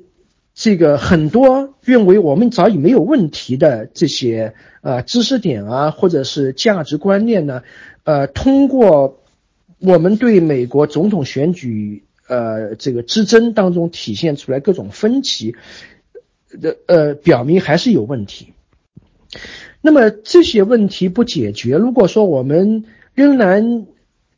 [0.53, 7.61] 这个很多认为我们早已没有问题的这些呃知识点啊，或者是价值观念呢，
[8.03, 9.22] 呃，通过。
[9.85, 15.55] 我们对美国总统选举，呃，这个之争当中体现出来各种分歧
[16.61, 18.53] 的，呃，表明还是有问题。
[19.81, 23.85] 那么这些问题不解决，如果说我们仍然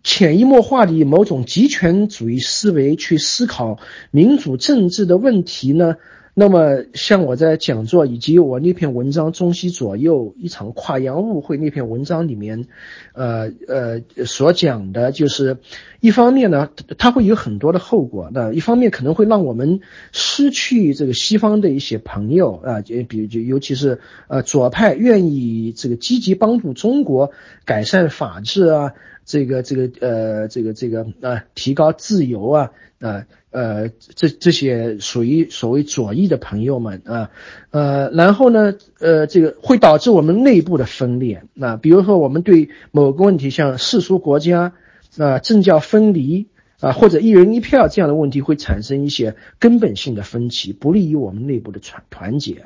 [0.03, 3.77] 潜移默化的以某种极权主义思维去思考
[4.09, 5.97] 民主政治的问题呢？
[6.37, 12.67] 那么，像我在讲座以及我那篇文章《中西左右一场跨洋误会》那篇文章里面，
[13.13, 15.59] 呃呃所讲的，就是
[16.01, 18.29] 一方面呢，它会有很多的后果。
[18.33, 19.79] 那一方面可能会让我们
[20.11, 27.31] 失去这个西方的一些朋友啊，就比如就尤其是呃左派愿意这个积极帮助中国
[27.63, 28.91] 改善法治啊，
[29.25, 33.25] 这个这个呃这个这个啊提高自由啊啊。
[33.51, 37.31] 呃，这这些属于所谓左翼的朋友们啊，
[37.71, 41.43] 呃，然后呢，呃，这个会导致我们内部的分裂。
[41.53, 44.73] 那比如说，我们对某个问题，像世俗国家
[45.17, 46.47] 啊、政教分离
[46.81, 52.65] 啊，或者一人一票这样的问题，会产生一些根本性的分歧，不利于我们内部的团团结。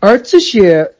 [0.00, 0.92] 而这些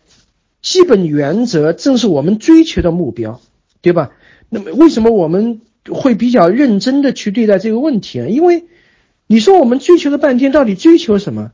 [0.63, 3.43] 基本原则，正是我们追求的目标，
[3.83, 4.13] 对吧？
[4.55, 5.61] 那么，为什么我们
[5.91, 8.27] 会比较认真的去对待这个问题啊？
[8.29, 8.65] 因为
[9.27, 11.53] 你说我们追求了半天，到底追求什么，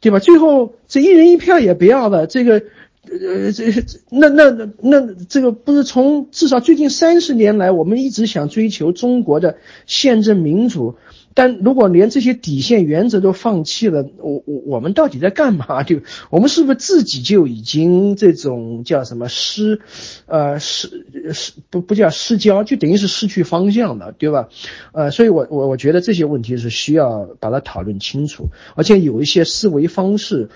[0.00, 0.18] 对吧？
[0.18, 2.62] 最后这一人一票也不要了，这个，
[3.04, 3.64] 呃，这
[4.10, 10.96] 那那那那这个不是从至少最近三十年来，我们一直想追求中国的宪政民主。
[11.38, 15.84] 但如果连这些底线原则都放弃了，我我我们到底在干嘛？
[15.86, 16.00] 就
[16.30, 19.80] 我们是不是自己就已经这种叫什么失，
[20.26, 24.48] 呃失失不不叫失焦，就等于是失去方向了，对吧？
[24.90, 30.48] 呃，所以我我我觉得这些问题是需要把它讨论清楚，而且有一些思维方式，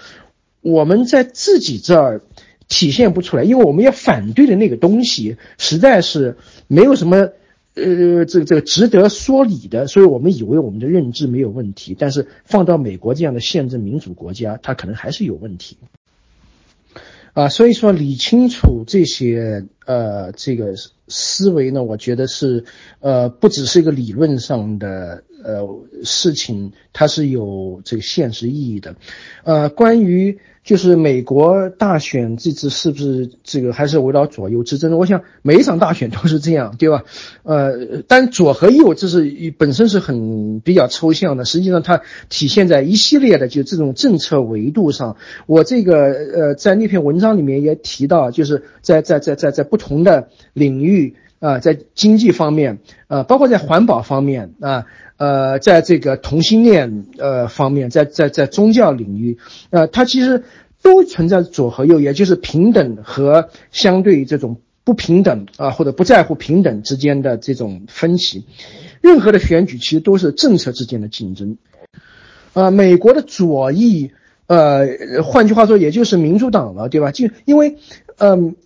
[0.62, 2.22] 我们在自己这儿
[2.66, 6.36] 体现不出来，因为我们要反对的那个东西实在是
[6.66, 7.28] 没有什么。
[7.74, 15.78] 呃，这个这个值得说理的，所以我们以为我们的认知没有问题，但是放到美国这样的宪政民主国家，它可能还是有问题。
[17.32, 20.74] 啊，所以说理清楚这些呃这个
[21.08, 22.64] 思维呢，我觉得是
[23.00, 25.66] 呃不只是一个理论上的呃
[26.04, 28.96] 事情，它是有这个现实意义的。
[29.44, 30.38] 呃，关于。
[30.64, 34.96] 就是美国大选这次是不是这个还是围绕左右之争？
[34.96, 37.02] 我想每一场大选都是这样，对吧？
[37.42, 45.16] 呃，但左和右这是本身是很比较抽象的，实际上它体现在一系列的就这种政策维度上。
[45.46, 52.78] 我这个呃在那篇文章里面也提到，就是在在在在在不同的领域啊，在经济方面
[53.08, 54.86] 啊，包括在环保方面啊。
[55.18, 59.38] 呃，在这个同性恋呃方面，在在在宗教领域，
[59.70, 60.42] 呃，它其实
[60.82, 68.46] 都存在左和右，也就是平等和相对这种不平等啊，或者不在乎平等之间的这种分歧。
[69.00, 71.56] 任何的选举其实都是政策之间的竞争。
[72.52, 74.10] 啊，美国的左翼，
[74.48, 77.12] 呃，换句话说，也就是民主党了，对吧？
[77.12, 77.76] 就因为，
[78.18, 78.56] 嗯。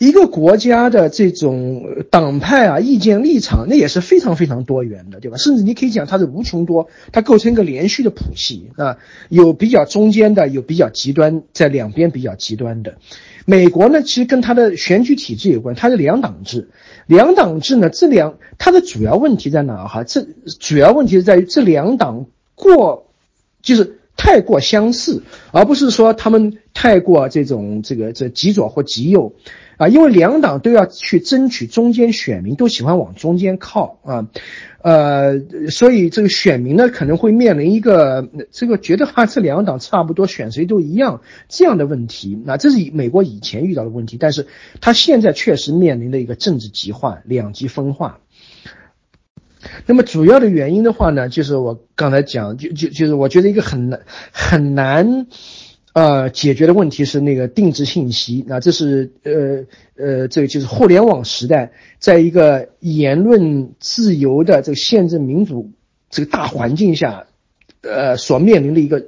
[0.00, 5.36] 一个国家的这种党派啊、意见立场，那也是非常非常多元的，对吧？
[5.36, 8.96] 甚至你可以讲它是无穷多，它构成一个连续的谱系啊，
[9.28, 12.96] 有比较中间的，有比较极端，在两边比较极端的。
[13.44, 16.70] 美国呢，其实跟它的选举体制有关，它是两党制。
[17.06, 20.02] 两党制呢，这两它的主要问题在哪哈？
[20.04, 20.26] 这
[20.60, 22.24] 主要问题是在于这两党
[22.54, 23.06] 过，
[23.60, 29.32] 就是太过相似，而不是说他们太过这种这个这极左或极右。
[29.78, 34.28] 啊，因为两党都要去争取中间选民，都喜欢往中间靠啊，
[34.82, 35.40] 呃，
[35.70, 42.38] 所以这个选民呢可能会面临一个这个觉得哈这两党差不多选谁都一样这样的问题。
[42.44, 44.46] 那这是美国以前遇到的问题，但是
[44.82, 48.18] 他现在确实面临的一个政治极化、两极分化。
[49.86, 54.00] 那么主要的原因的话呢，就是我刚才讲，就就就是我觉得一个很难
[54.32, 55.26] 很难。
[55.92, 59.64] 呃，解决的问题是那个定制信息，那这是呃
[59.96, 65.72] 呃，这个就是互联网时代，在一个言论自由的这个宪政民主
[66.08, 67.26] 这个大环境下，
[67.80, 69.06] 呃，所面临的一个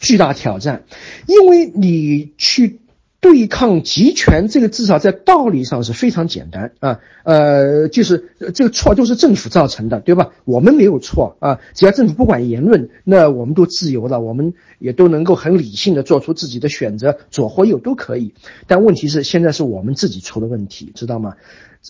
[0.00, 0.84] 巨大挑战，
[1.28, 2.80] 因为你去。
[3.26, 10.30] 对抗集权，这个至少在道理上是非常简单啊，呃，就是这个错都是政府造成的，对吧？
[10.44, 18.32] 我们没有错啊，只要政府不管言论，那我们都自由了，我们也都能够很理性的做出自己的选择，左或右都可以。
[18.68, 21.34] 但问题是，现在是我们自己出了问题，知道吗？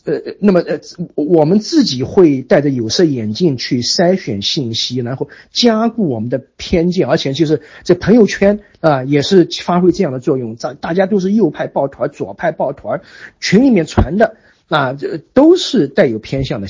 [0.05, 0.79] 呃，那么呃，
[1.15, 10.55] 我们自己会戴着有色眼镜去筛选信息，然后加固我们的偏见，而且就是这朋友圈啊，也是发挥这样的作用。
[10.57, 13.01] 大大家都是右派抱团，左派抱团，
[13.41, 14.37] 群里面传的
[14.69, 16.69] 啊，这都是带有偏向的。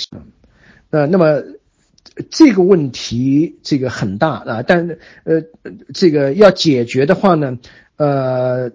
[0.90, 1.43] 呃，那么
[2.31, 5.43] 这个问题这个很大啊，但呃，
[5.93, 7.59] 这个要解决的话呢，
[7.97, 8.70] 呃。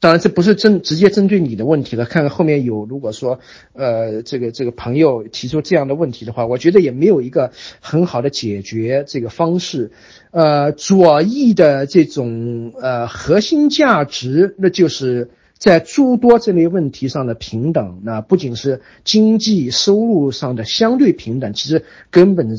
[0.00, 2.06] 当然，这不是针直接针对你的问题了。
[2.06, 3.38] 看看后面有，如果说，
[3.74, 9.92] 呃，这个这个朋友提出这样的问题的话，我觉得也没有一个很好的解决这个方式。
[10.30, 15.28] 呃，左翼的这种呃核心价值，那就是
[15.60, 18.00] 在诸多这类问题上的平等。
[18.02, 22.58] 那不仅是经济收入上的相对平等，其实根本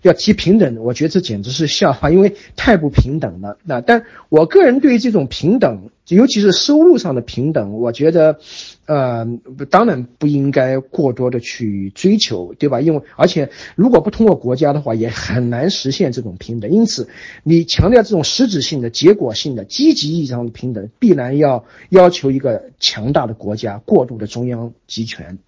[0.00, 3.58] 要提平等，我觉得这简直是笑话，因为太不平等了。
[3.64, 5.90] 那但我个人对于这种平等。
[6.08, 8.38] 尤其是收入上的平等，我觉得，
[8.86, 9.26] 呃，
[9.68, 12.80] 当然不应该过多的去追求，对吧？
[12.80, 16.70] 因为而且如果不通过国家的话，也很难实现这种平等。
[16.70, 17.08] 因此，
[17.42, 25.38] 你强调这种实质性的、结果性的、积极意义上的平等，必然要要求一个强大的国家、过度的中央集权，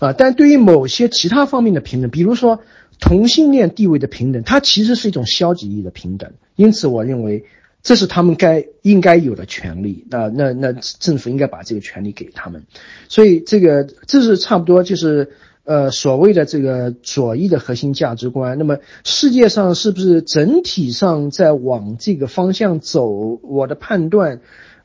[0.00, 0.12] 啊。
[0.12, 2.60] 但对于某些其他方面的平等，比如说
[2.98, 6.32] 同性恋地位的平等，它其实是一种消极意义的平等。
[6.56, 7.44] 因此，我认为。
[7.82, 12.64] 这是他们该应该有的权利，那那那政府应该把这个权利给他们，
[13.08, 15.30] 所以这个这是差不多就是
[15.64, 18.58] 呃所谓的这个左翼的核心价值观。
[18.58, 23.40] 那么世界上是不是整体上在往这个方向走？
[23.42, 24.40] 我的判断，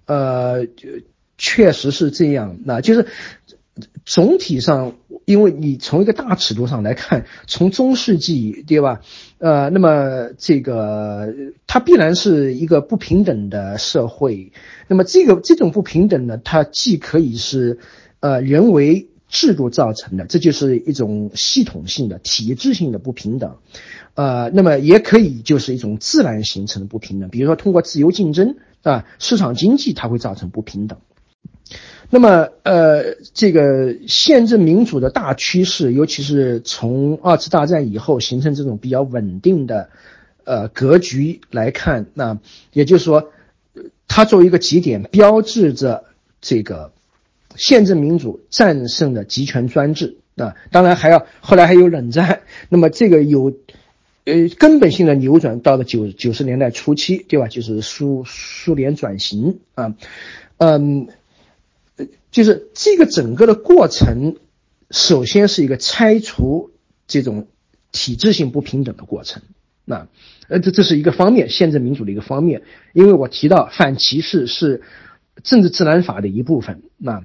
[0.05, 0.67] 呃，
[1.38, 2.59] 确实是这样。
[2.63, 3.07] 那就是
[4.06, 4.94] 总体上。
[5.26, 9.02] 因为你从一个大尺度上来看，从中世纪，对吧？
[9.40, 11.34] 呃，那么这个
[11.65, 14.52] 它必然是一个不平等的社会。
[14.88, 17.80] 那么这个这种不平等呢，它既可以是
[18.19, 23.56] 呃人为制度造成的，这就是一种系统性的、体制性的不平等。
[24.14, 30.99] 呃，那么也可以就是一种自然形成的不平等，比如说通过自由竞争啊，市场经济它会造成不平等。
[32.11, 39.89] 那么，呃，这个宪政民主的大趋势，尤其是从二次大战以后形成这种比较稳定的，
[40.43, 42.37] 呃，格局来看，那
[42.71, 43.31] 也就是说，
[44.07, 46.05] 它作为一个极点，标志着
[46.41, 46.91] 这个
[47.55, 50.17] 宪政民主战胜了集权专制。
[50.37, 53.51] 啊，当然还要后来还有冷战，那么这个有，
[54.25, 57.47] 呃，根本性的扭转到了九九十年代初期，对吧？
[57.47, 59.95] 就是苏苏联转型啊，
[60.57, 61.07] 嗯。
[62.36, 64.36] 就是这个整个的过程，
[64.91, 66.72] 首先是一个拆除
[67.07, 67.48] 这种
[67.94, 69.41] 体制性不平等的过程。
[69.86, 70.10] 那，
[70.49, 72.64] 呃，这这是一个方面，宪政民主的一个方面。
[72.91, 74.82] 因为我提到反歧视是
[75.45, 77.24] 政治自然法的一部分，那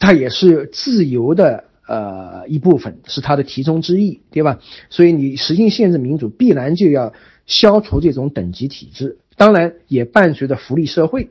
[0.00, 4.58] 它也是自由的呃一部分，是它的其中之一，对吧？
[4.90, 7.12] 所以你实行宪政民主，必然就要
[7.46, 11.30] 消除这种等级体制，当然也伴随着福利社会。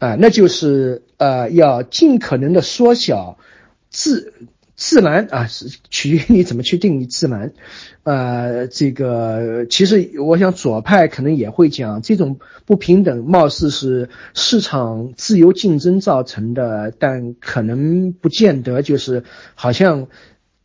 [0.00, 3.38] 啊，那就是呃，要尽可能的缩小
[3.90, 4.32] 自
[4.74, 7.52] 自然啊，是取决于你怎么去定义自然。
[8.02, 19.22] 呃，这个其实我想左派可能也会讲，这种不平等貌似是市场自由竞争造成的，但可能不见得就是
[19.54, 20.08] 好像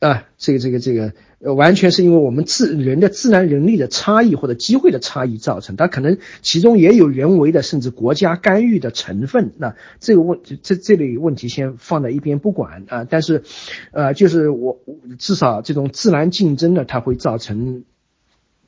[0.07, 1.14] 啊，这个这个这个。
[1.53, 9.52] 完全是因为我们自人的自然人力的差异或者机会的差异造成，它可能其中也有人为的甚至国家干预的成分。
[9.57, 13.44] 那这个问这这类问题先放在一边不管啊，但是，
[13.91, 14.80] 呃，就是我
[15.19, 17.84] 至少这种自然竞争呢，它会造成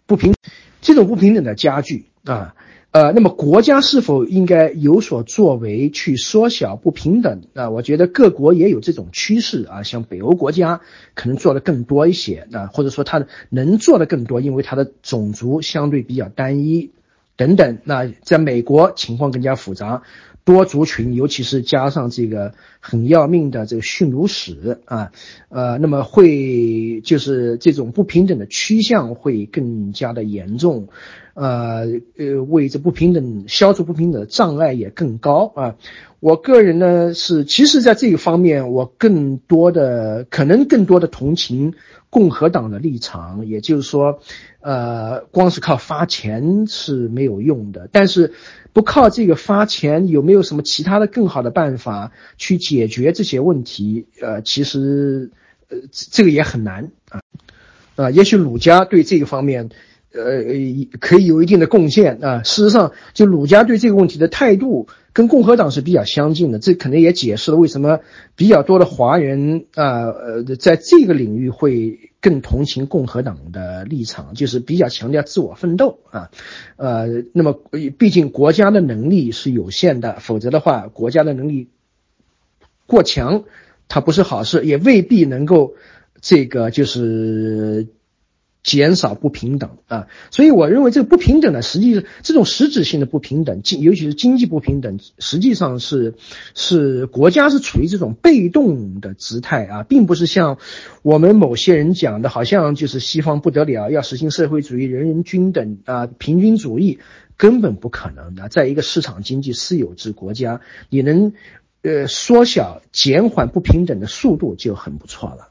[0.06, 0.36] 不平，
[0.82, 2.54] 这种不平等的加剧啊。
[2.98, 7.70] 呃，那么国家是否应该有所作为去缩小不平等啊？
[7.70, 10.82] 我觉得各国也有这种趋势啊，像北欧国家
[11.14, 16.90] 可能做的更多一些啊，或者说他能做的更多，因为他的种族相对比较单一
[17.36, 17.78] 等等。
[17.84, 20.02] 那在美国情况更加复杂，
[20.44, 25.12] 多族群，尤其是加上这个很要命的这个驯奴史啊，
[25.50, 30.88] 呃，那么会就是这种不平等的趋向会更加的严重。
[31.38, 31.86] 呃
[32.18, 35.76] 呃，为这不平等消除不平等的障碍也更高啊。
[36.20, 41.76] 我个人呢是，其实在这个方面，我更多的可能更多的同情
[42.10, 44.20] 共和党的立场，也就是说，
[44.62, 48.34] 呃，光是靠发钱是没有用的，但是
[48.74, 54.08] 不靠这个发钱，有没有什么其他的更好的办法去解决这些问题？
[54.20, 55.30] 呃，其实
[55.70, 57.22] 呃这个也很难啊
[57.96, 59.70] 啊，也许鲁家对这个方面。
[60.14, 60.44] 呃，
[61.00, 62.42] 可以有一定的贡献啊。
[62.44, 68.00] 事实上，就鲁家对这个问题的态度跟共和党是比较相近的，这可能也解释了为什么
[68.36, 76.32] 比较多的华人啊，呃，在这个领域会更同情共和党的立场，就是比较强调自我奋斗啊。
[76.78, 77.60] 呃，那么
[77.98, 81.68] 毕竟国家的能力是有限的，否则的话，国家的能力
[82.86, 83.44] 过强，
[83.88, 85.76] 它不是好事，也未必能够
[86.22, 87.88] 这个就是。
[88.68, 96.16] 减少不平等啊，所以我认为这个不平等呢，实际这种实质性的不平等，经尤其是经济不平等，实际上是
[96.54, 100.58] 是国家是处于这种被动的姿态啊，并不是像
[101.02, 107.00] 我们某些人讲的，好像就是西方不得了要实行社会主义、人人均等啊、平均主义，
[107.38, 108.50] 根本不可能的。
[108.50, 111.32] 在一个市场经济私有制国家，你能
[111.84, 115.48] 呃缩小减缓不平等的速度就很不错了。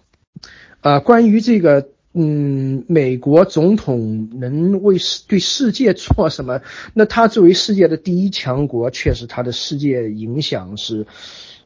[0.83, 1.89] 啊，关于这个。
[2.19, 6.63] 嗯，美国总统能为世对世界做什么？
[6.95, 11.07] 那他作为世界的第一强国，确实他的世界影响是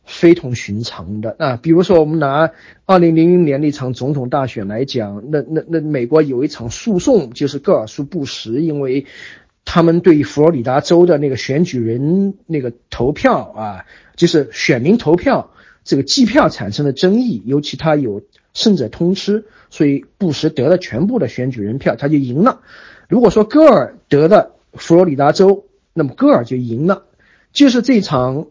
[0.04, 1.56] 非同寻常的啊。
[1.56, 2.50] 比如说，我们拿
[2.84, 9.06] 二零零零年那场总统大选来讲，那那那美国有一场诉讼，就是戈尔苏布什，因为
[9.64, 13.84] 他们对佛罗里达州的那个选举人那个投票啊，
[14.16, 15.52] 就是选民投票
[15.84, 18.22] 这个计票产生了争议，尤其他有
[18.52, 19.44] 胜者通吃。
[19.70, 22.60] 所以布什得了全部的选举人票，他就赢了。
[23.08, 25.64] 如果说戈尔得了佛罗里达州，
[25.94, 27.04] 那么戈尔就赢了。
[27.52, 28.46] 就是这场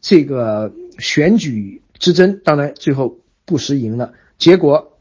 [0.00, 4.12] 这个选举之争，当然最后布什赢了。
[4.38, 4.98] 结果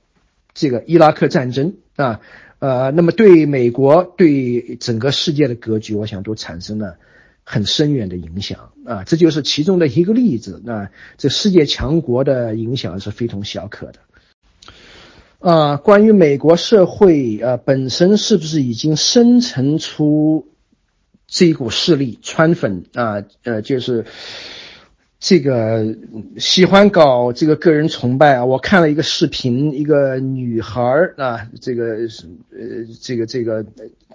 [0.53, 2.21] 这个伊拉克战争啊，
[2.59, 6.97] 呃，那么对美国对整个世界的格局，我想都产生了
[7.43, 9.03] 很深远的影响啊。
[9.03, 10.61] 这就是其中的一个例子。
[10.63, 13.99] 那这世界强国的影响是非同小可的。
[15.45, 20.47] 啊，关于美国社会啊本身是不是已经生成出
[21.27, 24.05] 这一股势力，川粉啊，呃，就是
[25.19, 25.95] 这个
[26.39, 28.45] 喜欢搞这个个人崇拜啊。
[28.45, 30.81] 我看了一个视频，一个女孩
[31.15, 33.63] 啊，这个是呃，这个这个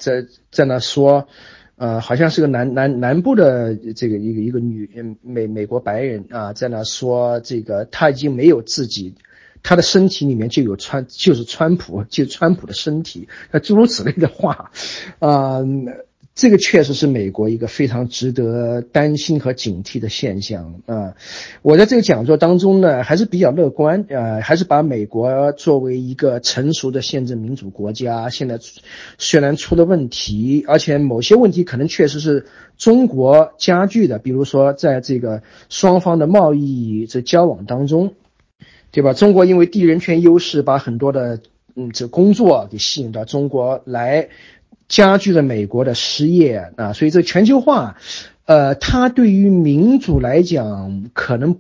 [0.01, 1.29] 在在那说，
[1.77, 9.15] 呃，好像是个南南南部的这个一个一个女美美国白人啊，在那说这个她已经没有自己。
[9.63, 14.71] 他的身体里面就有川，就是川普，就川普的身体，那诸如此类的话，
[15.19, 15.61] 啊，
[16.35, 21.15] 这个确实是美国一个非常值得担心和警惕的现象啊。
[21.61, 28.59] 我在这个讲座当中呢，还是比较乐观，呃，还是把美国作为一个成熟的宪政民主国家，现在
[29.19, 32.47] 虽然出了问题，而且某些问题可能确实是
[32.79, 38.15] 中国加剧的，比如说在这个双方的贸易这交往当中。
[38.93, 39.13] 对吧？
[39.13, 41.41] 中国因为地人权优势，把很多的
[41.77, 44.29] 嗯这工作给吸引到中国来，
[44.89, 46.93] 加剧了美国的失业啊。
[46.93, 47.97] 所以这全球化，
[48.47, 51.59] 呃，它对于民主来讲可能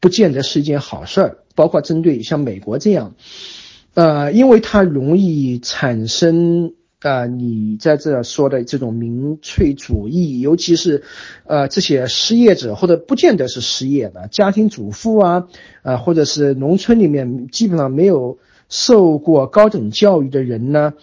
[0.00, 1.38] 不见得是一件好事儿。
[1.54, 3.16] 包括针对像美国这样，
[3.94, 11.04] 呃，因为它容易产生啊，你在这说的这种民粹主义，尤其是，
[11.44, 15.48] 呃，这些失业者或者不见得是失业的家庭主妇啊，
[15.82, 18.38] 啊，或者是农村里面基本上没有
[18.68, 20.94] 受过高等教育的人呢，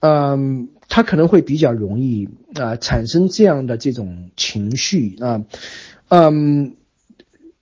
[0.00, 5.44] 嗯，他可能会比较容易啊产生这样的这种情绪啊，
[6.08, 6.74] 嗯。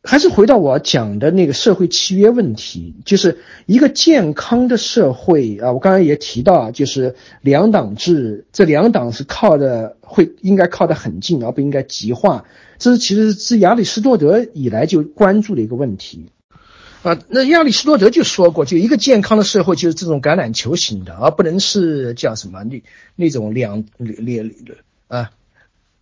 [0.06, 5.72] 还是回到我讲的那个社会契约问题，就是一个健康的社会啊。
[5.72, 12.44] 我刚才也提到啊，就是两党制，这两党是靠的会应该靠得很近，而不应该极化。
[12.78, 16.26] 这是其实是亚里士多德以来就关注的一个问题
[17.02, 17.18] 啊。
[17.28, 22.80] 那亚里士多德就说过，就一个健康的社会就是这种橄榄球型的，而不能是叫什么那
[23.16, 24.50] 那种两两
[25.08, 25.32] 啊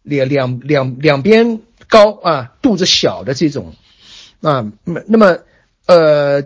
[0.03, 3.73] 两两两两边高啊肚子小的这种。
[4.45, 5.39] 啊，那，那么，
[5.87, 6.45] 呃，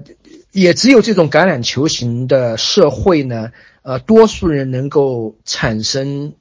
[0.53, 3.51] 也只有这种橄榄球型的社会呢，
[3.83, 6.35] 呃，多数人能够产生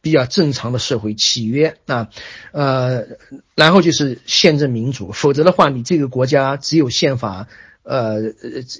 [0.00, 2.10] 比较正常的社会契约啊，
[2.52, 3.06] 呃，
[3.56, 7.48] 然后就是宪政民主，否则的话，你这个国家只有宪法，
[7.82, 8.32] 呃，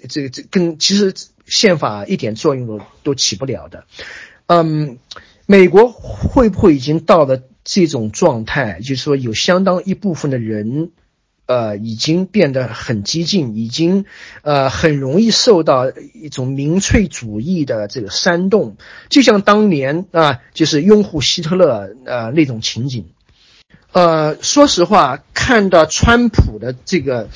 [0.08, 1.12] 这个这跟其实
[1.46, 3.86] 宪法一点作用都都起不了的。
[4.46, 4.98] 嗯，
[5.46, 10.92] 美国会不会已经到了这种状态，就是说有相当一部分的人。
[11.46, 14.04] 呃，已经变得很激进，已经
[14.42, 18.76] 呃很容易受到一种民粹主义的这个煽动，
[19.08, 23.06] 就像当年啊，就是拥护希特勒呃那种情景。
[23.92, 27.28] 呃，说实话，看到川普的这个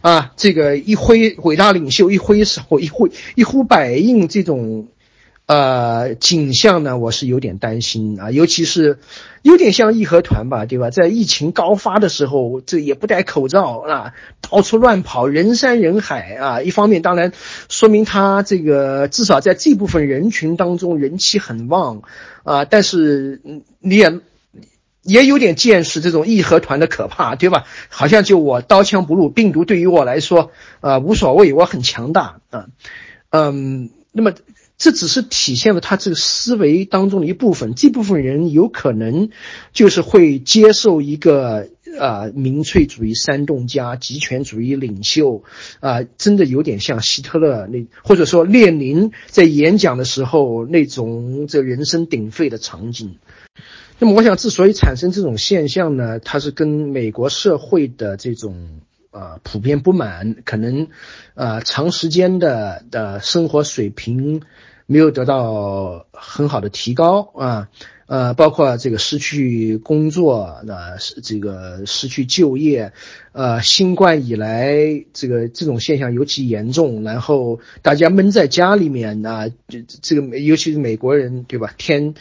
[0.00, 4.88] 啊，这个一挥伟大领袖一挥手一挥一呼百应这种。
[5.46, 8.98] 呃，景象呢，我是有点担心啊，尤其是
[9.42, 10.90] 有点像义和团吧，对吧？
[10.90, 16.62] 在疫情高发的时候，这也不戴口罩啊，到处乱跑，人山人海啊。
[16.62, 17.32] 一方面，当然
[17.68, 22.02] 说明他这个至少在这部分人群当中人气很旺
[22.42, 22.64] 啊。
[22.64, 23.40] 但是
[23.78, 24.18] 你也
[25.02, 27.66] 也有点见识这种义和团的可怕，对吧？
[27.88, 30.50] 好像就我刀枪不入，病毒对于我来说
[30.80, 32.66] 啊无所谓，我很强大啊。
[33.30, 34.32] 嗯，那么。
[34.78, 39.30] 这只是体现了他这个思维当中的一部分，这部分人有可能
[39.72, 45.44] 就是会接受一个啊民粹主义煽动家、极权主义领袖
[45.80, 53.16] 啊，真的有点像希特勒那，或者说列宁在演讲的时候那种这人声鼎沸的场景。
[53.98, 58.82] 那么，我想之所以产生这种现象呢，它是跟美国社会的这种。
[59.16, 60.88] 啊，普遍不满，可能，
[61.34, 64.42] 呃，长时间的的生活水平
[64.84, 67.68] 没有得到很好的提高啊，
[68.06, 72.92] 呃，包括这个失去工作，那是这个失去就业，
[73.32, 74.76] 呃，新冠以来
[75.14, 82.14] 这个这种现象尤其严重，然后大家闷在家里面啊，这这个尤其是美国人对吧，天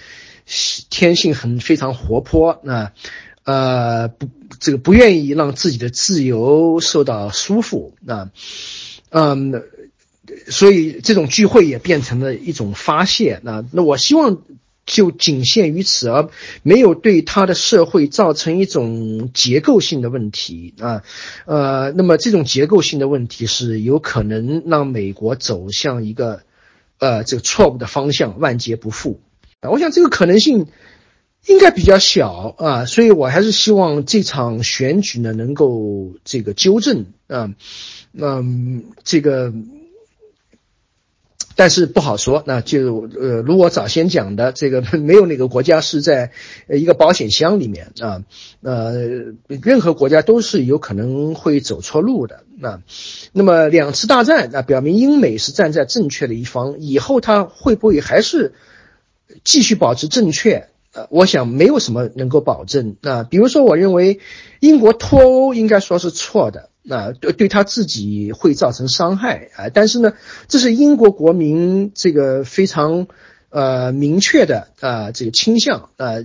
[0.89, 2.93] 天性很非常活泼啊。
[3.45, 4.27] 呃不，
[4.59, 8.31] 这个不愿意让自己的自由受到束缚啊，
[9.09, 9.63] 嗯，
[10.47, 14.41] 所以这种聚会也变成了一种发泄那那我希望
[14.87, 16.29] 就仅限于此，而
[16.63, 21.03] 没有对他的社会造成一种结构性的问题啊。
[21.45, 26.41] 呃，那么这种结构性的问题是有可能让美国走向一个
[26.97, 29.19] 呃这个错误的方向，万劫不复
[29.59, 29.69] 啊。
[29.69, 30.65] 我想这个可能性。
[31.47, 37.53] 应该比较小啊，所以我还是希望这场选举呢能够这个纠正啊，
[38.13, 39.53] 嗯，这个，
[41.55, 42.43] 但是不好说。
[42.47, 46.31] 那就呃，如果早先讲的这个， 没有哪个国家是在
[46.67, 48.23] 一个保险箱里面啊，
[48.61, 48.93] 呃，
[49.47, 52.43] 任何国家都是有可能会走错路的。
[52.57, 52.81] 那
[53.33, 58.53] 那么两次大战啊，表明英美是站在正确的一方，以后他会不会还是
[59.43, 60.69] 继续保持正确？
[60.95, 62.95] 呃，我想没有什么能够保证。
[63.01, 64.21] 那比如说，我认为
[64.61, 69.67] 英国脱欧应该说是错的，那对对他自己会造成伤害啊。
[69.73, 70.13] 但是呢，
[70.47, 73.07] 这是英国国民这个非常
[73.49, 76.23] 呃明确的啊这个倾向啊。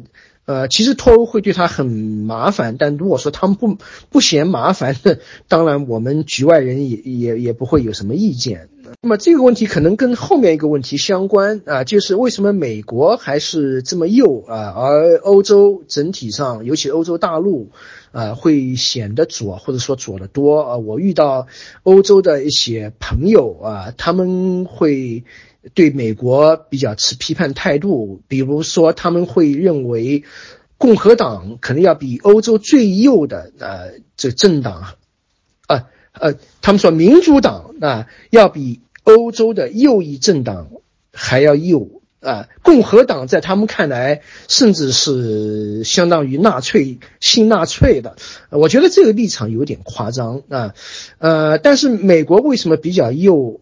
[0.51, 3.79] 呃，其实脱欧会对他很麻烦，但如果说他们不
[4.09, 4.97] 不嫌麻烦，
[5.47, 8.69] 当然我们局外人也也也不会有什么意见。
[9.01, 17.71] 那么这个问题可能跟后面一个问题相关啊，就是为什么美国还是这么右啊，而欧洲整体上，尤其欧洲大陆
[18.11, 20.77] 啊，会显得左或者说左得多啊。
[20.79, 21.47] 我遇到
[21.85, 25.23] 欧洲的一些朋友啊，他们会。
[25.75, 30.25] 对美国比较持批判态度，比如说他们会认为，
[30.79, 34.95] 共和党可能要比欧洲最右的呃这政党，
[35.69, 40.69] 呃呃，他们说民主党啊要比欧洲的右翼政党
[41.13, 48.17] 还要右啊，共和党在他们看来甚至是相当于纳粹、新纳粹的。
[48.49, 50.75] 我觉得这个立场有点夸张啊，
[51.19, 53.61] 呃，但是美国为什么比较右？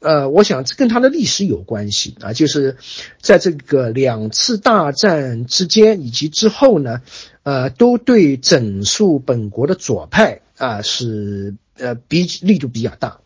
[0.00, 2.76] 呃，我想这跟它的历史有关系啊，就是
[3.20, 7.00] 在这个两次大战之间以及之后呢，
[7.44, 13.20] 呃，都对整肃本国的左派啊是呃比力度比较大，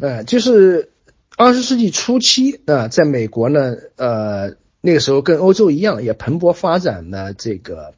[0.00, 0.88] 呃，就是。
[1.34, 7.94] 二十世纪初期啊，在美国呢，呃，那个时候跟欧洲一样，也蓬勃发展了这个，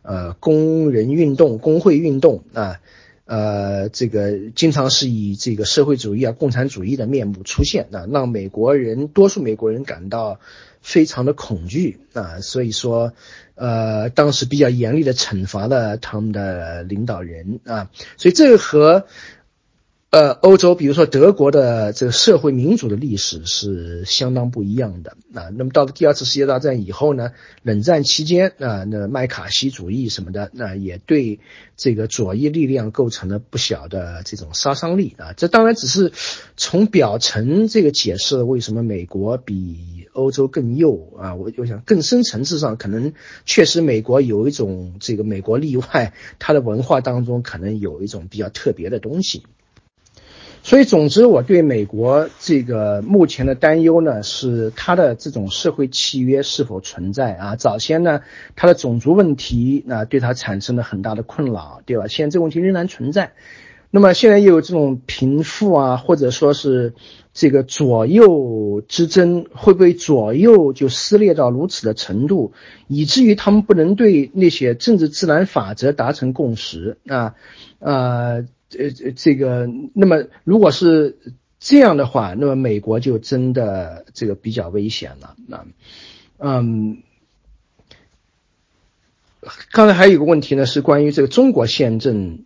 [0.00, 2.80] 呃，工人运动、工会运动啊，
[3.28, 10.40] 呃这个经常是以这个社会主义啊、共产主义的面目出现啊，让美国人多数美国人感到
[10.80, 13.12] 非常的恐惧啊，所以说，
[13.54, 19.06] 呃，当时比较严厉的惩罚了他们的领导人啊，所以这个和。
[20.10, 25.50] 呃，欧洲，比如说德国的这个社会民主的历史是相当不一样的啊。
[25.54, 27.32] 那么到了第二次世界大战以后呢，
[27.62, 31.40] 冷战期间啊，那麦卡锡主义什么的，那也对
[31.76, 35.34] 这个左翼力量构成了不小的这种杀伤力啊。
[35.36, 36.10] 这当然只是
[36.56, 41.34] 从表层这个解释为什么美国比欧洲更右啊。
[41.34, 43.12] 我我想更深层次上，可能
[43.44, 49.42] 确实美国有一种这个美国例外，它的文化当中可能有一种比较特别的东西。
[50.68, 57.56] 所以，总之，我对美国这个目前的担忧呢，是它的这种社会契约是否存在啊？
[57.56, 58.20] 早先呢，
[58.54, 62.06] 它的种族问题那对它产生了很大的困扰，对吧？
[62.06, 63.32] 现在这个问题仍然存在。
[63.90, 66.92] 那么现在又有这种贫富啊，或者说是
[67.32, 72.52] 这个左右之争，会不会左右就撕裂到如此的程度，
[72.88, 77.36] 以至于他们不能对那些政治自然法则达成共识啊？
[77.78, 78.44] 呃。
[78.76, 81.16] 呃，这这个，那么如果是
[81.58, 85.36] 这样的话，那么美国就真的这个比较危险了。
[85.46, 85.64] 那，
[86.38, 87.02] 嗯，
[89.72, 92.44] 刚才还有一个问题呢，是关于这个中国宪政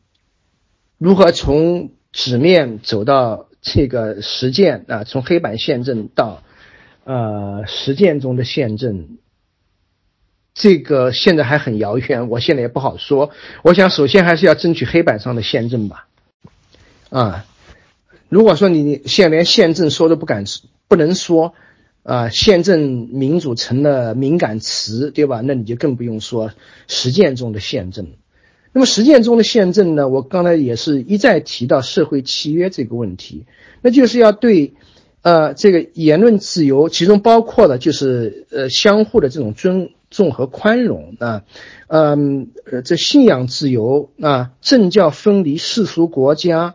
[0.98, 6.42] 如何从纸面走到这个实践啊，从黑板宪政到
[7.04, 9.18] 呃实践中的宪政。
[10.54, 13.30] 这个现在还很遥远，我现在也不好说。
[13.64, 16.08] 我想首先还是要争取黑板上的宪政吧。
[17.12, 17.44] 啊，
[18.30, 20.44] 如果说你现在连宪政说都不敢
[20.88, 21.52] 不能说，
[22.02, 25.42] 啊，宪政民主成了敏感词，对吧？
[25.44, 26.52] 那你就更不用说
[26.88, 28.06] 实践中的宪政。
[28.72, 30.08] 那么实践中的宪政呢？
[30.08, 33.44] 我刚才也是一再提到社会契约这个问题，
[33.82, 34.72] 那就是要对，
[35.20, 41.44] 呃，这个言论自由，其中包括了就是呃相互的这种尊重和宽容啊，
[41.88, 46.74] 嗯，呃，这信仰自由啊，政教分离，世俗国家。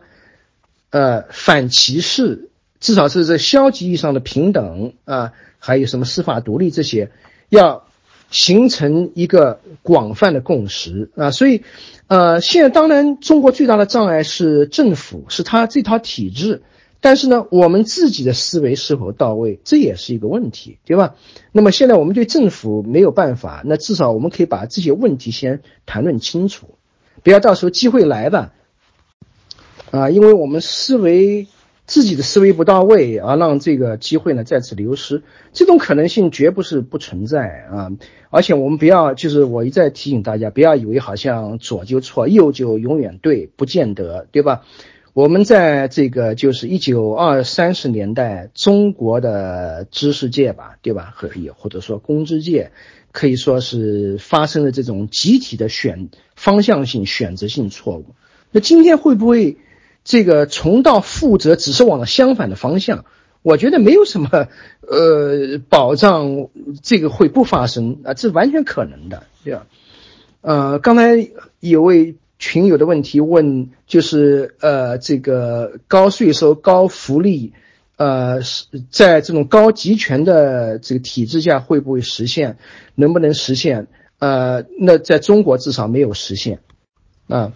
[0.90, 2.48] 呃，反歧视，
[2.80, 7.10] 至少是在消极意义上的平等啊，还有什么司法独立这些，
[7.48, 7.84] 要
[8.30, 11.30] 形成一个广泛的共识啊。
[11.30, 11.62] 所以，
[12.06, 16.62] 呃，现在当然中国最大的障碍是政府，是他这套体制。
[17.00, 21.14] 但是呢，我们自己的思维是否到位，这也是一个问题，对吧？
[21.52, 26.74] 那么现在我们对政府没有办法，那至少我们可以把这些问题先谈论清楚，
[27.22, 28.52] 不要到时候机会来了。
[29.90, 31.46] 啊，因为我们思维
[31.86, 35.22] 自己的思维不到位，而让这个机会呢再次流失，
[35.54, 37.90] 这种可能性绝不是不存在啊！
[38.28, 44.66] 而且我们不要，就是我一再提醒大家，不要以为好像左就错，右就永远对，不见得，对吧？
[45.14, 51.14] 我们在这个就是一九二三十年代，中国的知识界吧，对吧？
[51.14, 52.72] 和也或者说公知界，
[53.10, 58.14] 可以说是发生了这种集体的选方向性选择性错误。
[58.52, 59.56] 那今天会不会？
[60.08, 63.04] 这个重蹈覆辙，只是往了相反的方向。
[63.42, 64.48] 我觉得没有什么，
[64.80, 66.48] 呃，保障
[66.82, 69.66] 这个会不发生啊，这完全可能的，对吧？
[70.40, 71.28] 呃，刚才
[71.60, 77.52] 有位群友的问题问，就是呃，这个高税收、高福利，
[77.96, 82.56] 呃，是在这种高集权的这个体制下会不会实现？
[82.94, 83.88] 能不能实现？
[84.20, 86.60] 呃，那在中国至少没有实现，
[87.28, 87.52] 啊，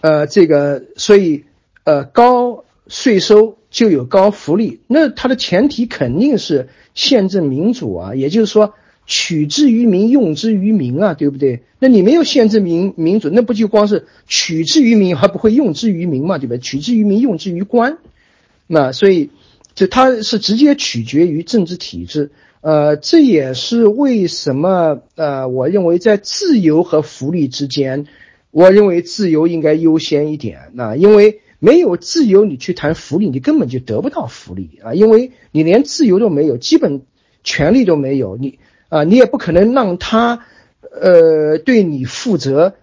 [0.00, 1.44] 呃，这个所以。
[1.90, 8.74] 呃，高税收就有高福利，那它的前提肯定是宪政民主啊，也就是说
[9.06, 11.64] 取之于民，用之于民啊，对不对？
[11.80, 16.56] 那你没有宪政民民主，那不就光是取之于民，还不会用之于民嘛，对吧？
[16.58, 17.98] 取之于民，用之于官，
[18.68, 19.30] 那所以
[19.74, 22.30] 就它是直接取决于政治体制，
[22.60, 28.06] 呃，这也是为什么呃，我认为在自由和福利之间，
[28.52, 31.40] 我认为自由应该优先一点，那因为。
[31.60, 34.94] 没有自由，你去谈福利，你根本就得不到福利啊！
[34.94, 37.02] 因为你连自由都没有，基本
[37.44, 38.58] 权利都没有，你
[38.88, 40.46] 啊，你也不可能让他
[40.90, 42.74] 呃对你负责。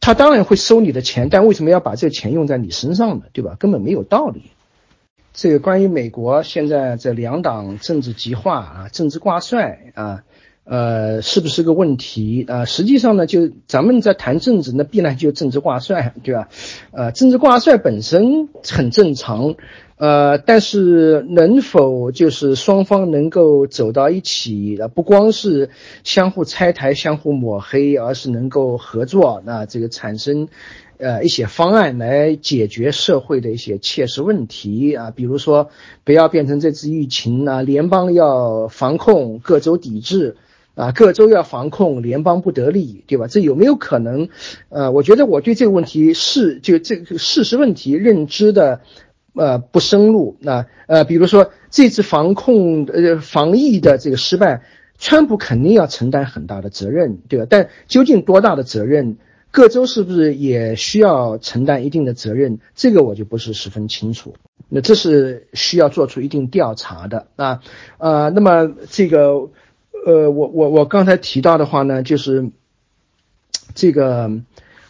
[0.00, 3.26] 他当然会收你的钱，但为什么要把这个钱用在你身上呢？
[3.32, 3.56] 对吧？
[3.58, 4.50] 根本没有道理。
[5.32, 10.24] 这个关于美国现在这两党政治极化啊，政治挂帅啊。
[10.64, 12.64] 呃，是不是个问题啊？
[12.64, 16.48] 实际上呢，就咱们在谈政治，那必然就政治挂帅，对吧？
[16.92, 19.56] 呃，政治挂帅本身很正常，
[19.96, 25.70] 呃，但是能否就是双方能够走到一起，不光是
[26.04, 30.46] 相互拆台、相互抹黑，而是能够合作，那这个产生
[30.98, 35.70] 呃一些方案来解决社会的一些切实问题啊，比如说
[36.04, 40.36] 不要变成这次疫情啊，联邦要防控，各州抵制。
[40.74, 43.26] 啊，各州要防控，联邦不得利，对吧？
[43.26, 44.30] 这有没有可能？
[44.70, 48.80] 呃，我觉得我对这个问题是就这个事实问题认知的，
[49.34, 50.38] 呃，不深入。
[50.40, 54.62] 那呃，比如说这次防控呃防疫的这个失败，
[54.98, 57.46] 川普肯定要承担很大的责任，对吧？
[57.50, 59.18] 但究竟多大的责任，
[59.50, 62.60] 各州是不是也需要承担一定的责任？
[62.74, 64.36] 这个我就不是十分清楚。
[64.70, 67.60] 那这是需要做出一定调查的啊。
[67.98, 69.50] 呃，那么这个。
[70.04, 72.50] 呃，我我我刚才提到的话呢，就是
[73.74, 74.30] 这个，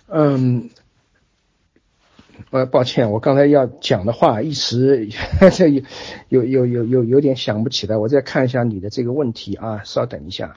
[0.08, 0.70] 嗯，
[2.50, 5.08] 呃，抱歉，我刚才要讲的话一时
[5.52, 5.68] 这
[6.28, 10.56] 有有有有有点想不起来，我再看一下你的这个问题啊，稍等一下，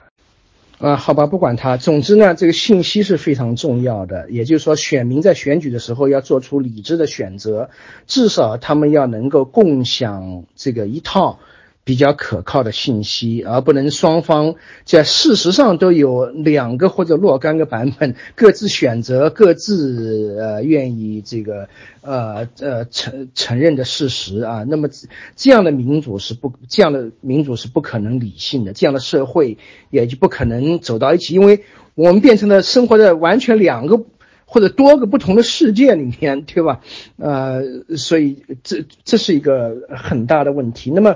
[0.78, 7.68] 啊，好吧，不管他，总之呢，这个信息是非常重要的，也就是说，选民在选举的时候要做出理智的选择，
[8.06, 11.40] 至少他们要能够共享这个一套。
[11.86, 21.68] 比较可靠的信息，而不能双方在事实上都有两个或者若干个版本， 各自选择各自呃愿意这个
[22.02, 24.64] 呃呃承承认的事实啊。
[24.66, 24.88] 那么
[25.36, 29.56] 这样的民主是不这样的民主是不可能理性的，这样的社会
[29.90, 31.62] 也就不可能走到一起，因为
[31.94, 34.02] 我们变成了生活在完全两个
[34.44, 36.80] 或者多个不同的世界里面，对吧？
[37.16, 37.62] 呃，
[37.96, 40.90] 所以这这是一个很大的问题。
[40.90, 41.14] 那么。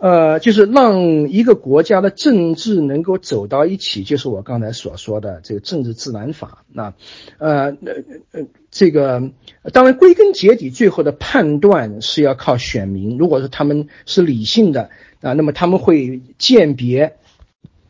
[0.00, 6.64] 呃，就是让一个国家的政治能够走到一起，就是我刚才所说的这个政治自然法。
[6.72, 6.94] 那，
[7.36, 8.02] 呃，呃，
[8.32, 9.30] 呃，这个
[9.74, 13.18] 当然归根结底，最后的判断是要靠选民。
[13.18, 14.88] 如果说他们是理性的
[15.20, 17.16] 啊，那么他们会鉴别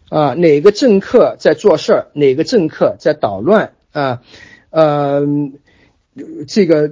[0.08, 4.20] 啊哪个政客在做事儿，哪个政客在捣乱啊，
[4.70, 5.22] 呃，
[6.48, 6.90] 这个，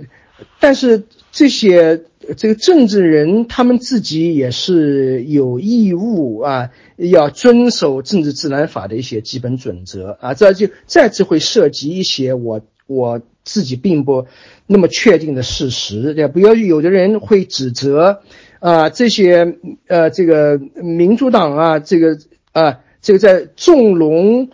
[0.61, 2.05] 但是这些。
[2.37, 14.27] 这个政治人他们自己也是有义务啊，要遵守政治自然法的一些基本准则啊，这就再次会涉及一些我我自己并不
[14.67, 18.21] 那么确定的事实，对不要有的人会指责
[18.61, 19.57] 啊这些
[19.87, 22.19] 呃这个民主党啊这个
[22.53, 24.51] 啊这个在纵容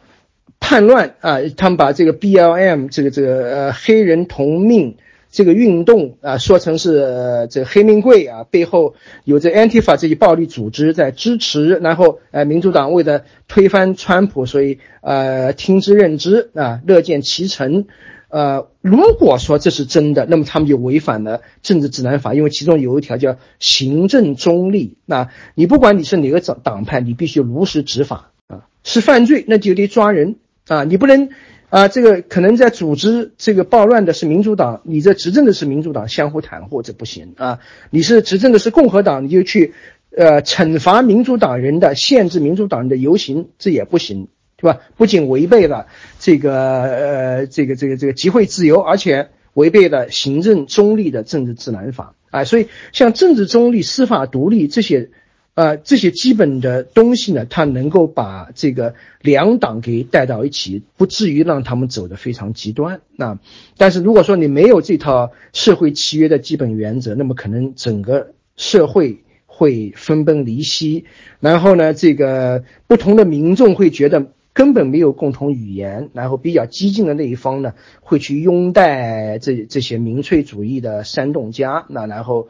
[0.61, 4.97] 叛乱啊，他们把这个 B L M 这个这个呃黑人同命。
[5.35, 8.95] 这个运动啊，说成是这黑命贵啊，背后
[9.25, 17.87] 有着 Antifa 这些暴力组织在支持，然后呃，民主党为了推翻川普，所以呃听之任之啊，乐见其成。
[18.29, 24.97] 呃，如果说这是真的，那么他们就违反了政治指南法，因为其中有一条叫行政中立。
[25.05, 30.37] 那你不管你是哪个党党派，你必须如实执法啊，是犯罪那就得抓人
[30.69, 31.31] 啊，你不能。
[31.75, 37.59] 啊，这个可能在组织这个暴乱的是民主党，你这执政的是民主党，相互袒护这不行啊！
[37.91, 39.75] 你是执政的是共和党，你就去，
[40.17, 44.83] 呃，惩罚民主党人的，限制民主党人的游行，这也不行，对吧？
[44.97, 45.89] 不仅违背了
[46.21, 52.45] 这个呃这个这个这个集会自由，而且违背了行政中立的政治自然法啊！
[52.45, 55.11] 所以像政治中立、司法独立这些。
[55.55, 63.01] 呃，这些基本的东西呢，它能够把这个两党给带到一起，不至于让他们走得非常极端。
[63.15, 63.39] 那，
[63.77, 71.05] 但是如果说你没有这套社会契约的基本原则，那么可能整个社会会分崩离析。
[71.39, 82.49] 然后呢，这个不同的民众会觉得根本没有共同语言，然后比较激进的那一方呢，会去拥戴这这些民粹主义的煽动家，那然后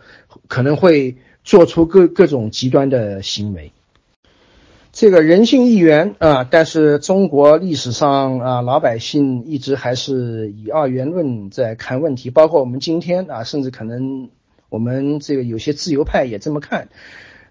[0.49, 1.17] 可能会。
[1.45, 3.71] 做出各各种极端的行为，
[4.93, 14.31] 这个人性一元啊，但是中国历史上啊，老百姓一直还是以二元论在看问题，包括我们今天啊，甚至可能
[14.71, 16.89] 我们这个有些自由派也这么看，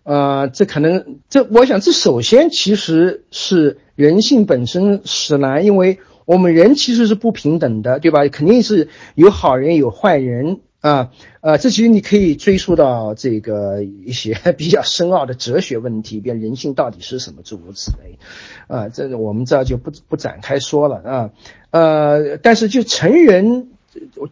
[0.02, 8.28] 啊，这可能这我想这首先其实是人性本身使然，因为我们人其实是不平等的，对吧？
[8.30, 10.62] 肯定是有好人有坏人。
[10.84, 18.18] 啊，呃，这其实你可以追溯到这个一些 比较深奥的哲学问题，比如人性到底是什么，诸如此类，
[18.68, 21.30] 啊，这我们这就不不展开说了啊，
[21.72, 23.70] 呃，但是就成人，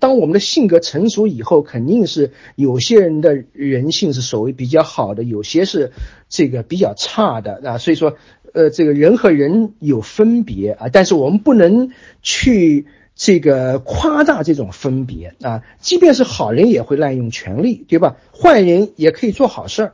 [0.01, 5.93] 当我们的性格成熟以后，肯定是有些人的人性是所谓比较好的，有些是
[6.27, 8.17] 这个比较差的啊，所以说，
[8.51, 11.91] 呃，这个人和人有分别啊，但是我们不能
[12.21, 12.87] 去。
[13.23, 18.15] 这个夸大这种分别啊，即便是好人也会滥用权力，对吧？
[18.33, 19.93] 坏人也可以做好事儿，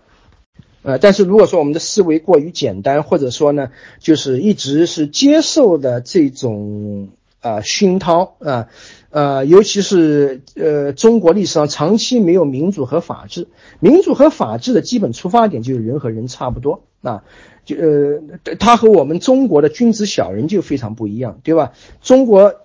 [0.84, 7.10] 呃，但是如果说我们的思维过于简单，或者说呢，就是一直是接受的这种
[7.42, 8.70] 啊熏陶啊，
[9.10, 13.50] 呃，尤其是呃中国历史上长期没有民主和法治，
[13.82, 17.26] 民主和法治的基本出发点就是人和人差不多啊，
[17.66, 21.74] 就呃，他和我们中国的君子小人就非常不一样，对吧？
[22.02, 22.56] 中国。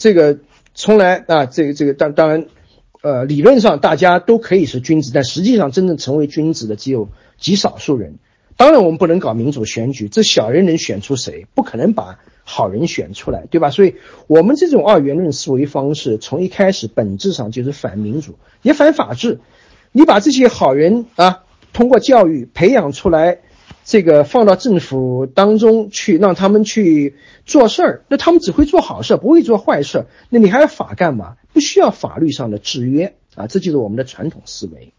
[0.00, 0.38] 这个
[0.74, 2.46] 从来啊，这个这个当当然，
[3.02, 8.14] 呃，理论上大家都可以是君子，但实际上真正成为君子的只有极少数人。
[8.56, 11.46] 当然，我们不能搞民主选举，这小人能选出谁？
[11.54, 13.68] 不可能把好人选出来，对吧？
[13.68, 13.96] 所以，
[14.26, 19.38] 我们这种二元论思维方式从一开始本质上就是反民主，也反法治。
[19.92, 21.44] 你把这些好人啊，
[21.74, 23.40] 通过教育培养出来。
[23.90, 30.06] 这个放到政府当中去，让他们去做事儿，那他们只会做好事，不会做坏事。
[30.28, 31.36] 那你还要法干嘛？
[31.52, 34.92] 不需要法律上的制约啊，这就是我们的传统思维。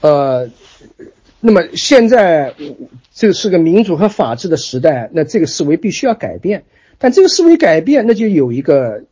[0.00, 0.48] 呃，
[1.40, 2.54] 那么现在
[3.12, 6.66] 这是个民主和法治的时代，那这个思维必须要改变。
[6.98, 9.06] 但这个思维改变，那就有一个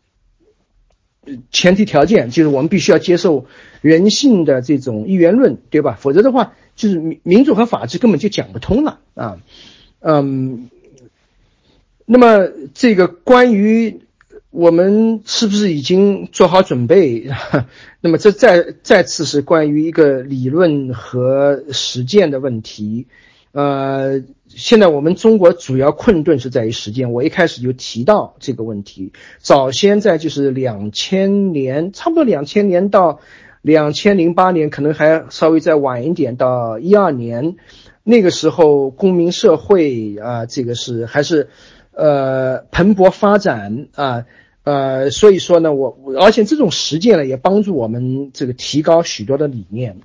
[1.50, 3.46] 前提条件，就是我们必须要接受
[3.80, 5.98] 人性的这种一元论，对吧？
[6.00, 6.52] 否则的话。
[6.76, 9.38] 就是民民主和法治根本就讲不通了啊，
[10.00, 10.68] 嗯，
[12.04, 14.00] 那么这个关于
[14.50, 17.30] 我们是不是已经做好准备？
[18.02, 23.06] 那么这再再次是关于一个理论和实践的问题。
[23.52, 27.10] 呃，现在我们中国主要困顿是在于实践。
[27.12, 33.20] 我一开始就提到这个问题，早先在就是两千年，差不多两千年到。
[33.66, 37.56] 两千零八年可能还稍微再晚一点，到一二年，
[38.04, 41.48] 那个时候公民社会啊，这个是还是，
[41.90, 44.24] 呃，蓬勃发展啊，
[44.62, 49.96] 呃，所以说呢，我而且这种实践呢，也帮助我们这个提高许多的理念。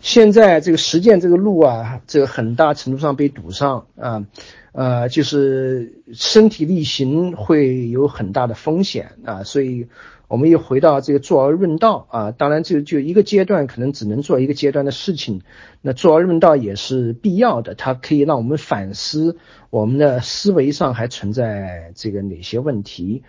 [0.00, 4.24] 现在这个实践这个路啊，这个很大程度上被堵上啊，
[4.72, 9.86] 呃，就是身体力行会有很大的风险啊，所以。
[10.28, 15.42] 我们又回到这个坐而论道啊，当然就就一个阶段可能只能做一个阶段的事情，
[15.82, 19.36] 那坐而论道也是必要的，它可以让我们反思
[19.70, 23.22] 我们的思维上还存在这个哪些问题，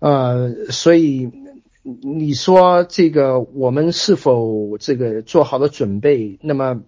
[0.00, 1.30] 呃，所以
[1.82, 6.38] 你说这个我们是否这个做好了准备？
[6.42, 6.80] 那么，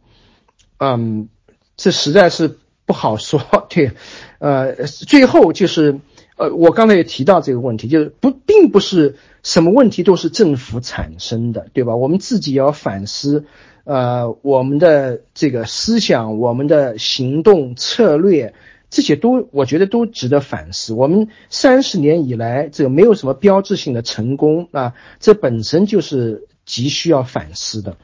[0.78, 1.28] 嗯，
[1.76, 3.92] 这实在是不好说，对，
[4.40, 6.00] 呃，最后就是。
[6.36, 11.96] 呃，我刚才也提到这个问题，就是不，并不是什么问题都是政府产生的，对吧？
[11.96, 13.46] 我们自己要反思，
[13.84, 18.52] 呃，我们的这个思想、我们的行动策略，
[18.90, 20.92] 这些都我觉得都值得反思。
[20.92, 27.96] 我们三十年以来，这个没有什么标志性的成功啊，这本身就是急需要反思的。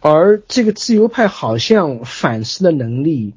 [0.00, 3.34] 而这个自由派好像反思的能力。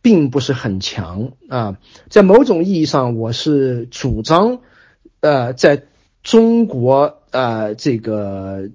[0.00, 4.60] 并不是很强啊，在某种意义上，我是主张，
[5.20, 5.84] 呃，在
[6.22, 8.70] 中国呃，这个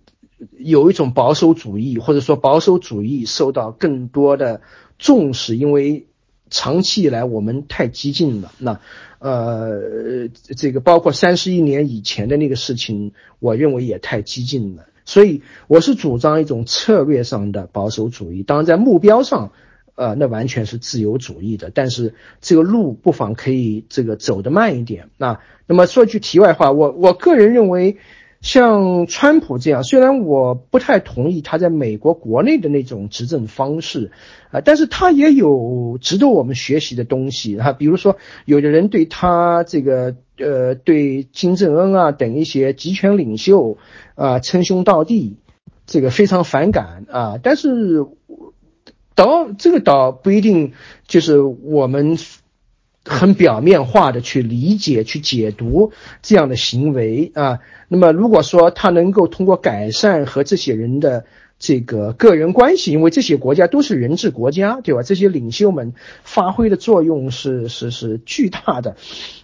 [0.57, 4.61] 有一种保守主义，或者说保守主义受到更多的
[4.99, 6.07] 重视，因为
[6.49, 8.51] 长期以来我们太激进了。
[8.59, 8.79] 那
[9.19, 10.27] 呃，
[10.57, 14.83] 这个包括三十一年以前的那个事情，我认为也太激进了。
[15.05, 19.51] 所以我是主张一种策略上的保守主义，当然在目标上。
[19.95, 25.09] 呃，那完全是自由主义的，但是这个路不妨可以这个走得慢一点。
[25.17, 27.97] 那那么说句题外话，我我个人认为，
[28.41, 34.09] 像川普这样，虽然我不太同意他在美国国内的那种执政方式，
[34.49, 37.71] 啊，但是他也有值得我们学习的东西啊。
[37.71, 43.77] 比如说，有的人对他这个呃，对金正恩啊等一些集权领袖
[44.15, 45.37] 啊称兄道弟，
[45.85, 48.07] 这个非常反感啊，但是。
[49.15, 50.73] 倒这个倒不一定，
[51.07, 52.17] 就是我们
[53.05, 55.91] 很表面化的去理解、去解读
[56.21, 57.59] 这样的行为啊。
[57.87, 61.25] 那么，如果说他能够通过改善和这些人的
[61.63, 65.01] 这个个人关系，因为这些国家都是人治国家，对吧？
[65.01, 65.93] 这些领袖们
[66.25, 68.97] 发挥的作用是是是巨大的，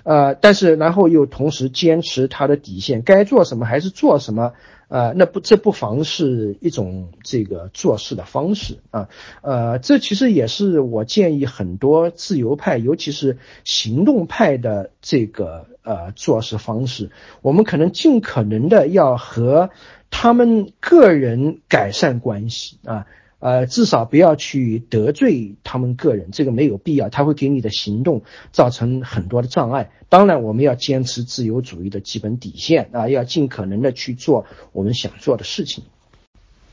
[0.04, 4.52] 呃，但是然后又同时坚持他的底线，该做什么还是做什么，
[4.90, 9.08] 呃，那不这不妨是一种这个做事的方式啊，
[9.42, 19.70] 呃，这其实也是我建议很多自由派，尤其是行动派的这个呃做事方式，我们可能尽可能的要和。
[20.12, 23.08] 他们个人改善关系啊，
[23.40, 29.92] 呃，至少不要去得罪他们个人，这个没有必要，他会给你的行动造成很多的障碍。
[30.10, 35.84] 当然，我们要坚持自由主义的基本底线啊，要尽可能的去做我们想做的事情。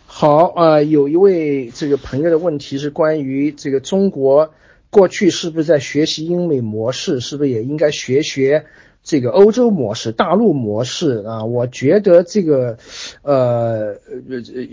[0.06, 4.54] 好啊，有一位这个朋友的问题是关于这个中国
[4.88, 8.64] 过去是不是在学习英美模式，是不是也应该学学？
[9.06, 12.76] 这个欧洲模式、大陆模式啊，我觉得这个，
[13.22, 13.94] 呃，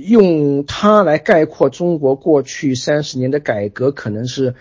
[0.07, 4.55] 用它来概括中国过去三十年的改革，可能是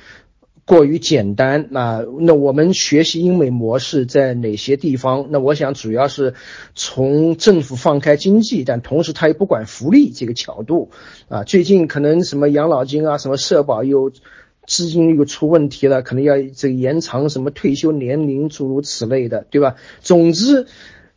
[0.66, 1.69] 过于简单。
[1.70, 5.28] 那那我们学习英美模式在哪些地方？
[5.31, 6.35] 那我想主要是
[6.74, 10.90] 从政府放开经济，但同时他又不管福利这个角度
[11.31, 11.44] 啊。
[11.44, 14.12] 最近可能什么养老金啊，什么社保又。
[14.66, 19.74] 资金又出问题了，可能要这个延长什么退休年龄，诸如此类的，对吧？
[20.01, 20.66] 总之，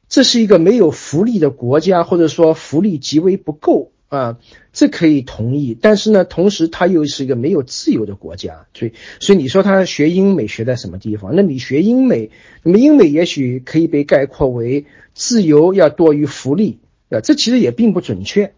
[0.10, 4.40] 这是一个没有福利的国家，或者说福利极为不够啊，
[4.74, 5.78] 这可以同意。
[5.80, 11.36] 但是呢，同时它又是一个没有自由的国家，所以，所以你说他学英美学在什么地方？
[11.36, 12.32] 那你学英美，
[12.64, 18.54] 那么英美也许可以被概括为自由要多于福利啊，这其实也并不准确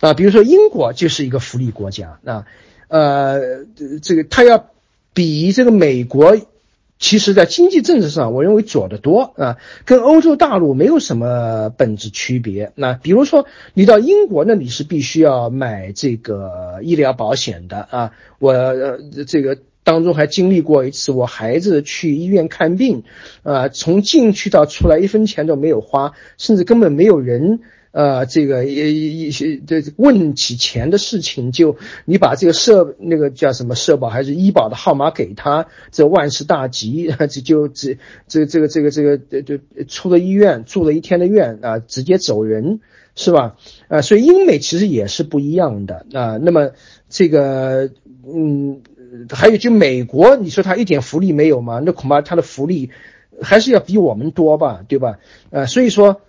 [0.00, 0.14] 啊。
[0.14, 2.46] 比如说英国就是一个福利国家啊。
[2.90, 3.64] 呃，
[4.02, 4.70] 这个他要
[5.14, 6.36] 比这个美国，
[6.98, 12.72] 其实在经济政治上，我认为左得多啊，跟欧洲大陆没有什么本质区别。
[12.74, 18.10] 那比如说，你到英国，那你是必须要买这个医疗保险的啊。
[18.40, 18.52] 我
[19.26, 23.04] 这个当中还经历过一次，我孩子去医院看病，
[23.44, 27.60] 啊，从进去到出来一分钱都没有花，甚至根本没有人。
[27.92, 37.98] 呃，这个一一些这问起钱的事情，就你把这个社那个叫什么社保还是医保的号码给他，这万事大吉， 这就这
[38.28, 39.58] 这这个这个这个这这
[39.88, 42.78] 出了医院住了一天的院啊，直接走人
[43.16, 43.56] 是吧？
[43.88, 46.36] 啊，所以英美其实也是不一样的啊。
[46.36, 46.70] 那么
[47.08, 47.90] 这个
[48.24, 48.82] 嗯，
[49.30, 51.82] 还有就美国，你说他一点福利没有吗？
[51.84, 52.90] 那恐怕他的福利
[53.42, 55.18] 还是要比我们多吧，对吧？
[55.50, 56.20] 呃，所以说。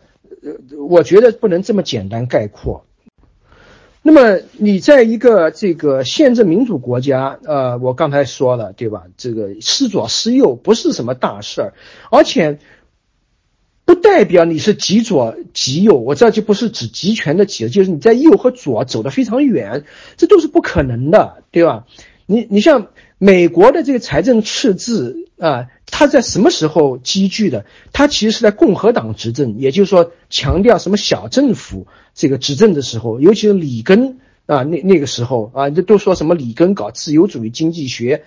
[0.43, 2.85] 呃，我觉得不能这么简单概括。
[4.01, 9.03] 那么你在一个这个宪政民主国家，呃，我刚才说了，对吧？
[9.17, 11.73] 这个失左失右不是什么大事儿，
[12.09, 12.57] 而且
[13.85, 15.99] 不代表你是极左极右。
[15.99, 19.85] 我这就不是指极权的极，就是你在右和左走得非常远，
[20.17, 21.85] 这都是不可能的，对吧？
[22.25, 22.87] 你你像
[23.19, 25.67] 美国的这个财政赤字啊。
[25.91, 27.65] 他在什么时候积聚的？
[27.93, 31.85] 他其实是在共和党执政，也就是说强调什么小政府
[32.15, 38.23] 这个执政的时候，尤其是里根啊，那那个时候啊，这都说什么里根搞自由主义经济学，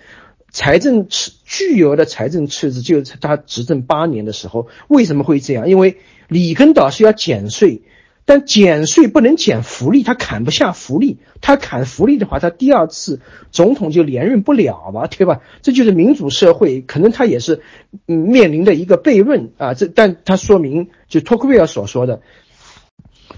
[0.51, 4.67] 财政赤巨额的财政赤字就是他执政八年的时候。
[4.87, 5.67] 为什么会这样？
[5.67, 5.97] 因为
[6.29, 7.81] 里根倒是要减税。
[8.25, 13.21] 但减税不能减福利，他砍不下福利，他砍福利的话，他第二次
[13.51, 15.41] 总统就连任不了嘛，对吧？
[15.61, 17.61] 这就是民主社会，可能他也是，
[18.07, 19.75] 嗯，面临的一个悖论啊。
[19.75, 22.21] 这，但他说明，就托克维尔所说的。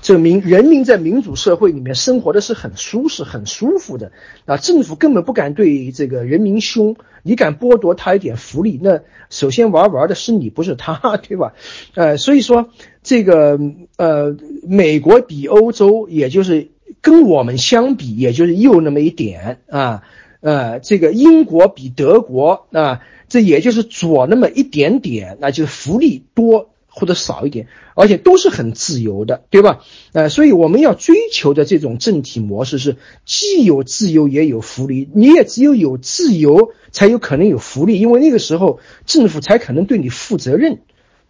[0.08, 4.14] 证明人民在民主社会里面生活的是很舒适、很舒服的
[4.46, 4.56] 啊！
[4.56, 11.56] 政府根本不敢对这个人民凶，你敢剥夺他一点福利，那首先玩玩的是你，不是他， 对吧？
[11.94, 12.70] 呃，所以说
[13.04, 13.60] 这个
[13.98, 16.70] 呃，美国比欧洲，也就是
[17.02, 20.04] 跟我们相比，也就是右那么一点啊，
[20.40, 26.70] 呃，这个英国比德国啊，这也就是左那么一点点，那就是福利多。
[27.00, 29.82] 或者少一点，而且都是很自由的，对吧？
[30.14, 35.08] 呃，所以我们要追求的这种政体模式是既有自由也有福利。
[35.14, 40.80] 你也只有有自由，才有可能有福利，因为那个时候政府才可能对你负责任。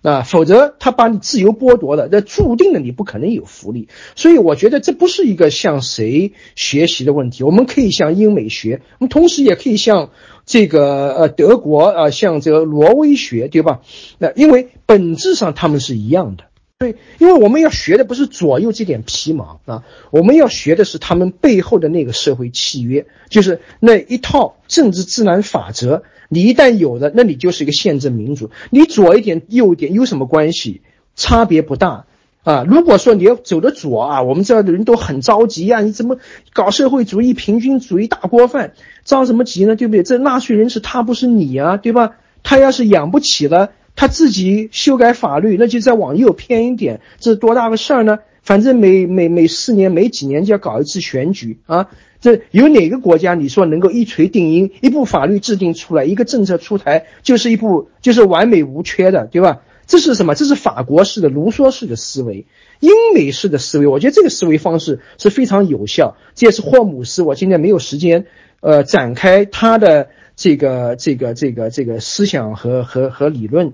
[0.04, 3.90] 啊，否则他把你自由剥夺了，那注定了你不可能有福利。
[4.16, 10.12] 所以我觉得这不是一个向谁学习的问题，我们可以向英美学，我们同时也可以向
[10.46, 13.82] 这个呃德国啊，向这个挪威学，对吧？
[14.18, 16.46] 那因为本质上他们是一样的。
[16.80, 26.04] 对，因为我们要学的不是左右这点皮毛啊，我们要学的是他们背后的那个社会契约，就是那一套政治自然法则。
[26.30, 28.50] 你一旦有了，那你就是一个宪政民主。
[28.70, 30.82] 你左一点右一点有什么关系？
[31.16, 32.06] 差别不大
[32.44, 36.18] 啊，如果说你要走的左啊，我们这儿的人都很着急啊，你怎么
[36.54, 38.74] 搞社会主义、平均主义大锅饭，
[39.04, 39.76] 着什么急呢？
[39.76, 40.04] 对不对？
[40.04, 42.18] 这纳税人是他，不是你啊，对吧？
[42.44, 48.20] 他要是养不起了，他自己修改法律，那就再往右偏一点，这是多大个事儿呢？
[48.44, 59.62] 反正每每每四年、每几年就要搞一次选举啊，这有哪个国家你说能够一锤定音，一部法律制定出来，一个政策出台就是一部就是完美无缺的，对吧？
[59.86, 60.36] 这是什么？
[60.36, 62.46] 这是法国式的卢梭式的思维，
[62.82, 63.88] 英美式的思维。
[63.88, 66.18] 我觉得这个思维方式是非常有效。
[66.36, 67.24] 这也是霍姆斯。
[67.24, 68.26] 我今天没有时间，
[68.60, 73.72] 呃，展开他的这个这个这个这个思想和和和理论。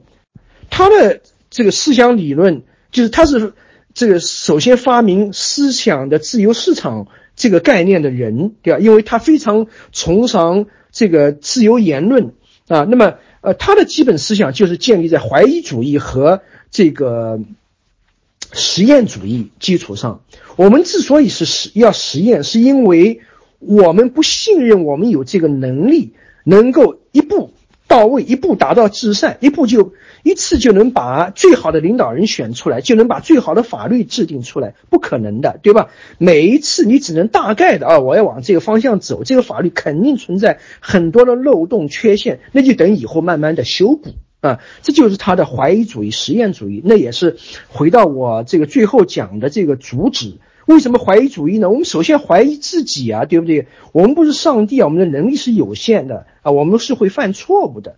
[0.70, 2.61] 他的这个思想理论
[2.91, 3.53] 就是他是
[3.95, 7.07] 这个首先发明思想的自由市场
[7.44, 8.80] 这个概念的人，对吧？
[8.80, 12.34] 因为他非常崇尚这个自由言论
[12.70, 12.88] 啊。
[12.90, 13.15] 那么。
[13.45, 17.41] 呃，他的基本思想就是建立在怀疑主义和这个
[18.53, 20.22] 实验主义基础上。
[20.56, 23.20] 我们之所以是实要实验，是因为
[23.60, 26.14] 我们不信任我们有这个能力，
[26.45, 27.52] 能够一步。
[27.86, 29.94] 到位，一步达到至善，一步就
[30.24, 35.90] 一次就能把最好的领导人选出来，就能把最好的法律制定出来，不可能的，对吧？
[36.18, 47.38] 每一次你只能大概的啊，我要往这个方向走，这个法律肯定存在很多的漏洞缺陷，那就等以后慢慢的修补啊，这就是他的怀疑主义、实验主义，那也是
[47.68, 50.38] 回到我这个最后讲的这个主旨。
[50.66, 51.70] 为什么怀疑主义呢？
[51.70, 53.68] 我们首先怀疑自己啊，对不对？
[53.91, 57.98] 我们不是上帝啊，我们的能力是有限的啊，我们是会犯错误的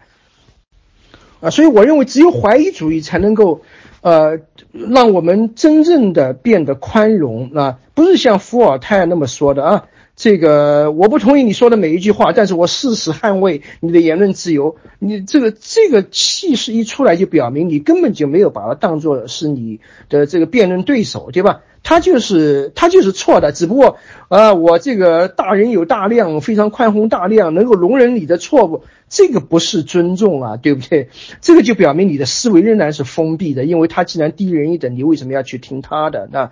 [1.46, 3.62] 啊，所以我认为只有怀疑主义才能够，
[4.02, 4.40] 呃，
[4.72, 9.86] 让我们真正的变得宽容啊，不是像伏尔泰那么说的啊。
[10.16, 14.78] 这个我不同意你说的每一句话，但是我誓死捍卫你的言论自由。
[14.98, 21.62] 你这个这个气势一出来，就表明你根本就没有把它当做是你的这个辩论对手，对吧？
[21.88, 23.98] 他就是他就是错的，只不过
[24.28, 31.10] 啊，我这个大人有大量，非常宽宏大量，能够容忍你的错误，这个不是尊重啊，对不对？
[31.42, 36.28] 这个就表明你的思维仍然是封闭的，因为他既然低人一等，你为什么要去听他的？
[36.32, 36.50] 那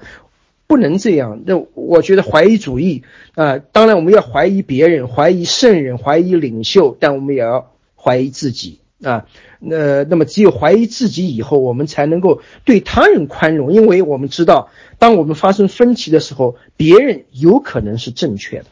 [0.67, 1.41] 不能这样。
[1.47, 3.01] 那我觉得怀疑主义
[3.33, 9.25] 啊，当然我们要怀疑别人，怀疑圣人，怀疑领袖，但我们也要怀疑自己啊。
[9.59, 14.69] 那那么只有怀疑自己以后，我们才能够对他人宽容，因为我们知道，
[14.99, 18.65] 当我们发生分歧的时候，别人有可能是正确的。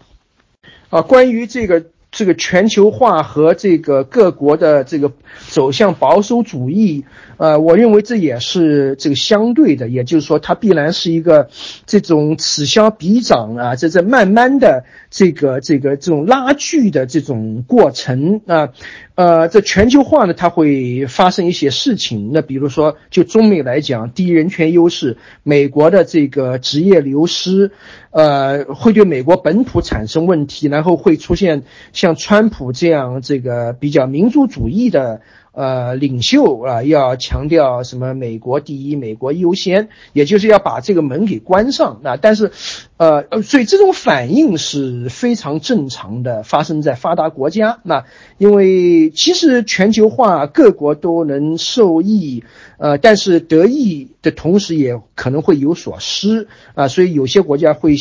[0.89, 5.13] 啊，关于这个这个全球化和这个各国的这个
[5.47, 7.05] 走向保守主义，
[7.37, 11.49] 呃，我认为这也是这个相对的，也就是说，它必然是一个
[11.85, 18.67] 这种此消彼长啊，这在慢慢的这个这个这种拉锯的这种过程啊。
[19.15, 22.31] 呃，在全球化呢，它会发生一些事情。
[22.33, 27.71] 那比如说，就中美来讲，第一人权优势，美国的这个职业流失，
[28.11, 31.63] 呃，会对美国本土产生问题，然后会出现
[31.93, 35.21] 像川普这样这个比较民族主义的。
[35.53, 38.13] 呃，领袖啊，要强调什么？
[38.13, 41.99] 美国第一，美国优先，也就是要把这个门给关上。
[42.03, 42.51] 那但是，
[42.95, 47.79] 呃呃，所以这种反应是非常正常的，发生在发达国家。
[47.83, 48.05] 那
[48.37, 52.45] 因为其实全球化各国都能受益，
[52.77, 57.95] 呃，但是得益的同时也可能会有所失啊，所以有些国家会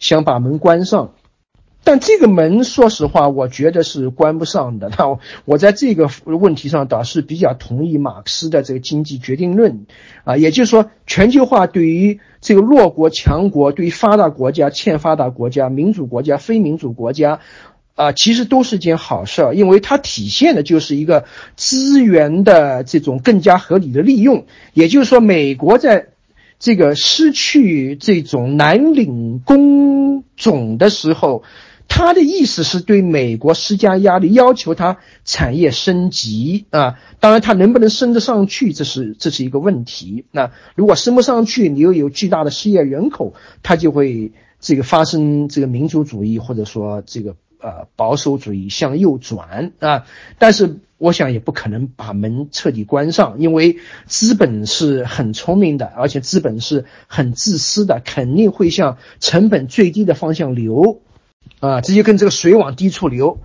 [0.00, 1.12] 想把门关上。
[1.88, 4.90] 但这个门，说实话，我觉得是关不上的。
[4.98, 9.86] 那我在这个问题上倒是比较同意马克思的这个经济决定论，
[10.24, 17.38] 啊，也就是说，全球化对于这个弱国强国、对于发达国家、欠发达国家、民主国家、非民主国家，
[17.94, 24.46] 啊，其实都是件好事儿，因为它体现的就是一个资源的这种更加合理的利用。
[24.74, 26.08] 也就是说，美国在
[26.58, 31.44] 这个失去这种蓝领工种的时候。
[31.88, 36.98] 他的意思是对美国施加压力，要求他产业升级啊。
[37.20, 40.26] 当然，他能不能升得上去，这是这是一个问题。
[40.30, 50.04] 那如果升不上去，你又有巨大的失业人口，他就会这个发生这个民族主义或者说这个呃保守主义向右转啊。
[50.38, 61.00] 但是我想也不可能把门彻底关上，因为资本是很聪明的，而且资本是很自私的，肯定会向成本最低的方向流。
[61.60, 63.38] 啊，直接跟这个水往低处流，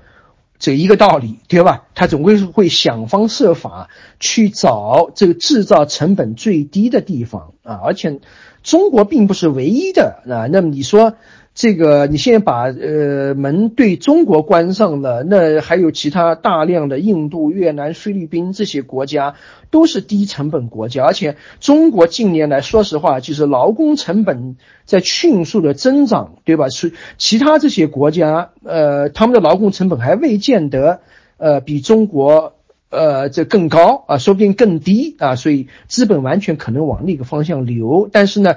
[0.59, 1.85] 这一个道理，对吧？
[1.95, 3.89] 他总归是会想方设法
[4.19, 7.79] 去找这个制造成本最低的地方啊。
[7.83, 8.19] 而且，
[8.63, 10.47] 中国并不是唯一的啊。
[10.51, 11.15] 那么你说，
[11.53, 19.35] 这个你现在把呃门对中国关上了，那还有其他大量的印度、越南、菲律宾这些国家
[19.69, 24.55] 都是低成本国家，而且中国近年来说实话就是劳工成本
[24.85, 26.69] 在迅速的增长，对吧？
[26.69, 31.01] 是其他这些国家，呃，他们的劳工成本还未见得
[31.35, 32.53] 呃比中国
[32.89, 38.55] 呃这更高啊，说不定更低啊，所以资本完全可能往那个方向流，但是呢。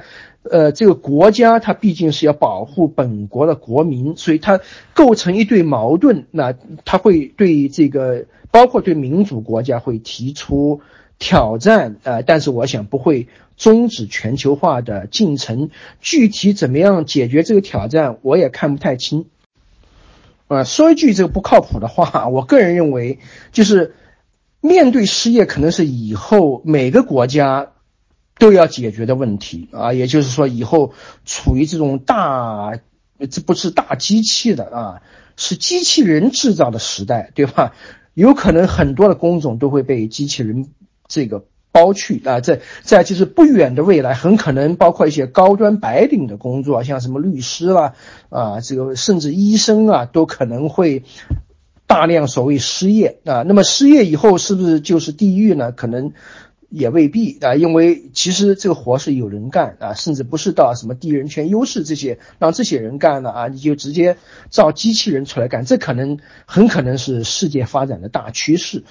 [0.50, 4.60] 呃，这个国家它毕竟是要保护本国的国民，所以它
[4.92, 6.26] 构成一对矛盾。
[6.30, 6.54] 那
[6.84, 10.82] 它会对这个，包括对民主国家会提出
[11.18, 11.96] 挑战。
[12.02, 15.70] 呃，但是我想不会终止全球化的进程。
[16.00, 19.24] 具体怎么样解决这个挑战，我也看不太清。
[20.48, 23.18] 呃，说一句这个不靠谱的话，我个人认为，
[23.52, 23.94] 就是
[24.60, 27.70] 面对失业，可能是以后每个国家。
[28.36, 30.92] 都要解决的问题啊，也就是说，以后
[31.24, 32.80] 处于这种大，
[33.30, 35.02] 这不是大机器的啊，
[35.36, 37.72] 是机器人制造的时代，对吧？
[38.12, 40.68] 有可能很多的工种都会被机器人
[41.06, 47.94] 这个包去啊，在在就是不远的未来，很可能包括一些高端白领的工作，像什么律师啦
[48.30, 51.04] 啊，这个甚至医生啊，都可能会
[51.86, 53.42] 大量所谓失业啊。
[53.42, 55.70] 那么失业以后是不是就是地狱呢？
[55.70, 56.12] 可能。
[56.76, 64.16] 也未必啊，因为其实这个活是有人干啊，甚至不是到什么低人权优势这些让这些人干了啊，你就直接
[64.50, 68.82] 造机器人出来干，这可能很可能是世界发展的大趋势。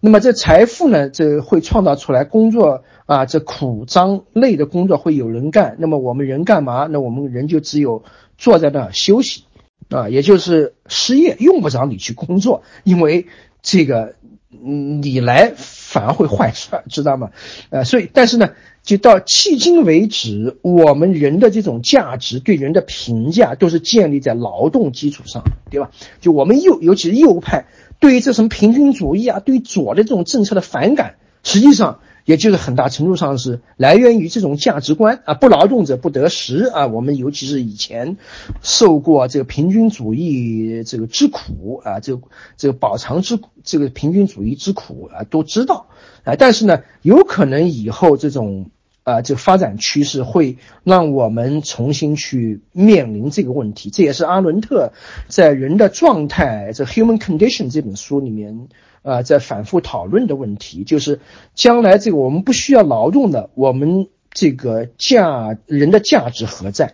[0.00, 5.76] 那么这财富呢，这会创造出来工作啊，这苦脏累的工作会有人干。
[5.78, 6.88] 那么我们人干嘛？
[6.90, 8.04] 那我们人就只有
[8.36, 9.44] 坐在那休息
[9.88, 13.28] 啊，也就是失业，用不着你去工作，因为
[13.62, 14.14] 这个
[14.50, 15.54] 嗯你来。
[15.90, 17.30] 反而会坏事，知道吗？
[17.70, 18.50] 呃，所以，但是呢，
[18.84, 25.90] 就到迄今为止，我们人的这种价值对人的评价都是建立在劳动基础上，对吧？
[26.20, 27.64] 就我们右，尤其是右派，
[27.98, 31.98] 对于这什么平均主义啊，对左的这种政策的反感，实际上。
[32.30, 36.86] 也就是很大程度上是来源于这种价值观啊，不劳动者不得食啊。
[36.86, 38.18] 我们尤其是以前
[38.62, 42.22] 受过这个平均主义这个之苦啊，这个
[42.56, 45.88] 这个饱尝之这个平均主义之苦啊，都知道
[46.22, 46.36] 啊。
[46.38, 48.70] 但是呢，有可能以后这种
[49.02, 53.90] 啊，这个发展趋势会让我们重新去面临这个问题。
[53.90, 54.92] 这也是阿伦特
[55.26, 58.68] 在《人的状态》这《Human Condition》这本书里面。
[59.02, 61.20] 啊，在反复讨论的问题就是，
[61.54, 66.92] 将来这个我们不需要劳动的，我们这个价人的价值何在？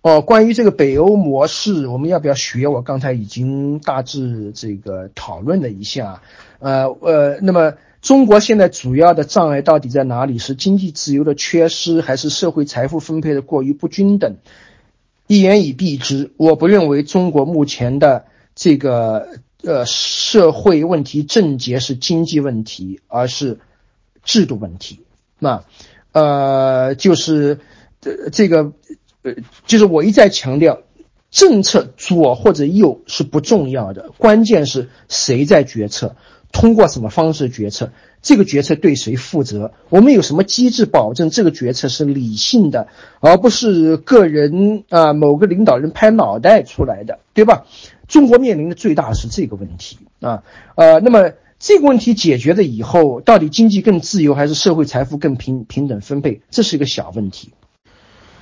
[0.00, 2.66] 哦，关于这个北欧模式，我们要不要学？
[2.66, 6.22] 我刚才已经大致这个讨论了一下。
[6.58, 10.38] 呃呃，那么中国现在主要的障碍到底在哪里？
[10.38, 14.36] 是经济自由的缺失，还是社会财富分配的过于不均等？
[15.26, 18.24] 一言以蔽之，我不认为中国目前的
[18.54, 19.28] 这个。
[19.64, 23.58] 呃，社会问题症结是经济问题，而是
[24.22, 25.00] 制度问题。
[25.38, 25.64] 那，
[26.12, 27.60] 呃，就是
[28.02, 28.72] 呃这个，
[29.22, 29.34] 呃，
[29.66, 30.82] 就是我一再强调，
[31.30, 36.16] 政策左或者右是不重要的，关键是谁在决策，
[36.52, 37.92] 通过什么方式决策，
[38.24, 42.88] 这个决策对谁负责，我们有什么机制保证这个决策是理性的，
[43.20, 47.66] 而不是个人啊某个领导人拍脑袋出来的，对吧？
[48.08, 50.42] 中国面临的最大是这个问题啊，
[50.74, 57.52] 呃，那么这个问题解决了以后，到底经济更自由还是社会财富更平平等分配，这是一个小问题。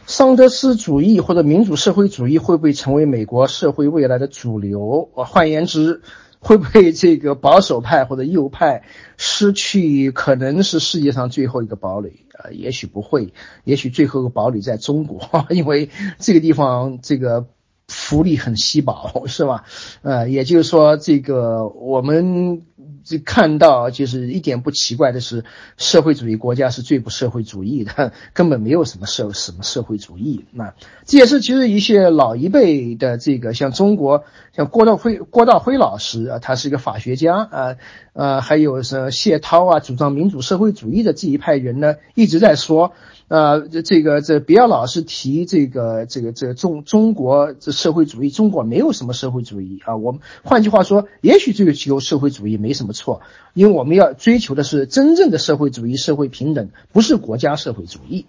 [0.07, 5.11] 桑德斯主义或者民主社会主义会不会成为美国社会未来的主流？
[5.17, 6.03] 啊换言之，
[6.43, 8.83] 会不会这个保守派或者右派
[9.17, 12.51] 失去可能是世界上最后一个堡垒啊？
[12.51, 13.33] 也许不会，
[13.65, 15.89] 也许最后一个堡垒在中国， 因为
[16.19, 17.47] 这个地方这个。
[17.89, 19.65] 福利很稀薄，是吧？
[20.01, 22.63] 呃，也就是说，这个我们
[23.05, 25.45] 这看到，就是一点不奇怪的是，
[25.77, 30.45] 社会主义国家是最不社会主义的，根本没有什么社什么社会主义。
[30.53, 34.25] 那这也是其实一些老一辈的这个，像中国，
[34.55, 37.77] 像郭道辉郭道辉老师啊，他是一个法学家啊，
[38.13, 42.93] 呃，还有是谢涛啊，主张民主社会主义的这一派人呢，一直在说。
[43.29, 49.97] 呃，这这个这不要老是提这个这个这个中中国这社会主义，中国没有什么社会主义啊。
[49.97, 53.21] 我们换句话说，也许追求社会主义没没什么错，
[53.53, 58.25] 因为我们要追求的是真正的社会主义、社会平等，不是国家社会主义。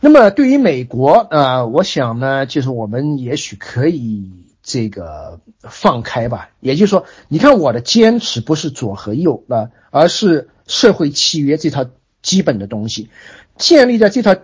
[0.00, 4.30] 那么对于美国啊，我想呢，就是我们也许可以
[4.62, 6.48] 这个放开吧。
[6.60, 11.84] 也就是说，你看我的坚持不是左和右啊，而是社会契约这套
[12.22, 13.10] 基本的东西。
[13.58, 14.34] 建立在这套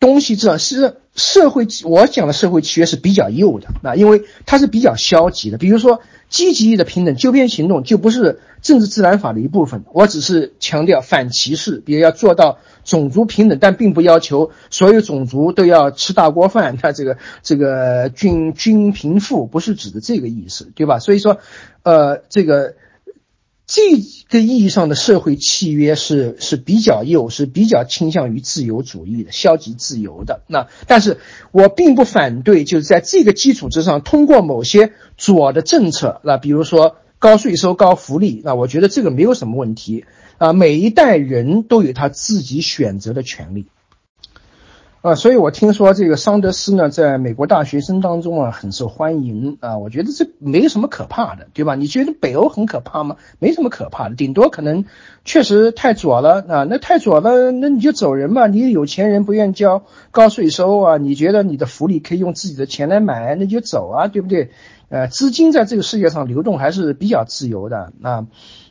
[0.00, 5.58] 东西之上，是社会，我讲的社会契约是比较右的啊，因为它是比较消极的。
[5.58, 9.84] 比如说，积极的平等，纠偏行动就不是政治自然法的一部分。
[9.92, 16.78] 我只是强调反歧视，比如要做到种族平等，但并不要求所有种族都要吃大锅饭。
[16.82, 20.98] 那这个这个均均贫富不是指的这个意思，对吧？
[20.98, 21.38] 所以说，
[21.82, 22.74] 呃，这个。
[23.66, 23.82] 这
[24.28, 30.42] 个意义上的社会契约是是比较右，是比较倾向于自由主义的、消极自由的。
[30.46, 31.18] 那但是
[31.50, 40.04] 我并不反对，就是在这个基础之上，通过某些左的政策，那比如说高税收、高福利，那我觉得这个没有什么问题
[40.38, 40.52] 啊。
[40.52, 43.66] 每一代人都有他自己选择的权利。
[45.06, 51.76] 啊，所以我听说这个桑德斯呢，在美国大学生当中啊很受欢迎啊，我觉得这没什么可怕的，对吧？
[51.76, 53.16] 你觉得北欧很可怕吗？
[53.38, 54.84] 没什么可怕的，顶多可能
[55.24, 58.48] 确实太左了啊，那太左了，那你就走人嘛。
[58.48, 64.50] 你有钱人不愿交高税收啊，你觉得你的福利可以用自己的钱来买，那就走啊，对不对？
[64.88, 68.26] 呃，资金在这个世界上流动还是比较自由的啊。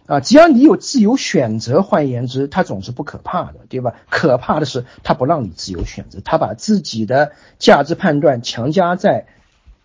[0.08, 3.95] 啊，只要你有自由选择，换言之，它总是不可怕的，对吧？
[4.08, 9.25] 可怕的是他不让你自由选择，他把自己的价值判断强加在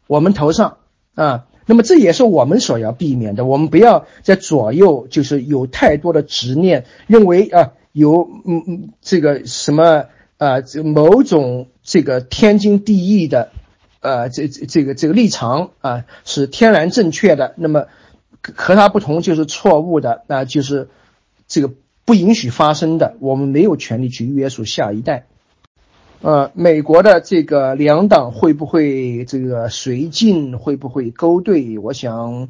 [0.07, 0.77] 我们头上
[1.15, 1.47] 啊。
[1.65, 10.05] 那么这也是我们所要避免的，我们不要在左右就是有太多的执念，认为啊有嗯嗯这个什么
[10.37, 13.53] 啊某种这个天经地义的
[14.01, 17.87] 呃这这这个这个立场啊是天然正确的，那么。
[18.43, 20.89] 和他不同就是错误的，那就是
[21.47, 21.71] 这个
[22.05, 23.17] 不允许发生的。
[23.21, 25.27] 我们没有权利去约束下一代。
[26.23, 31.79] 呃，美国的这个两党会不会这个绥靖，会不会勾兑？
[31.79, 32.49] 我想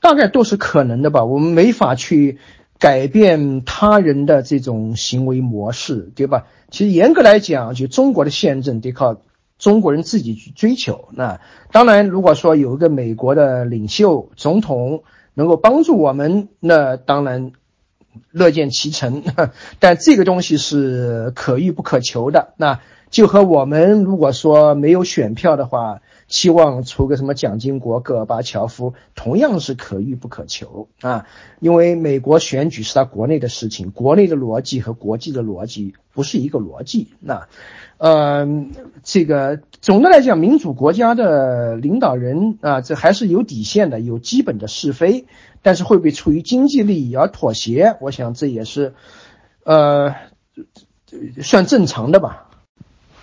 [0.00, 1.24] 大概都是可能的吧。
[1.24, 2.38] 我们没法去
[2.78, 6.46] 改变他人的这种行为模式，对吧？
[6.70, 9.20] 其实严格来讲，就中国的宪政得靠。
[9.58, 17.52] 中国人自己去追求，那当然，如果说有一个美国的领袖总统能够帮助我们，那当然
[18.30, 19.22] 乐见其成。
[19.78, 31.26] 但这个东西是可遇不可求的，那就和我们如果说没有选票的话，期望出个什么蒋经国、戈尔巴乔夫，同样是可遇不可求啊。
[31.60, 37.46] 因为美国选举是他国内的事情，国内的逻辑和国际的逻辑不是一个逻辑，那。
[38.04, 38.46] 呃，
[39.02, 45.24] 这个总的来讲，民主国家的领导人啊，这还是有底线的，有基本的是非，
[45.62, 47.96] 但是会不会出于经济利益而妥协？
[48.02, 48.92] 我想这也是，
[49.64, 50.14] 呃，
[51.40, 52.50] 算正常的吧，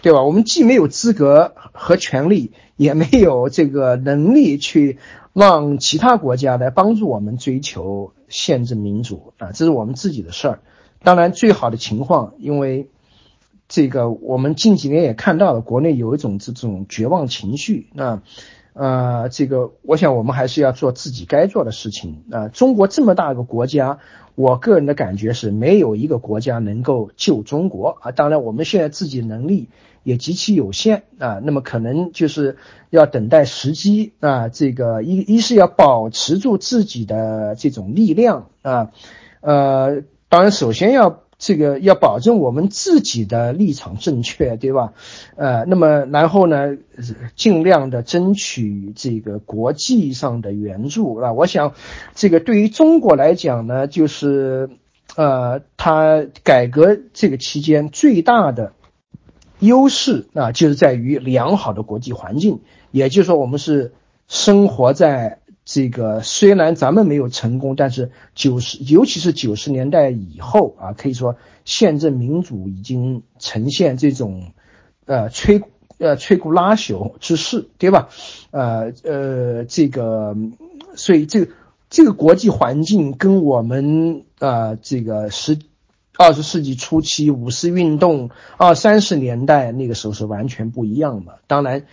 [0.02, 0.24] 对吧？
[0.24, 4.98] 我们既没有资格和权利，也没有这个能力去
[5.32, 10.60] 让其他国家来帮助我们追求限制民主啊，这是我们自己的事儿。
[11.04, 12.88] 当然，最好的情况，因为。
[13.72, 17.88] 这个我们近几年也看到了，国内有一种这种绝望情绪。
[17.94, 18.22] 那，
[18.74, 22.24] 呃，这个我想我们还是要做自己该做的事情。
[22.32, 24.00] 啊，中国这么大个国家，
[24.36, 28.12] 我个人的感觉是没有一个国家能够救中国啊。
[28.12, 29.70] 当然，我们现在自己能力
[30.04, 31.40] 也极其有限啊。
[31.42, 32.58] 那么可能就是
[32.90, 34.50] 要等待时机啊。
[34.50, 38.92] 这个一一是要保持住自己的这种力量啊。
[39.40, 41.22] 呃，当然首先要。
[41.44, 44.94] 这个要保证我们自己的立场正确，对吧？
[45.36, 46.78] 呃，那么然后呢，
[47.36, 51.34] 尽量的争取这个国际上的援助啊。
[51.34, 51.74] 我想，
[52.14, 54.70] 这个对于中国来讲呢，就是
[55.16, 58.74] 呃，它改革这个期间最大的
[59.58, 62.60] 优势啊，就是在于良好的国际环境。
[62.92, 63.94] 也就是说，我们是
[64.28, 65.40] 生活在。
[65.74, 74.52] 这个虽然咱们没有成功，但是九十，尤其是九十年代以后啊，可以说宪政民主已经呈现这种，
[75.06, 75.64] 呃，摧
[75.98, 78.10] 呃摧枯拉朽之势，对吧？
[78.52, 80.36] 呃呃，这个，
[80.98, 81.54] 所以这个
[81.90, 85.58] 这个国际环境跟我们啊这个十
[86.18, 91.40] 二十世纪初期五四运动二三十年代那个时候是完全不一样的。
[91.48, 91.86] 当然，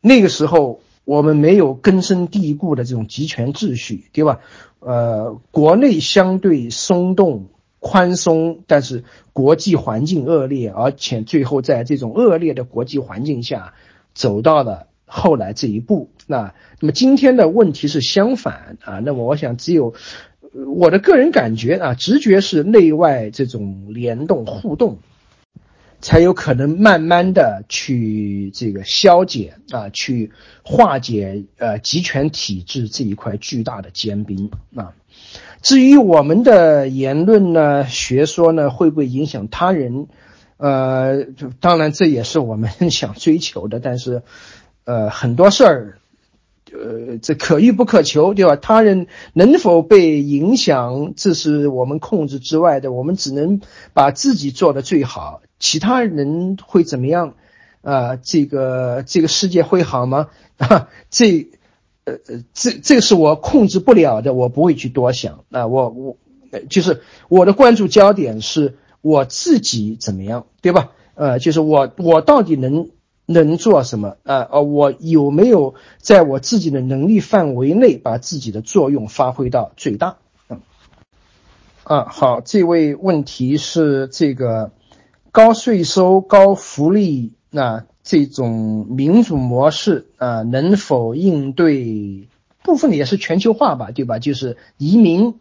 [0.00, 0.80] 那个时候。
[1.06, 4.40] 我们没有根深蒂固的这种集权秩序，对吧？
[4.80, 7.46] 呃，国内相对松动、
[7.78, 13.74] 宽松，但是国际环境恶劣，而且最后在这种恶劣的国际环境下，
[14.14, 16.10] 走到了后来这一步。
[16.26, 18.98] 那那么今天的问题是相反啊。
[18.98, 19.94] 那么我想，只有
[20.52, 24.98] 我的个人感觉啊，直觉是内外这种联动互动。
[26.00, 34.92] 才有可能慢慢的去这个消解啊，去化解呃集权体制这一块巨大的坚冰啊。
[35.62, 40.06] 至于我们的言论呢、学说呢，会不会影响他人？
[40.58, 41.24] 呃，
[41.60, 44.22] 当然这也是我们 想追求的，但是，
[44.84, 45.98] 呃，很多事儿，
[46.72, 48.56] 呃，这可遇不可求，对吧？
[48.56, 53.60] 他人能否被影响，这是我们控制之外的，我们只能
[53.92, 57.34] 把自己做的最好，其他人会怎么样？
[57.82, 60.28] 啊，这个这个世界会好吗？
[60.56, 61.46] 啊， 这，
[62.04, 62.18] 呃，
[62.52, 65.44] 这这是我控制不了的，我不会去多想。
[65.52, 66.16] 啊，我我，
[66.68, 70.90] 就是我的关注焦点是我自己怎么样，对吧？
[71.14, 72.90] 呃，就是我我到底能
[73.26, 74.16] 能做什么？
[74.24, 80.16] 啊呃，我有没有在我自己的能力范围内把自己的作用发挥到最大？
[80.48, 80.60] 嗯，
[81.84, 84.70] 啊，好，这位问题是这个
[85.32, 87.34] 高税收、高福利。
[87.48, 92.28] 那这种民主模式啊，能否应对
[92.62, 94.18] 部分也是全球化吧，对吧？
[94.18, 95.36] 就是移民，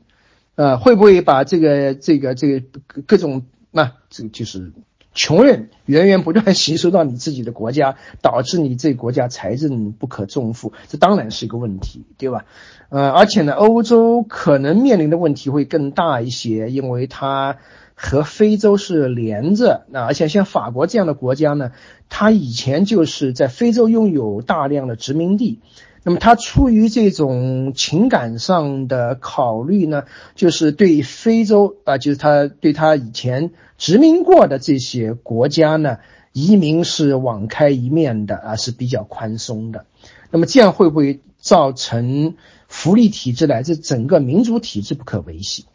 [0.55, 2.65] 呃，会不会把这个这个这个
[3.05, 4.71] 各种那这个就是
[5.15, 12.45] 穷人源源不断吸收到你自己的国家，导致你这国家财政不可重负， 这当然是一个问题，对吧？
[12.89, 17.57] 呃，而且呢，欧洲可能面临的问题会更大一些，因为它。
[17.97, 21.71] 和非洲是连着，那而且像法国这样的国家呢，
[22.09, 25.61] 它以前就是在非洲拥有大量的殖民地，
[26.05, 30.03] 那么他出于这种情感上的考虑呢，
[30.35, 35.97] 就是对非洲啊，就是他对他以前殖民过的这些国家呢，
[36.31, 39.85] 移民是网开一面的啊，是比较宽松的。
[40.29, 42.35] 那么这样会不会造成
[42.67, 45.65] 福利体制乃至整个民主体制不可维系？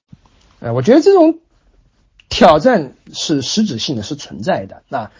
[0.60, 1.40] 呃，我觉得这种。
[2.32, 4.84] 挑战是实质性的，是存在的。
[4.88, 5.10] 那啊，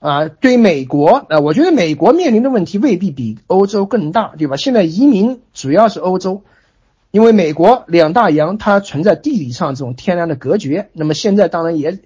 [0.00, 4.56] 啊对美国啊，我觉得美国面临的问题未必比欧洲更大，对吧？
[4.56, 6.42] 现在移民主要是欧洲，
[7.10, 10.88] 因为美国两大洋它存在地理上这种天然的隔绝。
[10.94, 11.98] 那么现在当然也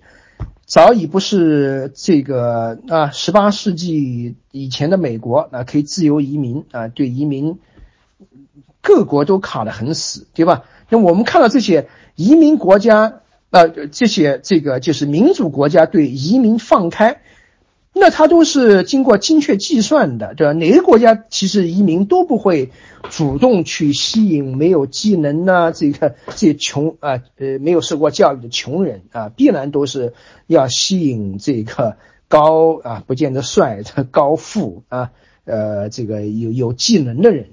[0.66, 7.58] 早已不是这个啊，十八世纪以前的美国啊，可以自由移民啊，对移民
[8.82, 10.64] 各国都卡得很死，对吧？
[10.89, 13.20] 那我们看到这些移民国家。
[13.50, 17.20] 呃，这些这个就是民主国家对移民放开，
[17.94, 20.52] 那它都是经过精确计算的，对吧？
[20.52, 22.70] 哪个国家其实移民都不会
[23.08, 25.73] 主动去吸引没有技能呢？
[25.73, 30.12] 这个这些穷啊，呃，没有受过教育的穷人啊，必然都是
[30.47, 31.97] 要吸引这个
[32.28, 35.12] 高啊，不见得帅的高富啊，
[35.44, 37.47] 呃，这个有有技能的人。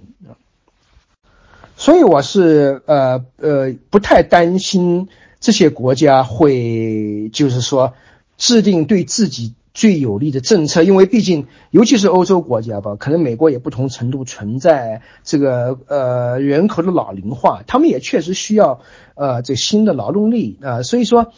[1.78, 5.08] 所以我是呃呃不太担心。
[5.44, 7.96] 这些国家会就是说
[8.38, 18.82] 制定对自己最有利的政策，因为毕竟尤其是欧洲国家吧，可能美国也不同程度存在这个呃人口的老龄化，他们也确实需要
[19.16, 21.32] 呃这新的劳动力啊，所以说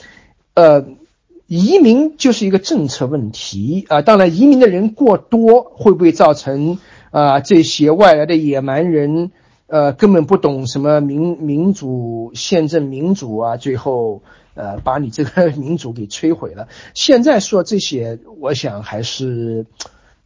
[0.56, 0.86] 呃
[1.48, 6.80] 移民就是一个政策问题啊，当然移民的人过多会不会造成
[7.12, 9.32] 啊这些外来的野蛮人？
[9.66, 14.22] 呃，根本不懂什么民民主宪政民主啊，最后
[14.56, 16.68] 呃把你这个 民主给摧毁了。
[16.94, 19.66] 现在说这些，我想还是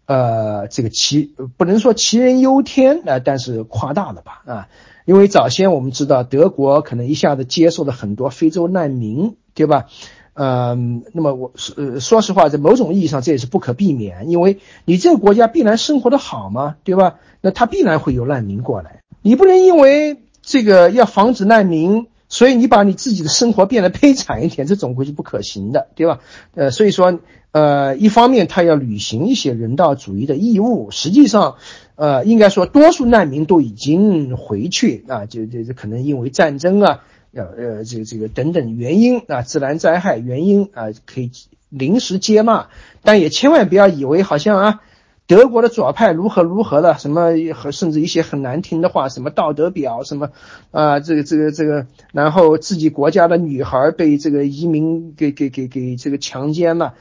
[0.06, 4.68] 呃这个其不能说杞人忧天啊，但是夸大了吧啊？
[5.06, 9.86] 因为早先我们知道德国可能一下子接受了很多非洲难民，对吧？
[10.34, 17.16] 嗯，那么我说说实话，在某种意义上这也是不可避免，因为你这个国家必然生活的好嘛，对吧？
[17.42, 19.02] 那他必然会有难民过来。
[19.22, 26.20] 你不能因为这个要防止难民，所以你把你自己的生活变得悲惨一点，这总归是不可行的，对吧？
[26.56, 27.20] 呃，所以说，
[27.52, 31.56] 呃，一方面他要履行一些人道主义的义务，实际上，
[31.96, 37.00] 呃，应该说多数难民都已经回去啊，就就就可能因为战争啊，
[37.34, 41.32] 呃呃，这个这个等等原因啊，自然灾害原因啊，可以
[41.70, 42.68] 临时接纳，
[43.04, 44.82] 但也千万不要以为好像啊。
[45.28, 46.98] 德国的左派如何如何了？
[46.98, 50.30] 什么和甚至一些很难听的话，什么道德表，什么
[50.72, 56.94] 啊，这个这个这个，然后自己国家的女孩被这个移民给给给给这个强奸了，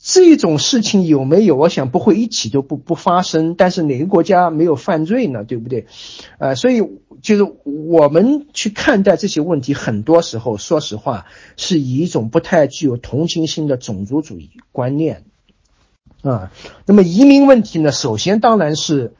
[0.00, 1.54] 这种事情有没有？
[1.54, 3.54] 我想不会一起都不不发生。
[3.54, 5.44] 但是哪个国家没有犯罪呢？
[5.44, 5.86] 对不对？
[6.38, 6.82] 呃，所以
[7.22, 11.26] 就是我们去看待这些问题，很多时候说实话
[11.56, 15.22] 是以一种不太具有同情心的种族主义观念。
[16.22, 16.52] 啊，
[16.86, 17.92] 那么移民问题呢？
[17.92, 19.14] 首先当然是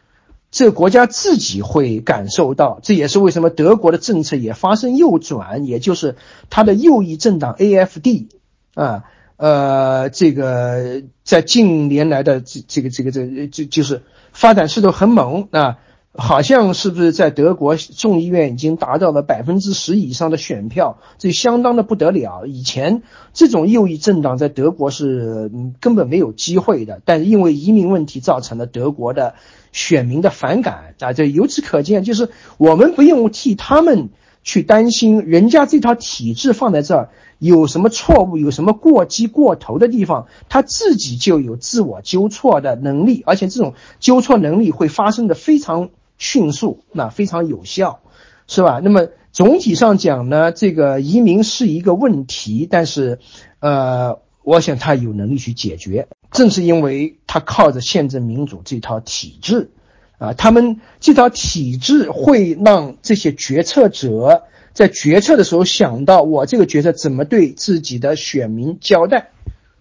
[0.50, 6.16] 这国家自己会感受到，这也是为什么德国的政策也发生右转，也就是
[6.50, 8.26] 它的右翼政党 AFD
[8.74, 9.04] 啊，
[9.36, 15.78] 呃，这个在近年来的这这个这个这就就是发展势头很猛啊，
[16.14, 22.44] 好像是不是在德国众议院已经达到了百分之十以上的选票，这相当的不得了。
[22.44, 25.50] 以前这种右翼政党在德国是
[25.80, 29.36] 根本没有机会的，但是因为移民问题造成了德国的
[29.72, 34.10] 选民的反感啊，这由此可见，就是我们不用替他们
[34.42, 37.08] 去担心，人家这套体制放在这儿
[37.38, 45.88] 有什么错误，有什么过激过头的地方，他自己就有自我纠错的能力，而且这种纠错能力会发生的非常。
[46.22, 47.98] 迅速，那非常有效，
[48.46, 48.80] 是吧？
[48.80, 53.18] 那么总体上讲呢，这个移民是一个问题，但是，
[53.58, 56.06] 呃，我想他有能力去解决。
[56.30, 59.72] 正是因为他靠着宪政民主这套体制，
[60.18, 69.30] 啊，他们这套体制会让这些决策者在决策的时候想到我这个决策怎么对自己的选民交代，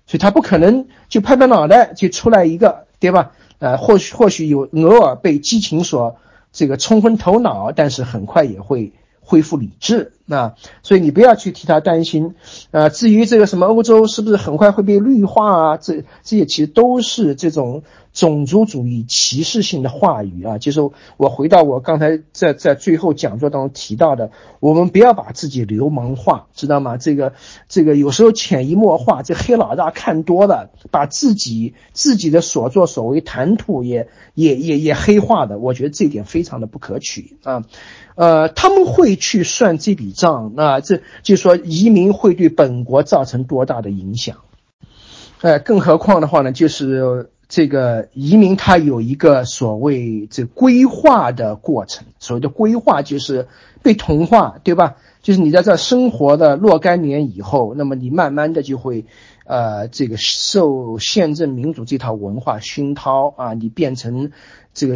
[0.07, 3.33] 所以他不可能就拍拍脑袋就出来一个，对吧？
[3.59, 6.17] 呃，或许或许有偶尔被激情所。
[6.51, 10.13] 这个冲昏头脑，但是很快也会恢复理智。
[10.25, 12.35] 那所以你不要去替他担心。
[12.71, 15.77] 呃，至于这个什么欧洲是不是很快会被绿化啊？
[15.77, 17.83] 这这些其实都是这种。
[18.13, 20.81] 种族主义歧视性的话语啊，就是
[21.15, 26.97] 我回到我刚才在在最后讲座当中提到的，我们不要把自己流氓化，知道吗？
[26.97, 27.31] 这个
[27.69, 37.63] 这个有时候潜移默化，这黑老大看多了，把自己自己的所作所为谈吐也也也也黑化的，我觉得这一点非常的不可取啊。
[38.15, 44.39] 呃，他们会去算这笔账，那这就说移民会对本国造成多大的影响？
[45.39, 47.29] 呃，更何况的话呢，就是。
[47.51, 53.49] 这个移民它有一个所谓这规划的过程，所谓的规划就是
[53.83, 54.95] 被同化，对吧？
[55.21, 59.03] 就是你在这生活的若干年以后，那么你慢慢的就会，
[59.43, 64.31] 呃，这个受宪政民主这套文化熏陶啊，你变成
[64.73, 64.95] 这个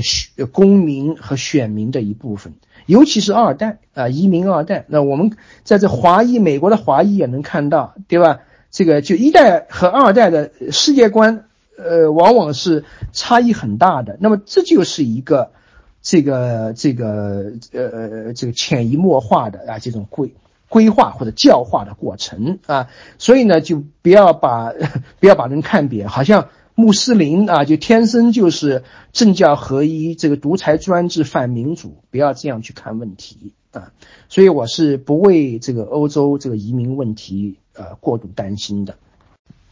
[0.49, 2.53] 公民和选民的一部分，
[2.85, 4.85] 尤其是二代啊，移民二代。
[4.87, 5.35] 那我们
[5.65, 8.39] 在这华裔美国的华裔也能看到，对吧？
[8.71, 11.43] 这个就一代和二代的世界观。
[11.77, 14.17] 呃，往往是差异很大的。
[14.21, 15.51] 那么这就是一个
[16.01, 20.33] 这个这个呃这个潜移默化的啊这种规
[20.69, 22.89] 规划或者教化的过程啊。
[23.17, 24.73] 所以呢，就不要把
[25.19, 33.91] 不要把人看扁，好像穆斯林啊就天生就是政教合一，这个独裁专制反民主，不要这样去看问题啊。
[34.29, 38.95] 所以我是不为这个欧洲这个移民问题呃过度担心的。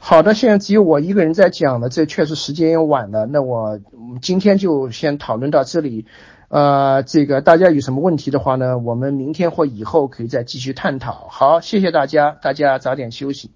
[0.06, 3.26] 好的，现在只有我一个人在讲了，这确实时间也晚了。
[3.26, 3.80] 那我
[4.22, 6.06] 今天就先讨论到这里，
[6.50, 11.30] 呃，这个大家有什么问题的话呢，我们明天或以后可以再继续探讨。
[11.30, 13.52] 好，谢谢大家，大家早点休息。